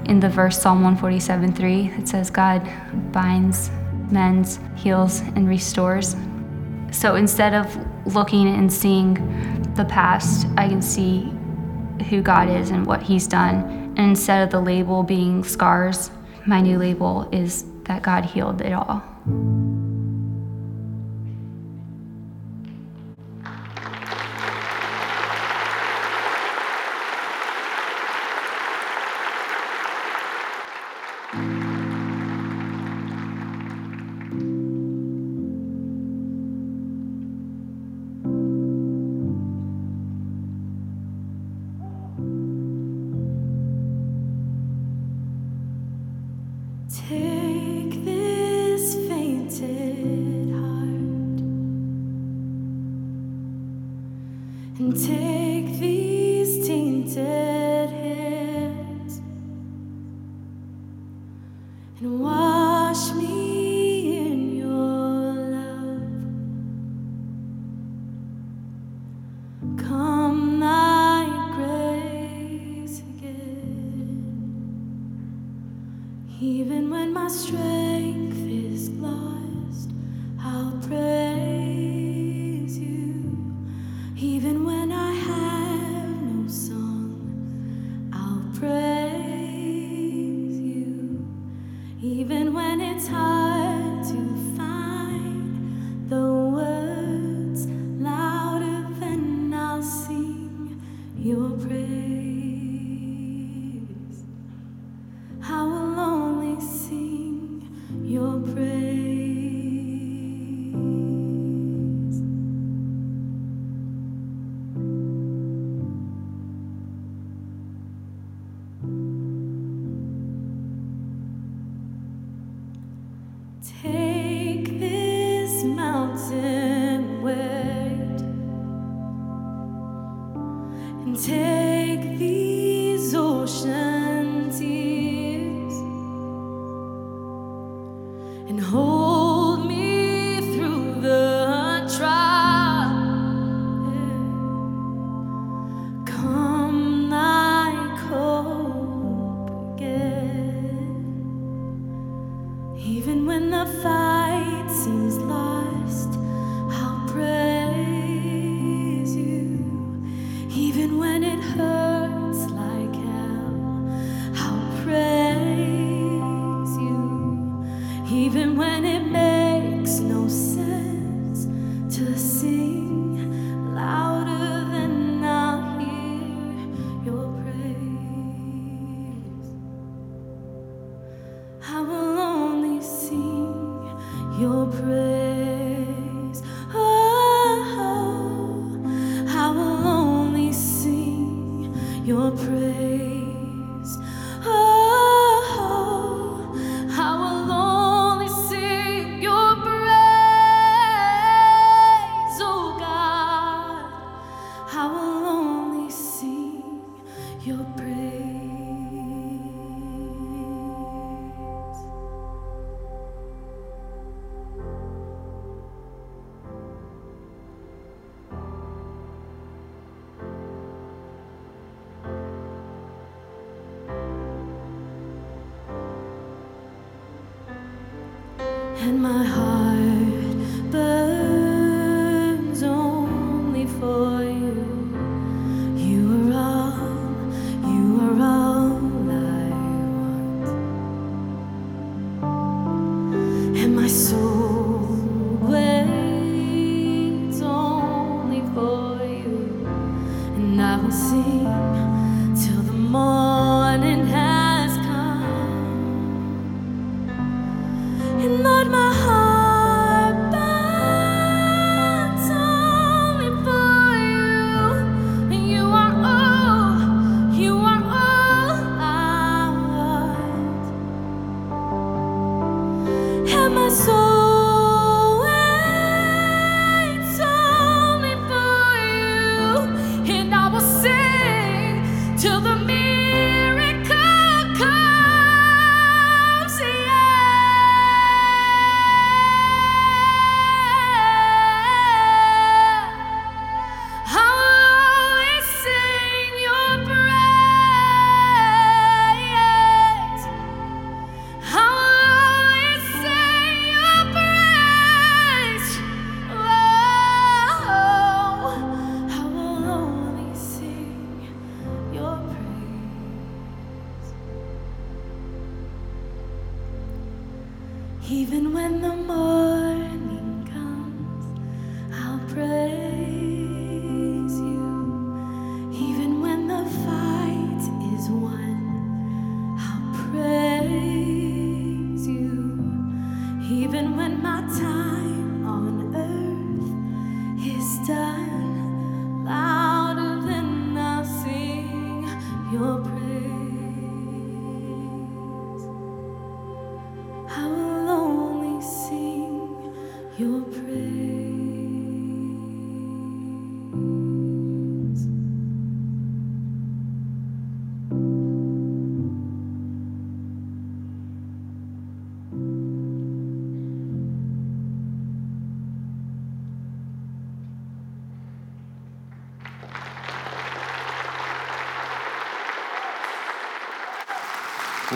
In 0.05 0.19
the 0.19 0.29
verse 0.29 0.61
Psalm 0.61 0.81
147 0.81 1.53
3, 1.53 1.93
it 1.97 2.07
says, 2.07 2.29
God 2.29 2.69
binds, 3.11 3.69
mends, 4.09 4.59
heals, 4.75 5.19
and 5.19 5.47
restores. 5.47 6.15
So 6.91 7.15
instead 7.15 7.53
of 7.53 7.77
looking 8.05 8.47
and 8.47 8.71
seeing 8.71 9.15
the 9.75 9.86
past, 9.86 10.47
I 10.57 10.67
can 10.69 10.81
see 10.81 11.34
who 12.03 12.21
God 12.21 12.49
is 12.49 12.69
and 12.69 12.85
what 12.85 13.03
He's 13.03 13.27
done. 13.27 13.93
And 13.97 14.09
instead 14.09 14.43
of 14.43 14.51
the 14.51 14.59
label 14.59 15.03
being 15.03 15.43
scars, 15.43 16.11
my 16.45 16.61
new 16.61 16.77
label 16.77 17.29
is 17.31 17.65
that 17.83 18.01
God 18.01 18.25
healed 18.25 18.61
it 18.61 18.73
all. 18.73 19.12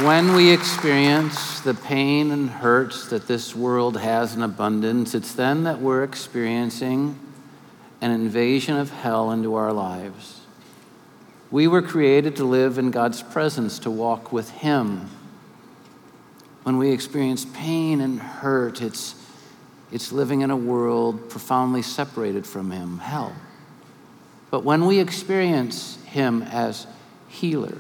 When 0.07 0.35
we 0.35 0.53
experience 0.53 1.59
the 1.59 1.73
pain 1.73 2.31
and 2.31 2.49
hurts 2.49 3.09
that 3.09 3.27
this 3.27 3.53
world 3.53 3.97
has 3.97 4.33
in 4.35 4.41
abundance, 4.41 5.13
it's 5.13 5.33
then 5.33 5.63
that 5.65 5.81
we're 5.81 6.05
experiencing 6.05 7.19
an 7.99 8.11
invasion 8.11 8.77
of 8.77 8.89
hell 8.89 9.31
into 9.31 9.55
our 9.55 9.73
lives. 9.73 10.39
We 11.51 11.67
were 11.67 11.81
created 11.81 12.37
to 12.37 12.45
live 12.45 12.77
in 12.77 12.89
God's 12.89 13.21
presence, 13.21 13.79
to 13.79 13.91
walk 13.91 14.31
with 14.31 14.49
Him. 14.49 15.09
When 16.63 16.77
we 16.77 16.91
experience 16.91 17.43
pain 17.43 17.99
and 17.99 18.21
hurt, 18.21 18.81
it's, 18.81 19.13
it's 19.91 20.13
living 20.13 20.39
in 20.39 20.51
a 20.51 20.55
world 20.55 21.29
profoundly 21.29 21.81
separated 21.81 22.47
from 22.47 22.71
Him, 22.71 22.99
hell. 22.99 23.35
But 24.51 24.63
when 24.63 24.85
we 24.85 24.99
experience 24.99 25.97
Him 26.05 26.43
as 26.43 26.87
healer, 27.27 27.77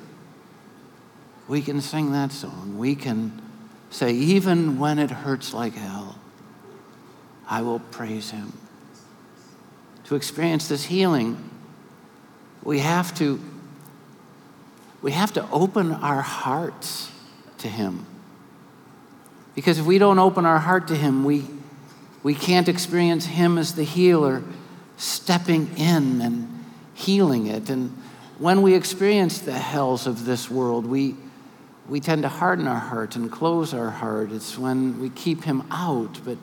we 1.47 1.61
can 1.61 1.81
sing 1.81 2.11
that 2.11 2.31
song. 2.31 2.77
We 2.77 2.95
can 2.95 3.41
say, 3.89 4.11
even 4.11 4.79
when 4.79 4.99
it 4.99 5.09
hurts 5.09 5.53
like 5.53 5.73
hell, 5.73 6.19
I 7.49 7.61
will 7.61 7.79
praise 7.79 8.31
him. 8.31 8.53
To 10.05 10.15
experience 10.15 10.67
this 10.67 10.85
healing, 10.85 11.49
we 12.63 12.79
have 12.79 13.13
to 13.15 13.39
we 15.01 15.11
have 15.11 15.31
to 15.33 15.49
open 15.51 15.91
our 15.91 16.21
hearts 16.21 17.11
to 17.59 17.67
him. 17.67 18.05
Because 19.53 19.77
if 19.79 19.85
we 19.85 19.99
don't 19.99 20.19
open 20.19 20.45
our 20.45 20.59
heart 20.59 20.87
to 20.89 20.95
him, 20.95 21.23
we 21.23 21.45
we 22.23 22.35
can't 22.35 22.67
experience 22.67 23.25
him 23.25 23.57
as 23.57 23.75
the 23.75 23.83
healer 23.83 24.43
stepping 24.97 25.77
in 25.77 26.21
and 26.21 26.65
healing 26.93 27.47
it. 27.47 27.69
And 27.69 27.91
when 28.39 28.61
we 28.61 28.73
experience 28.73 29.39
the 29.39 29.53
hells 29.53 30.07
of 30.07 30.25
this 30.25 30.49
world, 30.49 30.85
we 30.85 31.15
we 31.89 31.99
tend 31.99 32.23
to 32.23 32.29
harden 32.29 32.67
our 32.67 32.79
heart 32.79 33.15
and 33.15 33.31
close 33.31 33.73
our 33.73 33.89
heart. 33.89 34.31
It's 34.31 34.57
when 34.57 34.99
we 34.99 35.09
keep 35.09 35.43
him 35.43 35.63
out, 35.71 36.19
but 36.25 36.37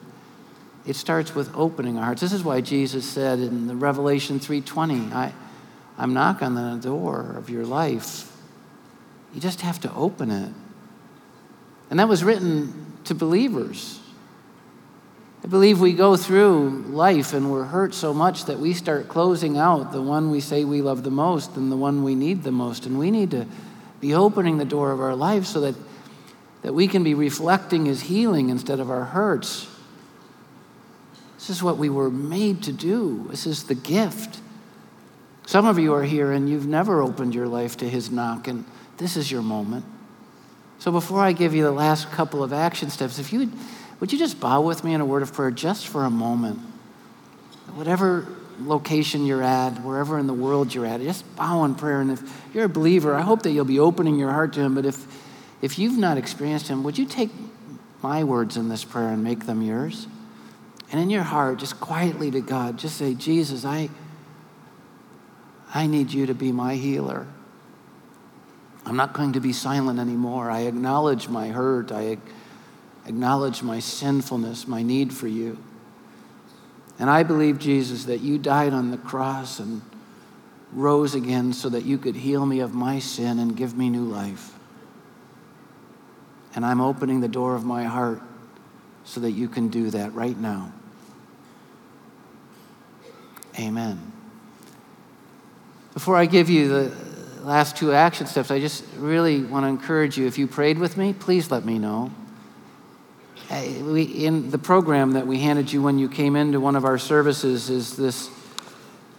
it 0.87 0.97
starts 0.97 1.35
with 1.35 1.55
opening 1.55 1.99
our 1.99 2.05
hearts. 2.05 2.21
This 2.21 2.33
is 2.33 2.43
why 2.43 2.61
Jesus 2.61 3.09
said 3.09 3.39
in 3.39 3.67
the 3.67 3.77
Revelation 3.77 4.41
3:20, 4.41 5.13
I, 5.13 5.33
I'm 5.99 6.15
knocking 6.15 6.57
on 6.57 6.81
the 6.81 6.83
door 6.83 7.35
of 7.37 7.51
your 7.51 7.65
life. 7.65 8.31
You 9.35 9.41
just 9.41 9.61
have 9.63 9.81
to 9.81 9.93
open 9.95 10.31
it. 10.31 10.53
And 11.91 11.99
that 11.99 12.09
was 12.09 12.25
written 12.25 12.93
to 13.05 13.15
believers. 13.15 14.01
I 15.43 15.47
believe 15.47 15.79
we 15.79 15.93
go 15.93 16.17
through 16.17 16.85
life 16.89 17.35
and 17.35 17.53
we're 17.53 17.65
hurt 17.65 17.93
so 17.93 18.15
much 18.15 18.47
that 18.47 18.59
we 18.59 18.73
start 18.73 19.09
closing 19.09 19.59
out 19.59 19.93
the 19.93 20.01
one 20.01 20.31
we 20.31 20.41
say 20.41 20.65
we 20.65 20.81
love 20.81 21.03
the 21.03 21.11
most 21.11 21.57
and 21.57 21.71
the 21.71 21.77
one 21.77 22.03
we 22.03 22.15
need 22.15 22.45
the 22.45 22.51
most. 22.51 22.87
And 22.87 22.99
we 22.99 23.11
need 23.11 23.31
to 23.33 23.47
be 24.05 24.13
opening 24.13 24.59
the 24.59 24.67
door 24.67 24.93
of 24.93 25.01
our 25.01 25.17
life 25.17 25.47
so 25.47 25.63
that, 25.63 25.75
that 26.61 26.75
we 26.75 26.87
can 26.87 27.03
be 27.03 27.15
reflecting 27.15 27.87
his 27.87 28.03
healing 28.03 28.51
instead 28.51 28.79
of 28.79 28.91
our 28.91 29.05
hurts. 29.05 29.67
This 31.39 31.49
is 31.49 31.63
what 31.63 31.79
we 31.79 31.89
were 31.89 32.11
made 32.11 32.63
to 32.65 32.73
do. 32.73 33.27
This 33.31 33.47
is 33.47 33.65
the 33.65 33.75
gift. 33.75 34.41
Some 35.47 35.65
of 35.65 35.79
you 35.79 35.95
are 35.95 36.03
here 36.03 36.33
and 36.33 36.51
you've 36.51 36.67
never 36.67 37.01
opened 37.01 37.35
your 37.35 37.49
life 37.49 37.79
to 37.79 37.89
his 37.89 38.11
knock, 38.11 38.47
and 38.47 38.67
this 38.99 39.17
is 39.17 39.33
your 39.33 39.41
moment. 39.41 39.87
So 40.79 40.93
before 40.93 41.21
I 41.21 41.33
give 41.33 41.55
you 41.55 41.63
the 41.63 41.73
last 41.73 42.11
couple 42.11 42.45
of 42.45 42.53
action 42.53 42.91
steps, 42.91 43.19
if 43.19 43.33
you 43.33 43.39
would, 43.39 43.53
would 44.01 44.13
you 44.13 44.19
just 44.19 44.39
bow 44.39 44.61
with 44.61 44.85
me 44.85 44.93
in 44.93 45.01
a 45.01 45.07
word 45.07 45.23
of 45.23 45.33
prayer 45.33 45.51
just 45.51 45.89
for 45.89 46.05
a 46.05 46.11
moment? 46.11 46.59
Whatever 47.73 48.29
location 48.61 49.27
you're 49.27 49.43
at, 49.43 49.83
wherever 49.83 50.19
in 50.19 50.27
the 50.27 50.35
world 50.35 50.75
you're 50.75 50.87
at, 50.87 51.01
just 51.01 51.25
bow 51.37 51.65
in 51.65 51.75
prayer. 51.75 52.01
And 52.01 52.11
if 52.13 52.23
you're 52.55 52.65
a 52.65 52.69
believer, 52.69 53.15
I 53.15 53.23
hope 53.23 53.43
that 53.43 53.51
you'll 53.51 53.65
be 53.65 53.79
opening 53.79 54.19
your 54.19 54.31
heart 54.31 54.53
to 54.55 54.61
him. 54.61 54.75
But 54.75 54.87
if, 54.87 55.07
if 55.63 55.79
you've 55.79 55.99
not 55.99 56.19
experienced 56.19 56.69
him, 56.69 56.85
would 56.85 56.99
you 56.99 57.07
take 57.07 57.31
my 58.03 58.25
words 58.25 58.57
in 58.57 58.69
this 58.69 58.85
prayer 58.85 59.09
and 59.09 59.25
make 59.25 59.47
them 59.47 59.63
yours? 59.63 60.07
And 60.93 61.01
in 61.01 61.11
your 61.11 61.23
heart, 61.23 61.59
just 61.59 61.81
quietly 61.81 62.31
to 62.31 62.41
God, 62.41 62.79
just 62.79 62.97
say, 62.97 63.15
Jesus, 63.15 63.65
I, 63.65 63.91
I 65.75 65.87
need 65.87 66.13
you 66.13 66.27
to 66.27 66.35
be 66.35 66.53
my 66.53 66.77
healer. 66.77 67.27
I'm 68.87 68.97
not 68.97 69.15
going 69.15 69.33
to 69.33 69.41
be 69.41 69.53
silent 69.53 69.99
anymore. 69.99 70.51
I 70.51 70.61
acknowledge 70.61 71.29
my 71.29 71.49
hurt. 71.49 71.91
I 71.91 72.19
acknowledge 73.07 73.63
my 73.63 73.81
sinfulness, 73.81 74.69
my 74.69 74.83
need 74.83 75.13
for 75.13 75.27
you. 75.27 75.59
And 76.99 77.11
I 77.11 77.23
believe, 77.23 77.59
Jesus, 77.59 78.05
that 78.05 78.21
you 78.21 78.39
died 78.39 78.73
on 78.73 78.91
the 78.91 78.97
cross 78.97 79.59
and 79.59 79.83
rose 80.73 81.15
again 81.15 81.53
so 81.53 81.69
that 81.69 81.85
you 81.85 81.99
could 81.99 82.17
heal 82.17 82.45
me 82.45 82.61
of 82.61 82.75
my 82.75 82.99
sin 82.99 83.39
and 83.39 83.57
give 83.57 83.77
me 83.77 83.91
new 83.91 84.05
life. 84.05 84.53
And 86.55 86.65
I'm 86.65 86.81
opening 86.81 87.21
the 87.21 87.29
door 87.29 87.55
of 87.55 87.65
my 87.65 87.85
heart 87.85 88.23
so 89.05 89.21
that 89.21 89.33
you 89.33 89.49
can 89.49 89.69
do 89.69 89.91
that 89.91 90.15
right 90.15 90.37
now. 90.37 90.73
Amen. 93.59 94.13
Before 95.95 96.17
I 96.17 96.27
give 96.27 96.51
you 96.51 96.69
the 96.69 96.97
last 97.43 97.77
two 97.77 97.93
action 97.93 98.27
steps, 98.27 98.51
I 98.51 98.59
just 98.59 98.85
really 98.97 99.43
want 99.43 99.65
to 99.65 99.69
encourage 99.69 100.17
you 100.17 100.27
if 100.27 100.39
you 100.39 100.47
prayed 100.47 100.79
with 100.79 100.97
me, 100.97 101.13
please 101.13 101.51
let 101.51 101.65
me 101.65 101.79
know. 101.79 102.11
We, 103.51 104.03
in 104.03 104.51
the 104.51 104.59
program 104.59 105.13
that 105.13 105.27
we 105.27 105.39
handed 105.41 105.73
you 105.73 105.83
when 105.83 105.99
you 105.99 106.09
came 106.09 106.35
into 106.35 106.61
one 106.61 106.77
of 106.77 106.85
our 106.85 106.99
services 106.99 107.71
is 107.71 107.97
this 107.97 108.31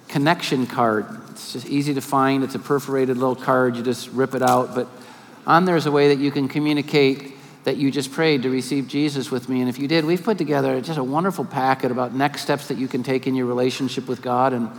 connection 0.08 0.66
card. 0.66 1.06
It's 1.32 1.54
just 1.54 1.68
easy 1.68 1.94
to 1.94 2.02
find. 2.02 2.44
It's 2.44 2.56
a 2.56 2.60
perforated 2.60 3.18
little 3.18 3.36
card. 3.36 3.76
You 3.76 3.84
just 3.84 4.10
rip 4.10 4.34
it 4.34 4.42
out. 4.42 4.74
But 4.74 4.88
on 5.46 5.66
there 5.66 5.76
is 5.76 5.86
a 5.86 5.92
way 5.92 6.10
that 6.10 6.22
you 6.22 6.32
can 6.32 6.48
communicate 6.48 7.34
that 7.66 7.78
you 7.78 7.92
just 7.92 8.12
prayed 8.12 8.44
to 8.44 8.50
receive 8.50 8.88
Jesus 8.88 9.32
with 9.32 9.50
me. 9.50 9.60
And 9.60 9.70
if 9.70 9.80
you 9.80 9.88
did, 9.88 10.06
we've 10.06 10.24
put 10.24 10.38
together 10.38 10.80
just 10.82 11.00
a 11.00 11.04
wonderful 11.04 11.46
packet 11.46 11.92
about 11.92 12.14
next 12.14 12.42
steps 12.42 12.68
that 12.68 12.78
you 12.78 12.88
can 12.88 13.04
take 13.04 13.28
in 13.28 13.36
your 13.36 13.48
relationship 13.48 14.08
with 14.08 14.22
God. 14.22 14.54
And, 14.54 14.70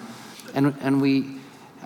and, 0.55 0.75
and 0.81 1.01
we 1.01 1.36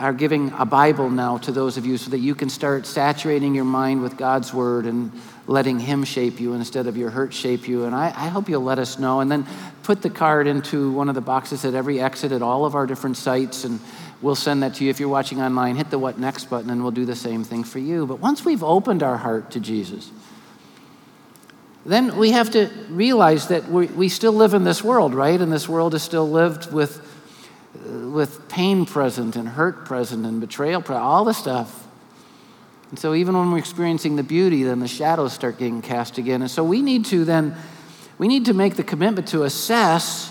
are 0.01 0.14
giving 0.14 0.51
a 0.57 0.64
Bible 0.64 1.11
now 1.11 1.36
to 1.38 1.53
those 1.53 1.76
of 1.76 1.84
you 1.84 1.98
so 1.98 2.11
that 2.11 2.18
you 2.18 2.34
can 2.34 2.48
start 2.48 2.86
saturating 2.86 3.55
your 3.55 3.66
mind 3.66 4.01
with 4.01 4.16
God's 4.16 4.53
Word 4.53 4.86
and 4.86 5.12
letting 5.46 5.78
Him 5.78 6.05
shape 6.05 6.40
you 6.40 6.55
instead 6.55 6.86
of 6.86 6.96
your 6.96 7.11
hurt 7.11 7.34
shape 7.34 7.68
you. 7.68 7.84
And 7.84 7.94
I, 7.94 8.07
I 8.07 8.28
hope 8.28 8.48
you'll 8.48 8.62
let 8.62 8.78
us 8.78 8.98
know. 8.98 9.20
And 9.20 9.30
then 9.30 9.46
put 9.82 10.01
the 10.01 10.09
card 10.09 10.46
into 10.46 10.90
one 10.90 11.11
of 11.11 11.14
the 11.14 11.20
boxes 11.20 11.66
at 11.66 11.74
every 11.74 12.01
exit 12.01 12.32
at 12.32 12.40
all 12.40 12.64
of 12.64 12.74
our 12.74 12.86
different 12.86 13.18
sites. 13.18 13.64
And 13.64 13.78
we'll 14.22 14.34
send 14.34 14.62
that 14.62 14.74
to 14.76 14.84
you. 14.84 14.90
If 14.90 15.01
you're 15.01 15.11
watching 15.11 15.42
online, 15.42 15.76
hit 15.76 15.90
the 15.90 15.98
What 15.98 16.18
Next 16.18 16.48
button 16.48 16.70
and 16.70 16.82
we'll 16.82 16.92
do 16.92 17.05
the 17.05 17.14
same 17.14 17.44
thing 17.44 17.62
for 17.62 17.78
you. 17.78 18.07
But 18.07 18.20
once 18.20 18.42
we've 18.42 18.64
opened 18.64 19.03
our 19.03 19.18
heart 19.18 19.51
to 19.51 19.61
Jesus, 19.61 20.11
then 21.84 22.16
we 22.16 22.30
have 22.30 22.51
to 22.53 22.70
realize 22.88 23.48
that 23.48 23.68
we, 23.68 23.86
we 23.86 24.09
still 24.09 24.32
live 24.32 24.55
in 24.55 24.64
this 24.64 24.82
world, 24.82 25.14
right? 25.14 25.40
And 25.40 25.53
this 25.53 25.68
world 25.68 25.94
is 25.94 26.03
still 26.03 26.30
lived 26.30 26.72
with, 26.72 27.07
with 27.75 28.49
pain 28.49 28.85
present 28.85 29.37
and 29.37 29.49
hurt 29.49 29.85
present 29.85 30.27
and 30.27 30.41
betrayal 30.41 30.83
present, 30.83 31.05
all 31.05 31.25
the 31.25 31.33
stuff. 31.33 31.87
And 32.91 32.99
so 32.99 33.14
even 33.14 33.37
when 33.37 33.53
we're 33.53 33.59
experiencing 33.59 34.16
the 34.16 34.25
beauty, 34.25 34.64
then 34.64 34.81
the 34.81 34.89
shadows 34.89 35.33
start 35.33 35.59
getting 35.59 35.81
cast 35.81 36.18
again. 36.18 36.43
And 36.43 36.51
so 36.51 36.64
we 36.64 36.83
need 36.83 37.05
to 37.07 37.25
then, 37.25 37.55
we 38.18 38.27
need 38.27 38.47
to 38.47 38.55
make 38.55 38.75
the 38.75 38.83
commitment 38.83 39.29
to 39.29 39.45
assess 39.45 40.29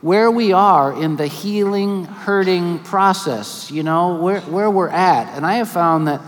where 0.00 0.30
we 0.30 0.52
are 0.52 0.92
in 1.02 1.16
the 1.16 1.26
healing, 1.26 2.04
hurting 2.04 2.78
process, 2.80 3.68
you 3.70 3.82
know, 3.82 4.14
where, 4.22 4.40
where 4.42 4.70
we're 4.70 4.88
at. 4.88 5.36
And 5.36 5.44
I 5.44 5.54
have 5.54 5.68
found 5.68 6.06
that, 6.06 6.20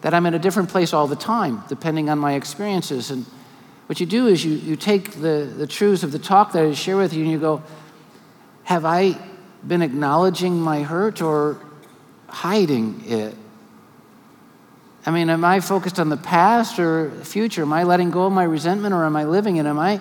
that 0.00 0.14
I'm 0.14 0.24
in 0.24 0.32
a 0.32 0.38
different 0.38 0.70
place 0.70 0.94
all 0.94 1.06
the 1.06 1.16
time, 1.16 1.62
depending 1.68 2.08
on 2.08 2.18
my 2.18 2.32
experiences. 2.32 3.10
And 3.10 3.26
what 3.86 4.00
you 4.00 4.06
do 4.06 4.28
is 4.28 4.42
you, 4.42 4.52
you 4.52 4.76
take 4.76 5.12
the, 5.12 5.52
the 5.54 5.66
truths 5.66 6.02
of 6.02 6.12
the 6.12 6.18
talk 6.18 6.52
that 6.52 6.64
I 6.64 6.72
share 6.72 6.96
with 6.96 7.12
you 7.12 7.22
and 7.22 7.30
you 7.30 7.38
go, 7.38 7.62
Have 8.64 8.86
I 8.86 9.18
been 9.66 9.82
acknowledging 9.82 10.60
my 10.60 10.82
hurt 10.82 11.22
or 11.22 11.58
hiding 12.28 13.02
it? 13.06 13.34
I 15.04 15.10
mean, 15.10 15.30
am 15.30 15.44
I 15.44 15.60
focused 15.60 15.98
on 15.98 16.08
the 16.08 16.16
past 16.16 16.78
or 16.78 17.10
future? 17.24 17.62
Am 17.62 17.72
I 17.72 17.82
letting 17.82 18.10
go 18.10 18.26
of 18.26 18.32
my 18.32 18.44
resentment 18.44 18.94
or 18.94 19.04
am 19.04 19.16
I 19.16 19.24
living 19.24 19.56
it? 19.56 19.66
Am 19.66 19.78
I, 19.78 20.00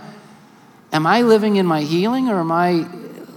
am 0.94 1.08
I 1.08 1.24
living 1.24 1.56
in 1.56 1.66
my 1.66 1.82
healing 1.82 2.30
or 2.30 2.40
am 2.40 2.52
I 2.52 2.88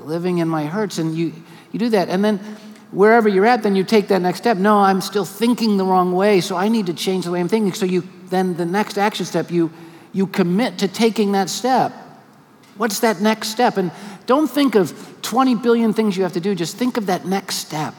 living 0.04 0.38
in 0.38 0.48
my 0.48 0.66
hurts? 0.66 0.98
And 0.98 1.16
you, 1.16 1.32
you 1.72 1.78
do 1.78 1.88
that. 1.90 2.08
And 2.10 2.22
then 2.22 2.38
wherever 2.90 3.28
you're 3.28 3.46
at, 3.46 3.62
then 3.62 3.76
you 3.76 3.84
take 3.84 4.08
that 4.08 4.20
next 4.20 4.38
step. 4.38 4.56
No, 4.56 4.78
I'm 4.78 5.00
still 5.00 5.24
thinking 5.24 5.76
the 5.76 5.84
wrong 5.84 6.12
way, 6.12 6.40
so 6.40 6.56
I 6.56 6.68
need 6.68 6.86
to 6.86 6.94
change 6.94 7.24
the 7.24 7.30
way 7.30 7.40
I'm 7.40 7.48
thinking. 7.48 7.72
So 7.72 7.86
you 7.86 8.08
then 8.30 8.56
the 8.56 8.64
next 8.64 8.98
action 8.98 9.26
step, 9.26 9.50
you 9.50 9.70
you 10.12 10.26
commit 10.26 10.78
to 10.78 10.88
taking 10.88 11.32
that 11.32 11.50
step. 11.50 11.92
What's 12.76 13.00
that 13.00 13.20
next 13.20 13.48
step? 13.48 13.76
And 13.76 13.90
don't 14.26 14.48
think 14.48 14.74
of 14.74 15.18
20 15.22 15.56
billion 15.56 15.92
things 15.92 16.16
you 16.16 16.22
have 16.22 16.32
to 16.34 16.40
do, 16.40 16.54
just 16.54 16.76
think 16.76 16.96
of 16.96 17.06
that 17.06 17.26
next 17.26 17.56
step. 17.56 17.94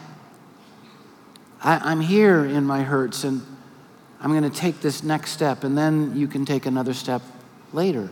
I, 1.62 1.92
am 1.92 2.00
here 2.00 2.44
in 2.44 2.64
my 2.64 2.82
hurts, 2.82 3.24
and 3.24 3.42
I'm 4.20 4.30
going 4.30 4.50
to 4.50 4.56
take 4.56 4.80
this 4.80 5.02
next 5.02 5.32
step, 5.32 5.64
and 5.64 5.76
then 5.76 6.16
you 6.16 6.28
can 6.28 6.44
take 6.44 6.66
another 6.66 6.94
step 6.94 7.22
later. 7.72 8.10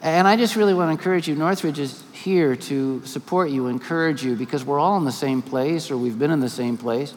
And 0.00 0.28
I 0.28 0.36
just 0.36 0.54
really 0.54 0.74
want 0.74 0.88
to 0.88 0.92
encourage 0.92 1.26
you. 1.26 1.34
Northridge 1.34 1.80
is 1.80 2.04
here 2.12 2.54
to 2.54 3.04
support 3.04 3.50
you, 3.50 3.66
encourage 3.66 4.24
you, 4.24 4.36
because 4.36 4.64
we're 4.64 4.78
all 4.78 4.96
in 4.96 5.04
the 5.04 5.12
same 5.12 5.42
place, 5.42 5.90
or 5.90 5.96
we've 5.96 6.18
been 6.18 6.30
in 6.30 6.40
the 6.40 6.48
same 6.48 6.76
place. 6.76 7.14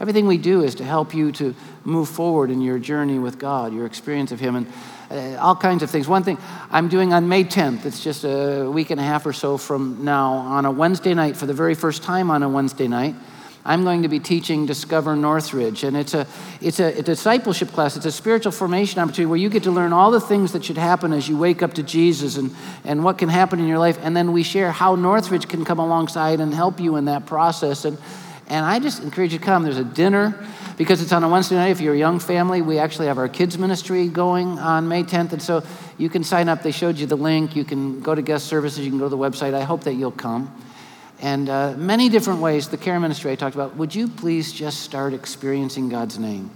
Everything 0.00 0.26
we 0.26 0.38
do 0.38 0.62
is 0.62 0.74
to 0.76 0.84
help 0.84 1.14
you 1.14 1.32
to 1.32 1.54
move 1.84 2.08
forward 2.08 2.50
in 2.50 2.60
your 2.60 2.78
journey 2.78 3.18
with 3.18 3.38
God, 3.38 3.72
your 3.72 3.86
experience 3.86 4.32
of 4.32 4.40
Him, 4.40 4.56
and 4.56 4.66
uh, 5.10 5.38
all 5.40 5.54
kinds 5.54 5.82
of 5.82 5.90
things. 5.90 6.08
One 6.08 6.22
thing 6.22 6.38
I'm 6.70 6.88
doing 6.88 7.12
on 7.12 7.28
May 7.28 7.44
10th, 7.44 7.84
it's 7.84 8.02
just 8.02 8.24
a 8.24 8.68
week 8.70 8.90
and 8.90 8.98
a 8.98 9.04
half 9.04 9.26
or 9.26 9.32
so 9.32 9.58
from 9.58 10.04
now, 10.04 10.32
on 10.32 10.64
a 10.64 10.70
Wednesday 10.70 11.14
night, 11.14 11.36
for 11.36 11.46
the 11.46 11.54
very 11.54 11.74
first 11.74 12.02
time 12.02 12.30
on 12.30 12.42
a 12.42 12.48
Wednesday 12.48 12.88
night. 12.88 13.14
I'm 13.64 13.84
going 13.84 14.02
to 14.02 14.08
be 14.08 14.18
teaching 14.18 14.66
Discover 14.66 15.14
Northridge, 15.14 15.84
and 15.84 15.96
it's 15.96 16.14
a, 16.14 16.26
it's 16.60 16.80
a, 16.80 16.98
a 16.98 17.02
discipleship 17.02 17.68
class. 17.68 17.96
It's 17.96 18.06
a 18.06 18.10
spiritual 18.10 18.50
formation 18.50 18.98
opportunity 18.98 19.26
where 19.26 19.38
you 19.38 19.48
get 19.48 19.62
to 19.64 19.70
learn 19.70 19.92
all 19.92 20.10
the 20.10 20.20
things 20.20 20.52
that 20.52 20.64
should 20.64 20.78
happen 20.78 21.12
as 21.12 21.28
you 21.28 21.36
wake 21.36 21.62
up 21.62 21.74
to 21.74 21.82
Jesus 21.84 22.36
and, 22.36 22.52
and 22.84 23.04
what 23.04 23.18
can 23.18 23.28
happen 23.28 23.60
in 23.60 23.68
your 23.68 23.78
life. 23.78 23.98
And 24.02 24.16
then 24.16 24.32
we 24.32 24.42
share 24.42 24.72
how 24.72 24.96
Northridge 24.96 25.48
can 25.48 25.64
come 25.64 25.78
alongside 25.78 26.40
and 26.40 26.52
help 26.52 26.80
you 26.80 26.96
in 26.96 27.04
that 27.04 27.24
process. 27.26 27.84
And 27.84 27.98
and 28.52 28.66
I 28.66 28.80
just 28.80 29.02
encourage 29.02 29.32
you 29.32 29.38
to 29.38 29.44
come. 29.44 29.62
There's 29.62 29.78
a 29.78 29.84
dinner 29.84 30.38
because 30.76 31.00
it's 31.00 31.10
on 31.10 31.24
a 31.24 31.28
Wednesday 31.28 31.54
night. 31.54 31.70
If 31.70 31.80
you're 31.80 31.94
a 31.94 31.98
young 31.98 32.18
family, 32.18 32.60
we 32.60 32.78
actually 32.78 33.06
have 33.06 33.16
our 33.16 33.26
kids' 33.26 33.56
ministry 33.56 34.08
going 34.08 34.58
on 34.58 34.88
May 34.88 35.04
10th. 35.04 35.32
And 35.32 35.40
so 35.40 35.64
you 35.96 36.10
can 36.10 36.22
sign 36.22 36.50
up. 36.50 36.62
They 36.62 36.70
showed 36.70 36.98
you 36.98 37.06
the 37.06 37.16
link. 37.16 37.56
You 37.56 37.64
can 37.64 38.02
go 38.02 38.14
to 38.14 38.20
guest 38.20 38.48
services. 38.48 38.84
You 38.84 38.90
can 38.90 38.98
go 38.98 39.06
to 39.06 39.08
the 39.08 39.16
website. 39.16 39.54
I 39.54 39.62
hope 39.62 39.84
that 39.84 39.94
you'll 39.94 40.10
come. 40.10 40.54
And 41.18 41.48
uh, 41.48 41.76
many 41.78 42.10
different 42.10 42.40
ways, 42.40 42.68
the 42.68 42.76
care 42.76 43.00
ministry 43.00 43.32
I 43.32 43.36
talked 43.36 43.54
about. 43.54 43.74
Would 43.76 43.94
you 43.94 44.06
please 44.06 44.52
just 44.52 44.80
start 44.80 45.14
experiencing 45.14 45.88
God's 45.88 46.18
name? 46.18 46.50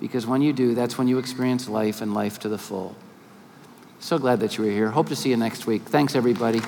Because 0.00 0.26
when 0.26 0.42
you 0.42 0.52
do, 0.52 0.74
that's 0.74 0.98
when 0.98 1.06
you 1.06 1.18
experience 1.18 1.68
life 1.68 2.02
and 2.02 2.12
life 2.12 2.40
to 2.40 2.48
the 2.48 2.58
full. 2.58 2.96
So 4.00 4.18
glad 4.18 4.40
that 4.40 4.58
you 4.58 4.64
were 4.64 4.70
here. 4.70 4.90
Hope 4.90 5.10
to 5.10 5.16
see 5.16 5.30
you 5.30 5.36
next 5.36 5.64
week. 5.64 5.82
Thanks, 5.82 6.16
everybody. 6.16 6.60